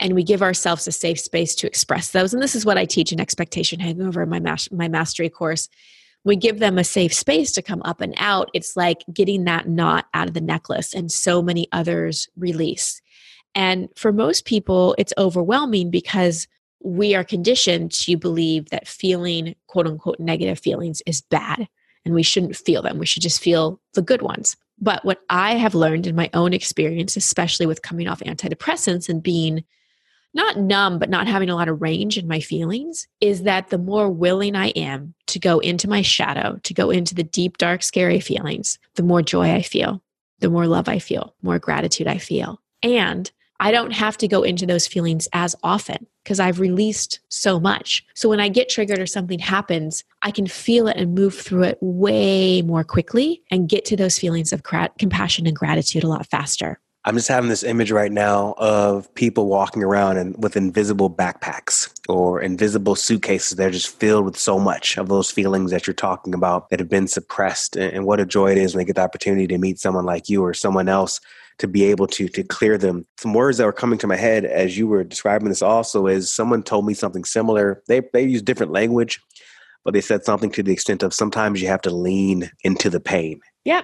and 0.00 0.14
we 0.14 0.24
give 0.24 0.42
ourselves 0.42 0.86
a 0.86 0.92
safe 0.92 1.20
space 1.20 1.54
to 1.56 1.66
express 1.66 2.10
those. 2.10 2.34
And 2.34 2.42
this 2.42 2.54
is 2.54 2.66
what 2.66 2.78
I 2.78 2.84
teach 2.84 3.12
in 3.12 3.20
Expectation 3.20 3.80
Hangover 3.80 4.22
in 4.22 4.28
my, 4.28 4.40
mas- 4.40 4.70
my 4.72 4.88
mastery 4.88 5.28
course. 5.28 5.68
We 6.24 6.36
give 6.36 6.58
them 6.58 6.78
a 6.78 6.84
safe 6.84 7.12
space 7.12 7.52
to 7.52 7.62
come 7.62 7.82
up 7.84 8.00
and 8.00 8.14
out. 8.16 8.50
It's 8.54 8.76
like 8.76 9.04
getting 9.12 9.44
that 9.44 9.68
knot 9.68 10.06
out 10.14 10.28
of 10.28 10.34
the 10.34 10.40
necklace, 10.40 10.94
and 10.94 11.12
so 11.12 11.42
many 11.42 11.68
others 11.72 12.28
release. 12.36 13.00
And 13.54 13.88
for 13.96 14.12
most 14.12 14.44
people, 14.44 14.94
it's 14.98 15.12
overwhelming 15.16 15.90
because 15.90 16.48
we 16.82 17.14
are 17.14 17.24
conditioned 17.24 17.92
to 17.92 18.16
believe 18.16 18.68
that 18.70 18.86
feeling 18.86 19.54
quote 19.68 19.86
unquote 19.86 20.20
negative 20.20 20.58
feelings 20.58 21.02
is 21.06 21.22
bad 21.22 21.66
and 22.04 22.14
we 22.14 22.22
shouldn't 22.22 22.56
feel 22.56 22.82
them. 22.82 22.98
We 22.98 23.06
should 23.06 23.22
just 23.22 23.42
feel 23.42 23.80
the 23.94 24.02
good 24.02 24.22
ones. 24.22 24.56
But 24.78 25.04
what 25.04 25.20
I 25.30 25.54
have 25.54 25.74
learned 25.74 26.06
in 26.06 26.16
my 26.16 26.28
own 26.34 26.52
experience, 26.52 27.16
especially 27.16 27.66
with 27.66 27.82
coming 27.82 28.08
off 28.08 28.20
antidepressants 28.20 29.08
and 29.08 29.22
being 29.22 29.64
not 30.34 30.58
numb, 30.58 30.98
but 30.98 31.08
not 31.08 31.26
having 31.26 31.48
a 31.48 31.54
lot 31.54 31.68
of 31.68 31.80
range 31.80 32.18
in 32.18 32.28
my 32.28 32.40
feelings, 32.40 33.06
is 33.20 33.44
that 33.44 33.70
the 33.70 33.78
more 33.78 34.10
willing 34.10 34.56
I 34.56 34.68
am 34.70 35.14
to 35.28 35.38
go 35.38 35.60
into 35.60 35.88
my 35.88 36.02
shadow, 36.02 36.58
to 36.64 36.74
go 36.74 36.90
into 36.90 37.14
the 37.14 37.22
deep, 37.22 37.58
dark, 37.58 37.82
scary 37.82 38.20
feelings, 38.20 38.78
the 38.96 39.02
more 39.02 39.22
joy 39.22 39.52
I 39.52 39.62
feel, 39.62 40.02
the 40.40 40.50
more 40.50 40.66
love 40.66 40.88
I 40.88 40.98
feel, 40.98 41.34
more 41.42 41.58
gratitude 41.58 42.08
I 42.08 42.18
feel. 42.18 42.60
And 42.82 43.30
I 43.60 43.70
don't 43.70 43.92
have 43.92 44.18
to 44.18 44.28
go 44.28 44.42
into 44.42 44.66
those 44.66 44.86
feelings 44.86 45.28
as 45.32 45.54
often 45.62 46.06
because 46.22 46.40
I've 46.40 46.58
released 46.58 47.20
so 47.28 47.60
much. 47.60 48.04
So 48.14 48.28
when 48.28 48.40
I 48.40 48.48
get 48.48 48.68
triggered 48.68 48.98
or 48.98 49.06
something 49.06 49.38
happens, 49.38 50.02
I 50.22 50.32
can 50.32 50.46
feel 50.46 50.88
it 50.88 50.96
and 50.96 51.14
move 51.14 51.34
through 51.34 51.62
it 51.64 51.78
way 51.80 52.62
more 52.62 52.82
quickly 52.82 53.42
and 53.50 53.68
get 53.68 53.84
to 53.86 53.96
those 53.96 54.18
feelings 54.18 54.52
of 54.52 54.64
compassion 54.98 55.46
and 55.46 55.56
gratitude 55.56 56.02
a 56.02 56.08
lot 56.08 56.26
faster. 56.26 56.80
I'm 57.06 57.16
just 57.16 57.28
having 57.28 57.50
this 57.50 57.62
image 57.62 57.90
right 57.90 58.10
now 58.10 58.54
of 58.56 59.14
people 59.14 59.46
walking 59.46 59.82
around 59.82 60.16
and 60.16 60.42
with 60.42 60.56
invisible 60.56 61.10
backpacks 61.10 61.92
or 62.08 62.40
invisible 62.40 62.94
suitcases. 62.94 63.58
They're 63.58 63.70
just 63.70 63.94
filled 64.00 64.24
with 64.24 64.38
so 64.38 64.58
much 64.58 64.96
of 64.96 65.08
those 65.08 65.30
feelings 65.30 65.70
that 65.70 65.86
you're 65.86 65.92
talking 65.92 66.32
about 66.32 66.70
that 66.70 66.80
have 66.80 66.88
been 66.88 67.06
suppressed. 67.06 67.76
And 67.76 68.06
what 68.06 68.20
a 68.20 68.26
joy 68.26 68.52
it 68.52 68.58
is 68.58 68.74
when 68.74 68.80
they 68.80 68.86
get 68.86 68.96
the 68.96 69.02
opportunity 69.02 69.46
to 69.48 69.58
meet 69.58 69.78
someone 69.78 70.06
like 70.06 70.30
you 70.30 70.42
or 70.42 70.54
someone 70.54 70.88
else 70.88 71.20
to 71.58 71.68
be 71.68 71.84
able 71.84 72.06
to 72.06 72.26
to 72.28 72.42
clear 72.42 72.78
them. 72.78 73.06
Some 73.18 73.34
words 73.34 73.58
that 73.58 73.66
were 73.66 73.72
coming 73.72 73.98
to 73.98 74.06
my 74.06 74.16
head 74.16 74.46
as 74.46 74.78
you 74.78 74.88
were 74.88 75.04
describing 75.04 75.50
this 75.50 75.62
also 75.62 76.06
is 76.06 76.30
someone 76.30 76.62
told 76.62 76.86
me 76.86 76.94
something 76.94 77.24
similar. 77.24 77.82
They 77.86 78.00
they 78.14 78.22
use 78.22 78.40
different 78.40 78.72
language, 78.72 79.20
but 79.84 79.92
they 79.92 80.00
said 80.00 80.24
something 80.24 80.50
to 80.52 80.62
the 80.62 80.72
extent 80.72 81.02
of 81.02 81.12
sometimes 81.12 81.60
you 81.60 81.68
have 81.68 81.82
to 81.82 81.94
lean 81.94 82.50
into 82.64 82.88
the 82.88 82.98
pain. 82.98 83.40
Yeah. 83.64 83.82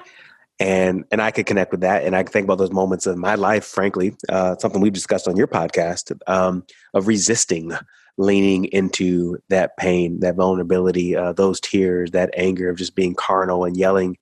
And 0.60 1.04
and 1.10 1.20
I 1.22 1.30
could 1.30 1.46
connect 1.46 1.72
with 1.72 1.80
that, 1.80 2.04
and 2.04 2.14
I 2.14 2.22
can 2.22 2.32
think 2.32 2.44
about 2.44 2.58
those 2.58 2.70
moments 2.70 3.06
of 3.06 3.16
my 3.16 3.34
life. 3.34 3.64
Frankly, 3.64 4.14
uh, 4.28 4.56
something 4.58 4.80
we've 4.80 4.92
discussed 4.92 5.26
on 5.26 5.36
your 5.36 5.48
podcast 5.48 6.16
um, 6.28 6.64
of 6.94 7.08
resisting 7.08 7.72
leaning 8.20 8.66
into 8.66 9.38
that 9.48 9.76
pain, 9.78 10.20
that 10.20 10.36
vulnerability, 10.36 11.16
uh, 11.16 11.32
those 11.32 11.58
tears, 11.58 12.10
that 12.10 12.30
anger 12.36 12.68
of 12.68 12.76
just 12.76 12.94
being 12.94 13.14
carnal 13.14 13.64
and 13.64 13.78
yelling, 13.78 14.16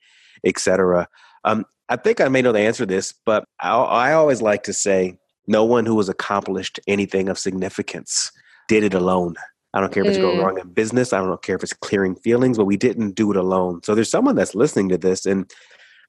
etc. 0.45 1.09
Um, 1.45 1.65
I 1.89 1.97
think 1.97 2.21
I 2.21 2.29
may 2.29 2.41
know 2.41 2.53
the 2.53 2.61
answer 2.61 2.85
to 2.85 2.95
this, 2.95 3.13
but 3.27 3.45
I, 3.61 3.71
I 3.77 4.13
always 4.13 4.41
like 4.41 4.63
to 4.65 4.73
say 4.73 5.19
no 5.49 5.65
one 5.65 5.85
who 5.85 5.97
has 5.99 6.09
accomplished 6.09 6.79
anything 6.87 7.29
of 7.29 7.39
significance 7.39 8.31
did 8.69 8.85
it 8.85 8.95
alone. 8.95 9.35
I 9.75 9.81
don't 9.81 9.93
care 9.93 10.03
if 10.03 10.11
it's 10.11 10.19
going 10.19 10.39
mm. 10.39 10.45
wrong 10.45 10.59
in 10.59 10.69
business. 10.69 11.13
I 11.13 11.19
don't 11.19 11.43
care 11.43 11.57
if 11.57 11.63
it's 11.63 11.73
clearing 11.73 12.15
feelings, 12.17 12.57
but 12.57 12.67
we 12.67 12.77
didn't 12.77 13.13
do 13.13 13.31
it 13.31 13.37
alone. 13.37 13.83
So 13.83 13.95
there's 13.95 14.11
someone 14.11 14.37
that's 14.37 14.55
listening 14.55 14.91
to 14.91 14.99
this 14.99 15.27
and 15.27 15.51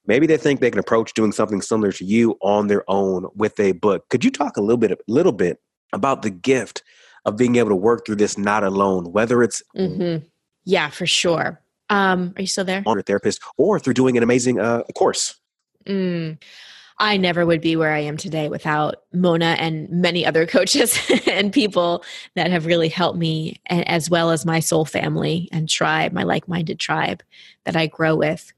maybe 0.09 0.25
they 0.25 0.37
think 0.37 0.59
they 0.59 0.71
can 0.71 0.79
approach 0.79 1.13
doing 1.13 1.31
something 1.31 1.61
similar 1.61 1.91
to 1.93 2.03
you 2.03 2.35
on 2.41 2.67
their 2.67 2.83
own 2.89 3.27
with 3.35 3.57
a 3.59 3.73
book. 3.73 4.09
Could 4.09 4.25
you 4.25 4.31
talk 4.31 4.57
a 4.57 4.61
little 4.61 4.77
bit, 4.77 4.91
a 4.91 4.97
little 5.07 5.31
bit 5.31 5.61
about 5.93 6.23
the 6.23 6.31
gift 6.31 6.83
of 7.25 7.37
being 7.37 7.55
able 7.57 7.69
to 7.69 7.75
work 7.75 8.05
through 8.05 8.15
this 8.15 8.37
not 8.37 8.63
alone, 8.63 9.11
whether 9.13 9.43
it's 9.43 9.61
mm-hmm. 9.77 10.25
yeah, 10.65 10.89
for 10.89 11.05
sure. 11.05 11.61
Um, 11.91 12.33
are 12.35 12.41
you 12.41 12.47
still 12.47 12.65
there? 12.65 12.83
On 12.85 12.97
a 12.97 13.03
therapist 13.03 13.39
or 13.57 13.79
through 13.79 13.93
doing 13.93 14.17
an 14.17 14.23
amazing 14.23 14.59
uh, 14.59 14.81
course. 14.95 15.39
Mm. 15.85 16.41
I 16.97 17.15
never 17.15 17.45
would 17.45 17.61
be 17.61 17.75
where 17.75 17.93
I 17.93 17.99
am 17.99 18.17
today 18.17 18.49
without 18.49 19.03
Mona 19.13 19.55
and 19.59 19.89
many 19.89 20.25
other 20.25 20.45
coaches 20.55 20.99
and 21.27 21.53
people 21.53 22.03
that 22.35 22.51
have 22.51 22.65
really 22.65 22.89
helped 22.89 23.17
me, 23.17 23.61
as 23.67 24.09
well 24.09 24.31
as 24.31 24.45
my 24.45 24.59
soul 24.59 24.85
family 24.85 25.49
and 25.51 25.69
tribe, 25.69 26.13
my 26.13 26.23
like 26.23 26.47
minded 26.47 26.79
tribe 26.79 27.21
that 27.65 27.75
I 27.75 27.85
grow 27.87 28.15
with. 28.15 28.51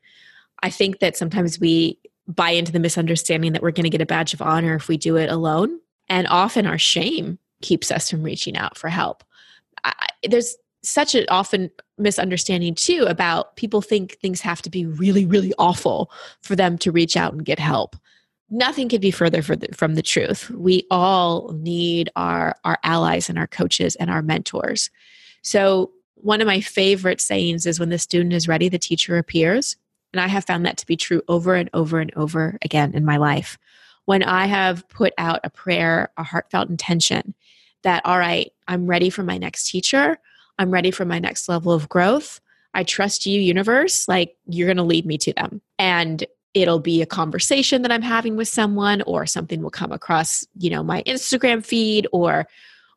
I 0.64 0.70
think 0.70 1.00
that 1.00 1.18
sometimes 1.18 1.60
we 1.60 2.00
buy 2.28 2.52
into 2.52 2.72
the 2.72 2.80
misunderstanding 2.80 3.54
that 3.54 3.62
we're 3.62 3.72
going 3.72 3.84
to 3.84 3.90
get 3.90 4.02
a 4.02 4.06
badge 4.06 4.34
of 4.34 4.42
honor 4.42 4.76
if 4.76 4.88
we 4.88 4.98
do 4.98 5.18
it 5.18 5.30
alone. 5.30 5.80
And 6.08 6.28
often 6.28 6.68
our 6.68 6.78
shame 6.78 7.40
keeps 7.62 7.92
us 7.92 8.10
from 8.10 8.24
reaching 8.24 8.58
out 8.58 8.78
for 8.78 8.90
help. 8.90 9.24
I, 9.84 9.94
there's 10.28 10.56
such 10.84 11.16
an 11.16 11.26
often 11.30 11.70
misunderstanding 11.98 12.76
too 12.76 13.06
about 13.08 13.56
people 13.56 13.82
think 13.82 14.18
things 14.20 14.42
have 14.42 14.62
to 14.64 14.70
be 14.70 14.86
really 14.86 15.26
really 15.26 15.54
awful 15.60 16.12
for 16.42 16.56
them 16.56 16.78
to 16.80 16.92
reach 16.92 17.16
out 17.16 17.34
and 17.34 17.46
get 17.46 17.60
help 17.60 17.96
nothing 18.50 18.90
could 18.90 19.02
be 19.02 19.12
further 19.12 19.42
the, 19.42 19.68
from 19.74 19.96
the 19.96 20.02
truth 20.02 20.50
we 20.50 20.86
all 20.90 21.52
need 21.54 22.10
our 22.16 22.56
our 22.64 22.80
allies 22.84 23.30
and 23.30 23.38
our 23.38 23.48
coaches 23.48 23.96
and 23.98 24.10
our 24.10 24.24
mentors 24.24 24.90
so 25.44 25.92
one 26.16 26.42
of 26.42 26.48
my 26.48 26.60
favorite 26.60 27.22
sayings 27.22 27.66
is 27.66 27.80
when 27.80 27.90
the 27.90 28.00
student 28.00 28.34
is 28.34 28.48
ready 28.48 28.68
the 28.68 28.80
teacher 28.80 29.18
appears 29.18 29.78
and 30.14 30.20
i 30.20 30.28
have 30.28 30.46
found 30.46 30.66
that 30.66 30.78
to 30.78 30.86
be 30.86 30.98
true 30.98 31.22
over 31.28 31.56
and 31.56 31.70
over 31.74 32.00
and 32.00 32.12
over 32.16 32.58
again 32.62 32.94
in 32.94 33.06
my 33.06 33.18
life 33.18 33.58
when 34.06 34.24
i 34.24 34.46
have 34.46 34.88
put 34.90 35.14
out 35.18 35.40
a 35.44 35.50
prayer 35.50 36.12
a 36.18 36.24
heartfelt 36.24 36.70
intention 36.70 37.34
that 37.84 38.06
all 38.06 38.20
right 38.20 38.52
i'm 38.68 38.88
ready 38.88 39.10
for 39.10 39.24
my 39.24 39.38
next 39.38 39.70
teacher 39.70 40.18
I'm 40.62 40.70
ready 40.70 40.92
for 40.92 41.06
my 41.06 41.18
next 41.18 41.50
level 41.50 41.72
of 41.72 41.90
growth. 41.90 42.40
I 42.76 42.84
trust 42.84 43.26
you, 43.26 43.42
universe. 43.42 44.08
Like, 44.08 44.36
you're 44.46 44.68
going 44.68 44.78
to 44.78 44.84
lead 44.84 45.08
me 45.08 45.18
to 45.18 45.34
them. 45.34 45.60
And 45.80 46.24
it'll 46.54 46.80
be 46.80 47.02
a 47.02 47.08
conversation 47.08 47.82
that 47.82 47.92
I'm 47.92 48.04
having 48.04 48.36
with 48.36 48.48
someone, 48.48 49.02
or 49.04 49.26
something 49.26 49.64
will 49.64 49.72
come 49.72 49.92
across, 49.92 50.46
you 50.56 50.70
know, 50.70 50.84
my 50.84 51.02
Instagram 51.04 51.66
feed 51.66 52.08
or 52.12 52.48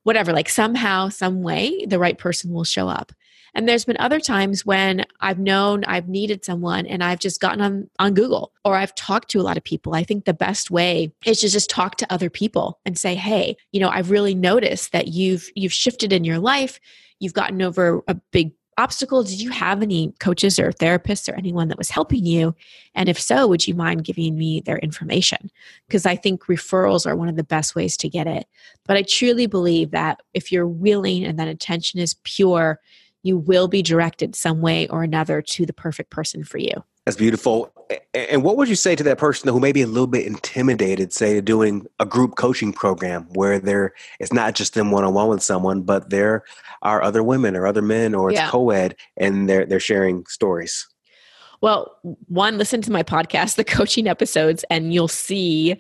whatever. 0.03 0.33
Like, 0.35 0.51
somehow, 0.51 1.09
some 1.09 1.43
way, 1.43 1.87
the 1.87 1.99
right 1.99 2.19
person 2.19 2.53
will 2.53 2.65
show 2.65 2.87
up. 2.87 3.13
And 3.55 3.69
there's 3.69 3.85
been 3.85 3.97
other 4.01 4.21
times 4.21 4.67
when 4.67 5.05
I've 5.21 5.39
known 5.39 5.85
I've 5.85 6.09
needed 6.09 6.45
someone 6.45 6.87
and 6.87 7.05
I've 7.05 7.21
just 7.21 7.41
gotten 7.41 7.61
on, 7.61 7.89
on 7.99 8.15
Google 8.15 8.53
or 8.65 8.77
I've 8.77 8.95
talked 8.95 9.31
to 9.31 9.41
a 9.41 9.43
lot 9.43 9.57
of 9.57 9.65
people. 9.65 9.95
I 9.95 10.03
think 10.03 10.25
the 10.25 10.35
best 10.35 10.71
way 10.71 11.13
is 11.25 11.41
to 11.41 11.49
just 11.49 11.71
talk 11.71 11.97
to 11.97 12.13
other 12.13 12.31
people 12.31 12.81
and 12.85 12.99
say, 12.99 13.15
hey, 13.15 13.57
you 13.73 13.81
know, 13.81 13.89
I've 13.89 14.11
really 14.11 14.35
noticed 14.35 14.93
that 14.93 15.09
you've 15.09 15.49
you've 15.55 15.73
shifted 15.73 16.13
in 16.13 16.25
your 16.25 16.39
life. 16.39 16.81
You've 17.21 17.33
gotten 17.33 17.63
over 17.63 18.03
a 18.09 18.15
big 18.33 18.53
obstacle. 18.77 19.23
Did 19.23 19.41
you 19.41 19.51
have 19.51 19.83
any 19.83 20.13
coaches 20.19 20.59
or 20.59 20.73
therapists 20.73 21.33
or 21.33 21.37
anyone 21.37 21.69
that 21.69 21.79
was 21.79 21.91
helping 21.91 22.27
you? 22.27 22.55
And 22.95 23.09
if 23.09 23.21
so 23.21 23.47
would 23.47 23.67
you 23.69 23.75
mind 23.75 24.05
giving 24.05 24.37
me 24.37 24.61
their 24.61 24.79
information? 24.79 25.51
Because 25.87 26.07
i 26.07 26.17
think 26.17 26.47
referrals 26.47 27.07
are 27.07 27.15
one 27.17 27.29
of 27.29 27.37
the 27.37 27.45
best 27.45 27.77
ways 27.77 27.97
to 27.99 28.09
get 28.09 28.27
it. 28.27 28.47
But 28.85 28.97
i 28.97 29.03
truly 29.03 29.47
believe 29.47 29.93
that 29.93 30.23
if 30.33 30.51
you're 30.51 30.67
willing 30.67 31.25
and 31.25 31.39
that 31.39 31.49
intention 31.49 32.01
is 32.01 32.17
pure 32.25 32.81
you 33.25 33.37
will 33.37 33.67
be 33.67 33.83
directed 33.83 34.37
some 34.37 34.61
way 34.61 34.87
or 34.89 35.03
another 35.03 35.43
to 35.43 35.67
the 35.67 35.73
perfect 35.73 36.11
person 36.11 36.45
for 36.45 36.59
you 36.59 36.85
that's 37.05 37.17
beautiful. 37.19 37.71
And 38.15 38.43
what 38.43 38.57
would 38.57 38.69
you 38.69 38.77
say 38.77 38.97
to 38.97 39.03
that 39.05 39.19
person 39.19 39.51
who 39.51 39.61
may 39.61 39.73
be 39.73 39.83
a 39.83 39.87
little 39.87 40.07
bit 40.07 40.27
intimidated, 40.27 41.13
say, 41.13 41.41
doing 41.43 41.87
a 42.01 42.07
group 42.07 42.37
coaching 42.37 42.73
program 42.73 43.27
where 43.35 43.59
there 43.59 43.93
it's 44.21 44.33
not 44.33 44.55
just 44.55 44.73
them 44.73 44.91
one 44.91 45.05
on 45.05 45.13
one 45.13 45.29
with 45.29 45.43
someone, 45.43 45.83
but 45.83 46.09
there 46.09 46.45
are 46.83 47.03
other 47.03 47.23
women 47.23 47.57
or 47.57 47.67
other 47.67 47.83
men 47.83 48.15
or 48.15 48.31
it's 48.31 48.39
yeah. 48.39 48.49
co-ed 48.49 48.97
and 49.19 49.49
they're 49.49 49.67
they're 49.67 49.81
sharing 49.81 50.25
stories? 50.27 50.89
Well, 51.61 51.95
one, 52.27 52.57
listen 52.57 52.81
to 52.83 52.93
my 52.93 53.03
podcast, 53.03 53.57
the 53.57 53.65
coaching 53.65 54.09
episodes, 54.09 54.65
and 54.71 54.95
you'll 54.95 55.09
see 55.09 55.79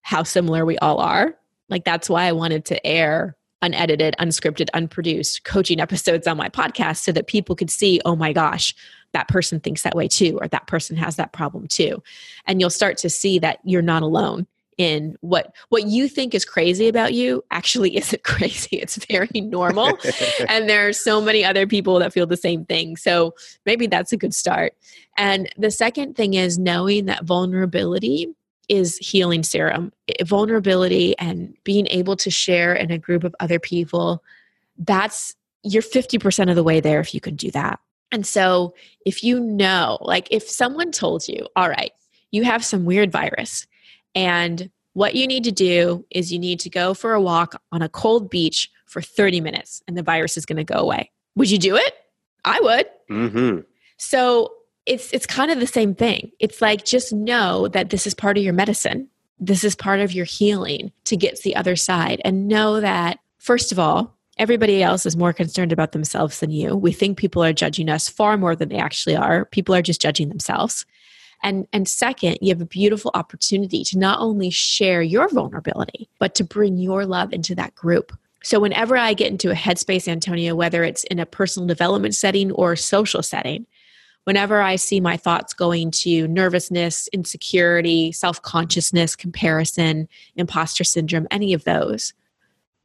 how 0.00 0.22
similar 0.22 0.64
we 0.64 0.78
all 0.78 0.98
are. 0.98 1.34
Like 1.68 1.84
that's 1.84 2.08
why 2.08 2.24
I 2.24 2.32
wanted 2.32 2.64
to 2.66 2.86
air 2.86 3.36
unedited, 3.62 4.14
unscripted, 4.18 4.68
unproduced 4.74 5.44
coaching 5.44 5.80
episodes 5.80 6.26
on 6.26 6.36
my 6.36 6.48
podcast 6.48 6.98
so 6.98 7.12
that 7.12 7.26
people 7.26 7.56
could 7.56 7.70
see, 7.70 8.00
oh 8.04 8.16
my 8.16 8.32
gosh, 8.32 8.74
that 9.12 9.28
person 9.28 9.60
thinks 9.60 9.82
that 9.82 9.94
way 9.94 10.08
too, 10.08 10.38
or 10.40 10.48
that 10.48 10.66
person 10.66 10.96
has 10.96 11.16
that 11.16 11.32
problem 11.32 11.68
too. 11.68 12.02
And 12.46 12.60
you'll 12.60 12.70
start 12.70 12.96
to 12.98 13.10
see 13.10 13.38
that 13.38 13.60
you're 13.64 13.82
not 13.82 14.02
alone 14.02 14.46
in 14.78 15.14
what 15.20 15.54
what 15.68 15.86
you 15.86 16.08
think 16.08 16.34
is 16.34 16.46
crazy 16.46 16.88
about 16.88 17.12
you 17.12 17.44
actually 17.50 17.96
isn't 17.98 18.24
crazy. 18.24 18.76
It's 18.76 19.04
very 19.06 19.40
normal. 19.40 19.98
And 20.48 20.68
there 20.68 20.88
are 20.88 20.92
so 20.92 21.20
many 21.20 21.44
other 21.44 21.66
people 21.66 21.98
that 21.98 22.12
feel 22.12 22.26
the 22.26 22.36
same 22.36 22.64
thing. 22.64 22.96
So 22.96 23.34
maybe 23.64 23.86
that's 23.86 24.12
a 24.12 24.16
good 24.16 24.34
start. 24.34 24.74
And 25.16 25.48
the 25.56 25.70
second 25.70 26.16
thing 26.16 26.34
is 26.34 26.58
knowing 26.58 27.06
that 27.06 27.24
vulnerability 27.24 28.34
is 28.72 28.96
healing 28.98 29.42
serum 29.42 29.92
vulnerability 30.22 31.16
and 31.18 31.54
being 31.64 31.86
able 31.90 32.16
to 32.16 32.30
share 32.30 32.74
in 32.74 32.90
a 32.90 32.98
group 32.98 33.24
of 33.24 33.34
other 33.40 33.58
people 33.58 34.22
that's 34.78 35.34
you're 35.64 35.82
50% 35.82 36.50
of 36.50 36.56
the 36.56 36.64
way 36.64 36.80
there 36.80 37.00
if 37.00 37.14
you 37.14 37.20
can 37.20 37.36
do 37.36 37.50
that 37.50 37.78
and 38.12 38.26
so, 38.26 38.74
if 39.06 39.24
you 39.24 39.40
know, 39.40 39.96
like 40.02 40.28
if 40.30 40.42
someone 40.46 40.92
told 40.92 41.26
you, 41.26 41.48
all 41.56 41.70
right, 41.70 41.92
you 42.30 42.44
have 42.44 42.62
some 42.62 42.84
weird 42.84 43.10
virus 43.10 43.66
and 44.14 44.70
What 44.94 45.14
you 45.14 45.26
need 45.26 45.44
to 45.44 45.52
do 45.52 46.04
is 46.10 46.30
you 46.30 46.38
need 46.38 46.60
to 46.60 46.70
go 46.70 46.92
for 46.92 47.14
a 47.14 47.20
walk 47.20 47.60
on 47.72 47.80
a 47.80 47.88
cold 47.88 48.28
beach 48.28 48.70
for 48.84 49.00
30 49.00 49.40
minutes 49.40 49.82
and 49.88 49.96
the 49.96 50.02
virus 50.02 50.36
is 50.36 50.44
going 50.44 50.58
to 50.58 50.64
go 50.64 50.74
away. 50.74 51.10
Would 51.34 51.50
you 51.50 51.58
do 51.58 51.76
it? 51.76 51.94
I 52.44 52.60
would. 52.60 52.86
Mm-hmm. 53.10 53.60
So 53.96 54.52
it's 54.86 55.12
it's 55.12 55.26
kind 55.26 55.50
of 55.50 55.60
the 55.60 55.66
same 55.66 55.94
thing. 55.94 56.32
It's 56.38 56.60
like 56.60 56.84
just 56.84 57.12
know 57.12 57.68
that 57.68 57.90
this 57.90 58.06
is 58.06 58.14
part 58.14 58.36
of 58.36 58.44
your 58.44 58.52
medicine. 58.52 59.08
This 59.38 59.64
is 59.64 59.74
part 59.74 60.00
of 60.00 60.12
your 60.12 60.24
healing 60.24 60.92
to 61.04 61.16
get 61.16 61.36
to 61.36 61.42
the 61.42 61.56
other 61.56 61.76
side 61.76 62.20
and 62.24 62.48
know 62.48 62.80
that 62.80 63.18
first 63.38 63.72
of 63.72 63.78
all, 63.78 64.16
everybody 64.38 64.82
else 64.82 65.04
is 65.06 65.16
more 65.16 65.32
concerned 65.32 65.72
about 65.72 65.92
themselves 65.92 66.40
than 66.40 66.50
you. 66.50 66.76
We 66.76 66.92
think 66.92 67.18
people 67.18 67.42
are 67.44 67.52
judging 67.52 67.88
us 67.88 68.08
far 68.08 68.36
more 68.36 68.56
than 68.56 68.68
they 68.68 68.78
actually 68.78 69.16
are. 69.16 69.44
People 69.46 69.74
are 69.74 69.82
just 69.82 70.00
judging 70.00 70.28
themselves. 70.28 70.84
And 71.42 71.66
and 71.72 71.88
second, 71.88 72.38
you 72.40 72.50
have 72.50 72.60
a 72.60 72.66
beautiful 72.66 73.10
opportunity 73.14 73.84
to 73.84 73.98
not 73.98 74.20
only 74.20 74.50
share 74.50 75.02
your 75.02 75.28
vulnerability, 75.28 76.08
but 76.18 76.34
to 76.36 76.44
bring 76.44 76.78
your 76.78 77.04
love 77.04 77.32
into 77.32 77.54
that 77.56 77.74
group. 77.74 78.12
So 78.44 78.58
whenever 78.58 78.96
I 78.96 79.14
get 79.14 79.30
into 79.30 79.50
a 79.50 79.54
headspace, 79.54 80.08
Antonio, 80.08 80.54
whether 80.54 80.82
it's 80.82 81.04
in 81.04 81.20
a 81.20 81.26
personal 81.26 81.66
development 81.66 82.14
setting 82.14 82.50
or 82.52 82.72
a 82.72 82.76
social 82.76 83.22
setting, 83.22 83.66
whenever 84.24 84.60
I 84.60 84.76
see 84.76 85.00
my 85.00 85.16
thoughts 85.16 85.52
going 85.52 85.90
to 85.90 86.28
nervousness, 86.28 87.08
insecurity, 87.12 88.12
self 88.12 88.40
consciousness, 88.42 89.16
comparison, 89.16 90.08
imposter 90.36 90.84
syndrome, 90.84 91.26
any 91.30 91.52
of 91.52 91.64
those, 91.64 92.12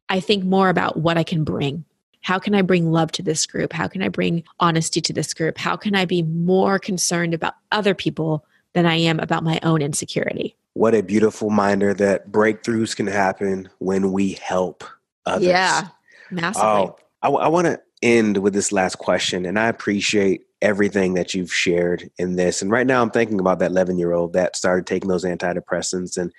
I 0.09 0.19
think 0.19 0.43
more 0.43 0.69
about 0.69 0.97
what 0.97 1.17
I 1.17 1.23
can 1.23 1.43
bring. 1.43 1.85
How 2.21 2.39
can 2.39 2.55
I 2.55 2.61
bring 2.61 2.91
love 2.91 3.11
to 3.13 3.23
this 3.23 3.45
group? 3.45 3.71
How 3.71 3.87
can 3.87 4.01
I 4.01 4.09
bring 4.09 4.43
honesty 4.59 4.99
to 5.01 5.13
this 5.13 5.33
group? 5.33 5.57
How 5.57 5.77
can 5.77 5.95
I 5.95 6.05
be 6.05 6.23
more 6.23 6.79
concerned 6.79 7.33
about 7.33 7.53
other 7.71 7.93
people 7.93 8.45
than 8.73 8.85
I 8.85 8.95
am 8.95 9.19
about 9.19 9.43
my 9.43 9.59
own 9.63 9.81
insecurity? 9.81 10.55
What 10.73 10.93
a 10.93 11.01
beautiful 11.01 11.49
reminder 11.49 11.93
that 11.95 12.31
breakthroughs 12.31 12.95
can 12.95 13.07
happen 13.07 13.69
when 13.79 14.11
we 14.11 14.33
help 14.33 14.83
others. 15.25 15.47
Yeah, 15.47 15.87
massively. 16.29 16.67
Oh, 16.67 16.97
I, 17.21 17.29
I 17.29 17.47
want 17.47 17.65
to 17.65 17.81
end 18.01 18.37
with 18.37 18.53
this 18.53 18.71
last 18.71 18.97
question, 18.97 19.45
and 19.45 19.57
I 19.59 19.67
appreciate 19.67 20.43
everything 20.61 21.13
that 21.13 21.33
you've 21.33 21.53
shared 21.53 22.09
in 22.17 22.35
this. 22.35 22.61
And 22.61 22.71
right 22.71 22.87
now, 22.87 23.01
I'm 23.01 23.11
thinking 23.11 23.39
about 23.39 23.59
that 23.59 23.71
11 23.71 23.97
year 23.97 24.13
old 24.13 24.33
that 24.33 24.55
started 24.55 24.85
taking 24.87 25.09
those 25.09 25.25
antidepressants, 25.25 26.17
and 26.17 26.31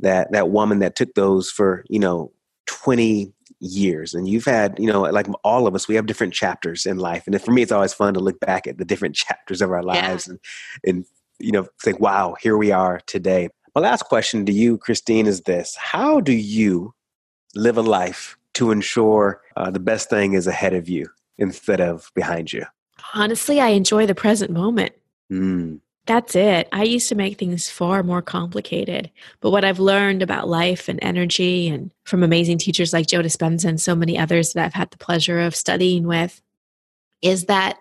that 0.00 0.30
that 0.32 0.50
woman 0.50 0.80
that 0.80 0.96
took 0.96 1.14
those 1.14 1.50
for 1.50 1.84
you 1.88 1.98
know 1.98 2.32
20 2.66 3.32
years 3.60 4.12
and 4.12 4.28
you've 4.28 4.44
had 4.44 4.76
you 4.78 4.86
know 4.86 5.02
like 5.02 5.26
all 5.44 5.66
of 5.66 5.74
us 5.74 5.86
we 5.86 5.94
have 5.94 6.06
different 6.06 6.34
chapters 6.34 6.84
in 6.84 6.98
life 6.98 7.24
and 7.26 7.40
for 7.40 7.52
me 7.52 7.62
it's 7.62 7.70
always 7.70 7.94
fun 7.94 8.12
to 8.12 8.20
look 8.20 8.40
back 8.40 8.66
at 8.66 8.76
the 8.76 8.84
different 8.84 9.14
chapters 9.24 9.62
of 9.62 9.70
our 9.70 9.82
lives 9.82 10.26
yeah. 10.26 10.32
and 10.32 10.40
and 10.84 11.04
you 11.38 11.52
know 11.52 11.66
think 11.80 12.00
wow 12.00 12.34
here 12.40 12.56
we 12.56 12.72
are 12.72 13.00
today 13.06 13.48
my 13.74 13.80
last 13.80 14.02
question 14.02 14.44
to 14.44 14.52
you 14.52 14.78
christine 14.78 15.26
is 15.26 15.42
this 15.42 15.76
how 15.76 16.20
do 16.20 16.32
you 16.32 16.92
live 17.54 17.78
a 17.78 17.82
life 17.82 18.36
to 18.54 18.70
ensure 18.70 19.40
uh, 19.56 19.70
the 19.70 19.80
best 19.80 20.10
thing 20.10 20.34
is 20.34 20.46
ahead 20.46 20.74
of 20.74 20.88
you 20.88 21.08
instead 21.38 21.80
of 21.80 22.10
behind 22.14 22.52
you 22.52 22.64
honestly 23.14 23.60
i 23.60 23.68
enjoy 23.68 24.06
the 24.06 24.14
present 24.14 24.50
moment 24.50 24.92
mm. 25.30 25.78
That's 26.06 26.34
it. 26.34 26.68
I 26.72 26.82
used 26.82 27.08
to 27.10 27.14
make 27.14 27.38
things 27.38 27.70
far 27.70 28.02
more 28.02 28.22
complicated. 28.22 29.08
But 29.40 29.50
what 29.50 29.64
I've 29.64 29.78
learned 29.78 30.20
about 30.20 30.48
life 30.48 30.88
and 30.88 30.98
energy 31.00 31.68
and 31.68 31.92
from 32.04 32.24
amazing 32.24 32.58
teachers 32.58 32.92
like 32.92 33.06
Joe 33.06 33.22
Dispenza 33.22 33.66
and 33.66 33.80
so 33.80 33.94
many 33.94 34.18
others 34.18 34.52
that 34.52 34.64
I've 34.64 34.74
had 34.74 34.90
the 34.90 34.98
pleasure 34.98 35.38
of 35.38 35.54
studying 35.54 36.08
with 36.08 36.42
is 37.22 37.44
that 37.44 37.78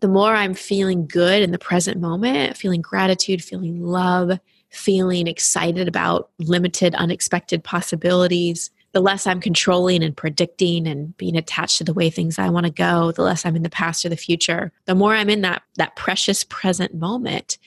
the 0.00 0.08
more 0.08 0.32
I'm 0.34 0.54
feeling 0.54 1.06
good 1.06 1.42
in 1.42 1.50
the 1.50 1.58
present 1.58 2.00
moment, 2.00 2.56
feeling 2.56 2.80
gratitude, 2.80 3.44
feeling 3.44 3.82
love, 3.82 4.38
feeling 4.70 5.26
excited 5.26 5.88
about 5.88 6.30
limited, 6.38 6.94
unexpected 6.94 7.64
possibilities, 7.64 8.70
the 8.98 9.02
less 9.02 9.28
I'm 9.28 9.40
controlling 9.40 10.02
and 10.02 10.16
predicting 10.16 10.88
and 10.88 11.16
being 11.16 11.36
attached 11.36 11.78
to 11.78 11.84
the 11.84 11.94
way 11.94 12.10
things 12.10 12.36
I 12.36 12.48
want 12.48 12.66
to 12.66 12.72
go, 12.72 13.12
the 13.12 13.22
less 13.22 13.46
I'm 13.46 13.54
in 13.54 13.62
the 13.62 13.70
past 13.70 14.04
or 14.04 14.08
the 14.08 14.16
future, 14.16 14.72
the 14.86 14.94
more 14.96 15.14
I'm 15.14 15.30
in 15.30 15.42
that 15.42 15.62
that 15.76 15.94
precious 15.94 16.42
present 16.42 16.92
moment, 16.94 17.58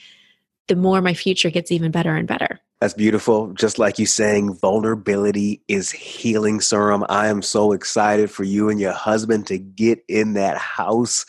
the 0.66 0.76
more 0.76 1.00
my 1.00 1.14
future 1.14 1.48
gets 1.48 1.72
even 1.72 1.90
better 1.90 2.14
and 2.14 2.28
better. 2.28 2.60
That's 2.82 2.92
beautiful. 2.92 3.54
Just 3.54 3.78
like 3.78 3.98
you 3.98 4.04
saying, 4.04 4.56
vulnerability 4.56 5.62
is 5.68 5.90
healing 5.90 6.60
serum. 6.60 7.06
I 7.08 7.28
am 7.28 7.40
so 7.40 7.72
excited 7.72 8.30
for 8.30 8.44
you 8.44 8.68
and 8.68 8.78
your 8.78 8.92
husband 8.92 9.46
to 9.46 9.56
get 9.56 10.04
in 10.08 10.34
that 10.34 10.58
house 10.58 11.24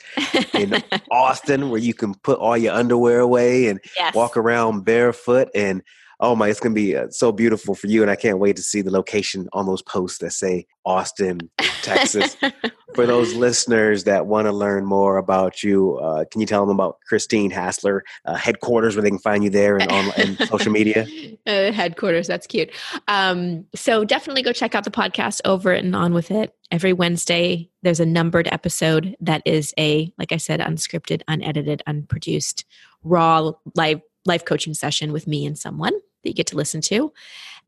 in 0.53 0.83
Austin 1.11 1.69
where 1.69 1.79
you 1.79 1.93
can 1.93 2.13
put 2.13 2.39
all 2.39 2.57
your 2.57 2.73
underwear 2.73 3.21
away 3.21 3.69
and 3.69 3.79
yes. 3.95 4.13
walk 4.13 4.35
around 4.35 4.83
barefoot 4.83 5.47
and 5.55 5.81
oh 6.23 6.37
my, 6.37 6.47
it's 6.47 6.61
going 6.61 6.73
to 6.73 6.81
be 6.81 6.95
uh, 6.95 7.07
so 7.09 7.33
beautiful 7.33 7.75
for 7.75 7.87
you. 7.87 8.01
And 8.01 8.09
I 8.09 8.15
can't 8.15 8.39
wait 8.39 8.55
to 8.55 8.61
see 8.61 8.81
the 8.81 8.89
location 8.89 9.49
on 9.51 9.65
those 9.65 9.81
posts 9.81 10.19
that 10.19 10.31
say 10.31 10.65
Austin, 10.85 11.49
Texas. 11.81 12.37
for 12.95 13.05
those 13.05 13.33
listeners 13.33 14.05
that 14.05 14.25
want 14.25 14.45
to 14.47 14.53
learn 14.53 14.85
more 14.85 15.17
about 15.17 15.63
you, 15.63 15.97
uh, 15.97 16.23
can 16.31 16.39
you 16.39 16.47
tell 16.47 16.65
them 16.65 16.79
about 16.79 16.99
Christine 17.09 17.51
Hassler 17.51 18.05
uh, 18.23 18.35
headquarters 18.35 18.95
where 18.95 19.03
they 19.03 19.09
can 19.09 19.19
find 19.19 19.43
you 19.43 19.49
there 19.49 19.77
and 19.77 19.91
on 19.91 20.11
and 20.17 20.37
social 20.47 20.71
media? 20.71 21.05
Uh, 21.45 21.73
headquarters, 21.73 22.27
that's 22.27 22.47
cute. 22.47 22.71
Um, 23.09 23.65
so 23.75 24.05
definitely 24.05 24.43
go 24.43 24.53
check 24.53 24.75
out 24.75 24.85
the 24.85 24.91
podcast 24.91 25.41
over 25.43 25.73
it 25.73 25.83
and 25.83 25.93
on 25.93 26.13
with 26.13 26.31
it. 26.31 26.55
Every 26.71 26.93
Wednesday, 26.93 27.69
there's 27.81 27.99
a 27.99 28.05
numbered 28.05 28.47
episode 28.49 29.17
that 29.19 29.41
is 29.43 29.73
a, 29.77 30.13
like 30.17 30.31
I 30.31 30.37
said, 30.37 30.61
unscripted, 30.61 31.21
unedited, 31.27 31.83
unproduced, 31.85 32.63
raw 33.03 33.51
live 33.75 34.01
life 34.25 34.45
coaching 34.45 34.73
session 34.73 35.11
with 35.11 35.27
me 35.27 35.45
and 35.45 35.57
someone 35.57 35.93
that 36.23 36.29
you 36.29 36.35
get 36.35 36.47
to 36.47 36.55
listen 36.55 36.81
to. 36.81 37.13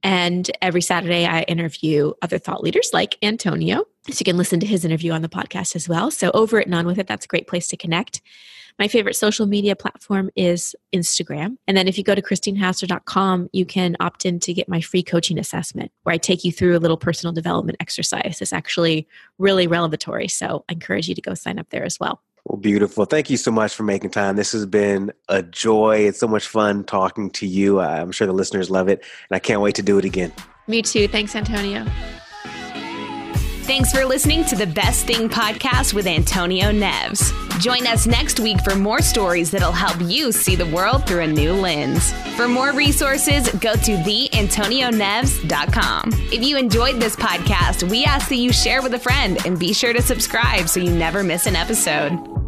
And 0.03 0.49
every 0.62 0.82
Saturday, 0.82 1.26
I 1.26 1.41
interview 1.43 2.14
other 2.22 2.38
thought 2.38 2.64
leaders 2.64 2.91
like 2.93 3.18
Antonio. 3.22 3.86
So 4.10 4.18
you 4.20 4.26
can 4.26 4.38
listen 4.38 4.60
to 4.60 4.68
his 4.68 4.86
interview 4.86 5.12
on 5.12 5.22
the 5.22 5.30
podcast 5.30 5.76
as 5.76 5.89
well. 5.89 6.12
So 6.12 6.32
over 6.34 6.60
it 6.60 6.68
and 6.68 6.76
on 6.76 6.86
with 6.86 6.99
it, 6.99 7.08
that's 7.08 7.26
a 7.26 7.28
great 7.28 7.47
place 7.47 7.68
to 7.70 7.78
connect. 7.78 8.22
My 8.78 8.89
favorite 8.89 9.16
social 9.16 9.45
media 9.45 9.76
platform 9.76 10.30
is 10.36 10.76
Instagram. 10.93 11.58
And 11.66 11.78
then 11.78 11.88
if 11.88 11.97
you 11.97 12.03
go 12.03 12.14
to 12.14 12.22
christinehassler.com, 12.22 13.49
you 13.53 13.66
can 13.66 13.95
opt 14.01 14.26
in 14.26 14.39
to 14.41 14.53
get 14.53 14.68
my 14.68 14.82
free 14.82 15.01
coaching 15.01 15.39
assessment 15.39 15.91
where 16.03 16.14
I 16.14 16.18
take 16.18 16.43
you 16.43 16.51
through 16.51 16.76
a 16.76 16.80
little 16.80 16.97
personal 16.97 17.32
development 17.32 17.78
exercise. 17.80 18.39
It's 18.41 18.53
actually 18.53 19.08
really 19.39 19.66
revelatory. 19.66 20.28
So 20.28 20.66
I 20.68 20.74
encourage 20.74 21.08
you 21.08 21.16
to 21.16 21.22
go 21.22 21.34
sign 21.34 21.58
up 21.58 21.70
there 21.70 21.86
as 21.86 21.99
well. 21.99 22.22
Well, 22.45 22.59
beautiful. 22.59 23.05
Thank 23.05 23.31
you 23.31 23.37
so 23.37 23.49
much 23.49 23.73
for 23.73 23.81
making 23.83 24.11
time. 24.11 24.35
This 24.35 24.51
has 24.51 24.67
been 24.67 25.11
a 25.27 25.41
joy. 25.41 26.07
It's 26.07 26.19
so 26.19 26.27
much 26.27 26.47
fun 26.47 26.83
talking 26.83 27.31
to 27.31 27.47
you. 27.47 27.79
I'm 27.79 28.11
sure 28.11 28.27
the 28.27 28.33
listeners 28.33 28.69
love 28.69 28.87
it, 28.87 29.03
and 29.29 29.35
I 29.35 29.39
can't 29.39 29.61
wait 29.61 29.75
to 29.75 29.81
do 29.81 29.97
it 29.97 30.05
again. 30.05 30.31
Me 30.67 30.83
too. 30.83 31.07
Thanks, 31.07 31.35
Antonio. 31.35 31.85
Thanks 33.66 33.91
for 33.91 34.05
listening 34.05 34.45
to 34.45 34.55
the 34.55 34.68
Best 34.68 35.07
Thing 35.07 35.28
podcast 35.28 35.95
with 35.95 36.05
Antonio 36.05 36.68
Neves. 36.68 37.34
Join 37.59 37.88
us 37.88 38.05
next 38.05 38.39
week 38.39 38.61
for 38.61 38.76
more 38.76 39.01
stories 39.01 39.49
that'll 39.49 39.72
help 39.72 39.99
you 40.01 40.32
see 40.32 40.55
the 40.55 40.68
world 40.68 41.07
through 41.07 41.22
a 41.22 41.28
new 41.28 41.51
lens. 41.51 42.13
For 42.36 42.47
more 42.47 42.74
resources, 42.74 43.49
go 43.53 43.74
to 43.74 43.97
theantonioneves.com. 43.97 46.11
If 46.32 46.45
you 46.45 46.57
enjoyed 46.57 47.01
this 47.01 47.16
podcast, 47.16 47.89
we 47.89 48.05
ask 48.05 48.30
that 48.30 48.36
you 48.36 48.53
share 48.53 48.84
with 48.84 48.93
a 48.93 48.99
friend 48.99 49.43
and 49.47 49.57
be 49.57 49.74
sure 49.74 49.93
to 49.93 50.01
subscribe 50.03 50.70
so 50.70 50.80
you 50.80 50.91
never 50.91 51.24
miss 51.24 51.47
an 51.47 51.55
episode. 51.55 52.44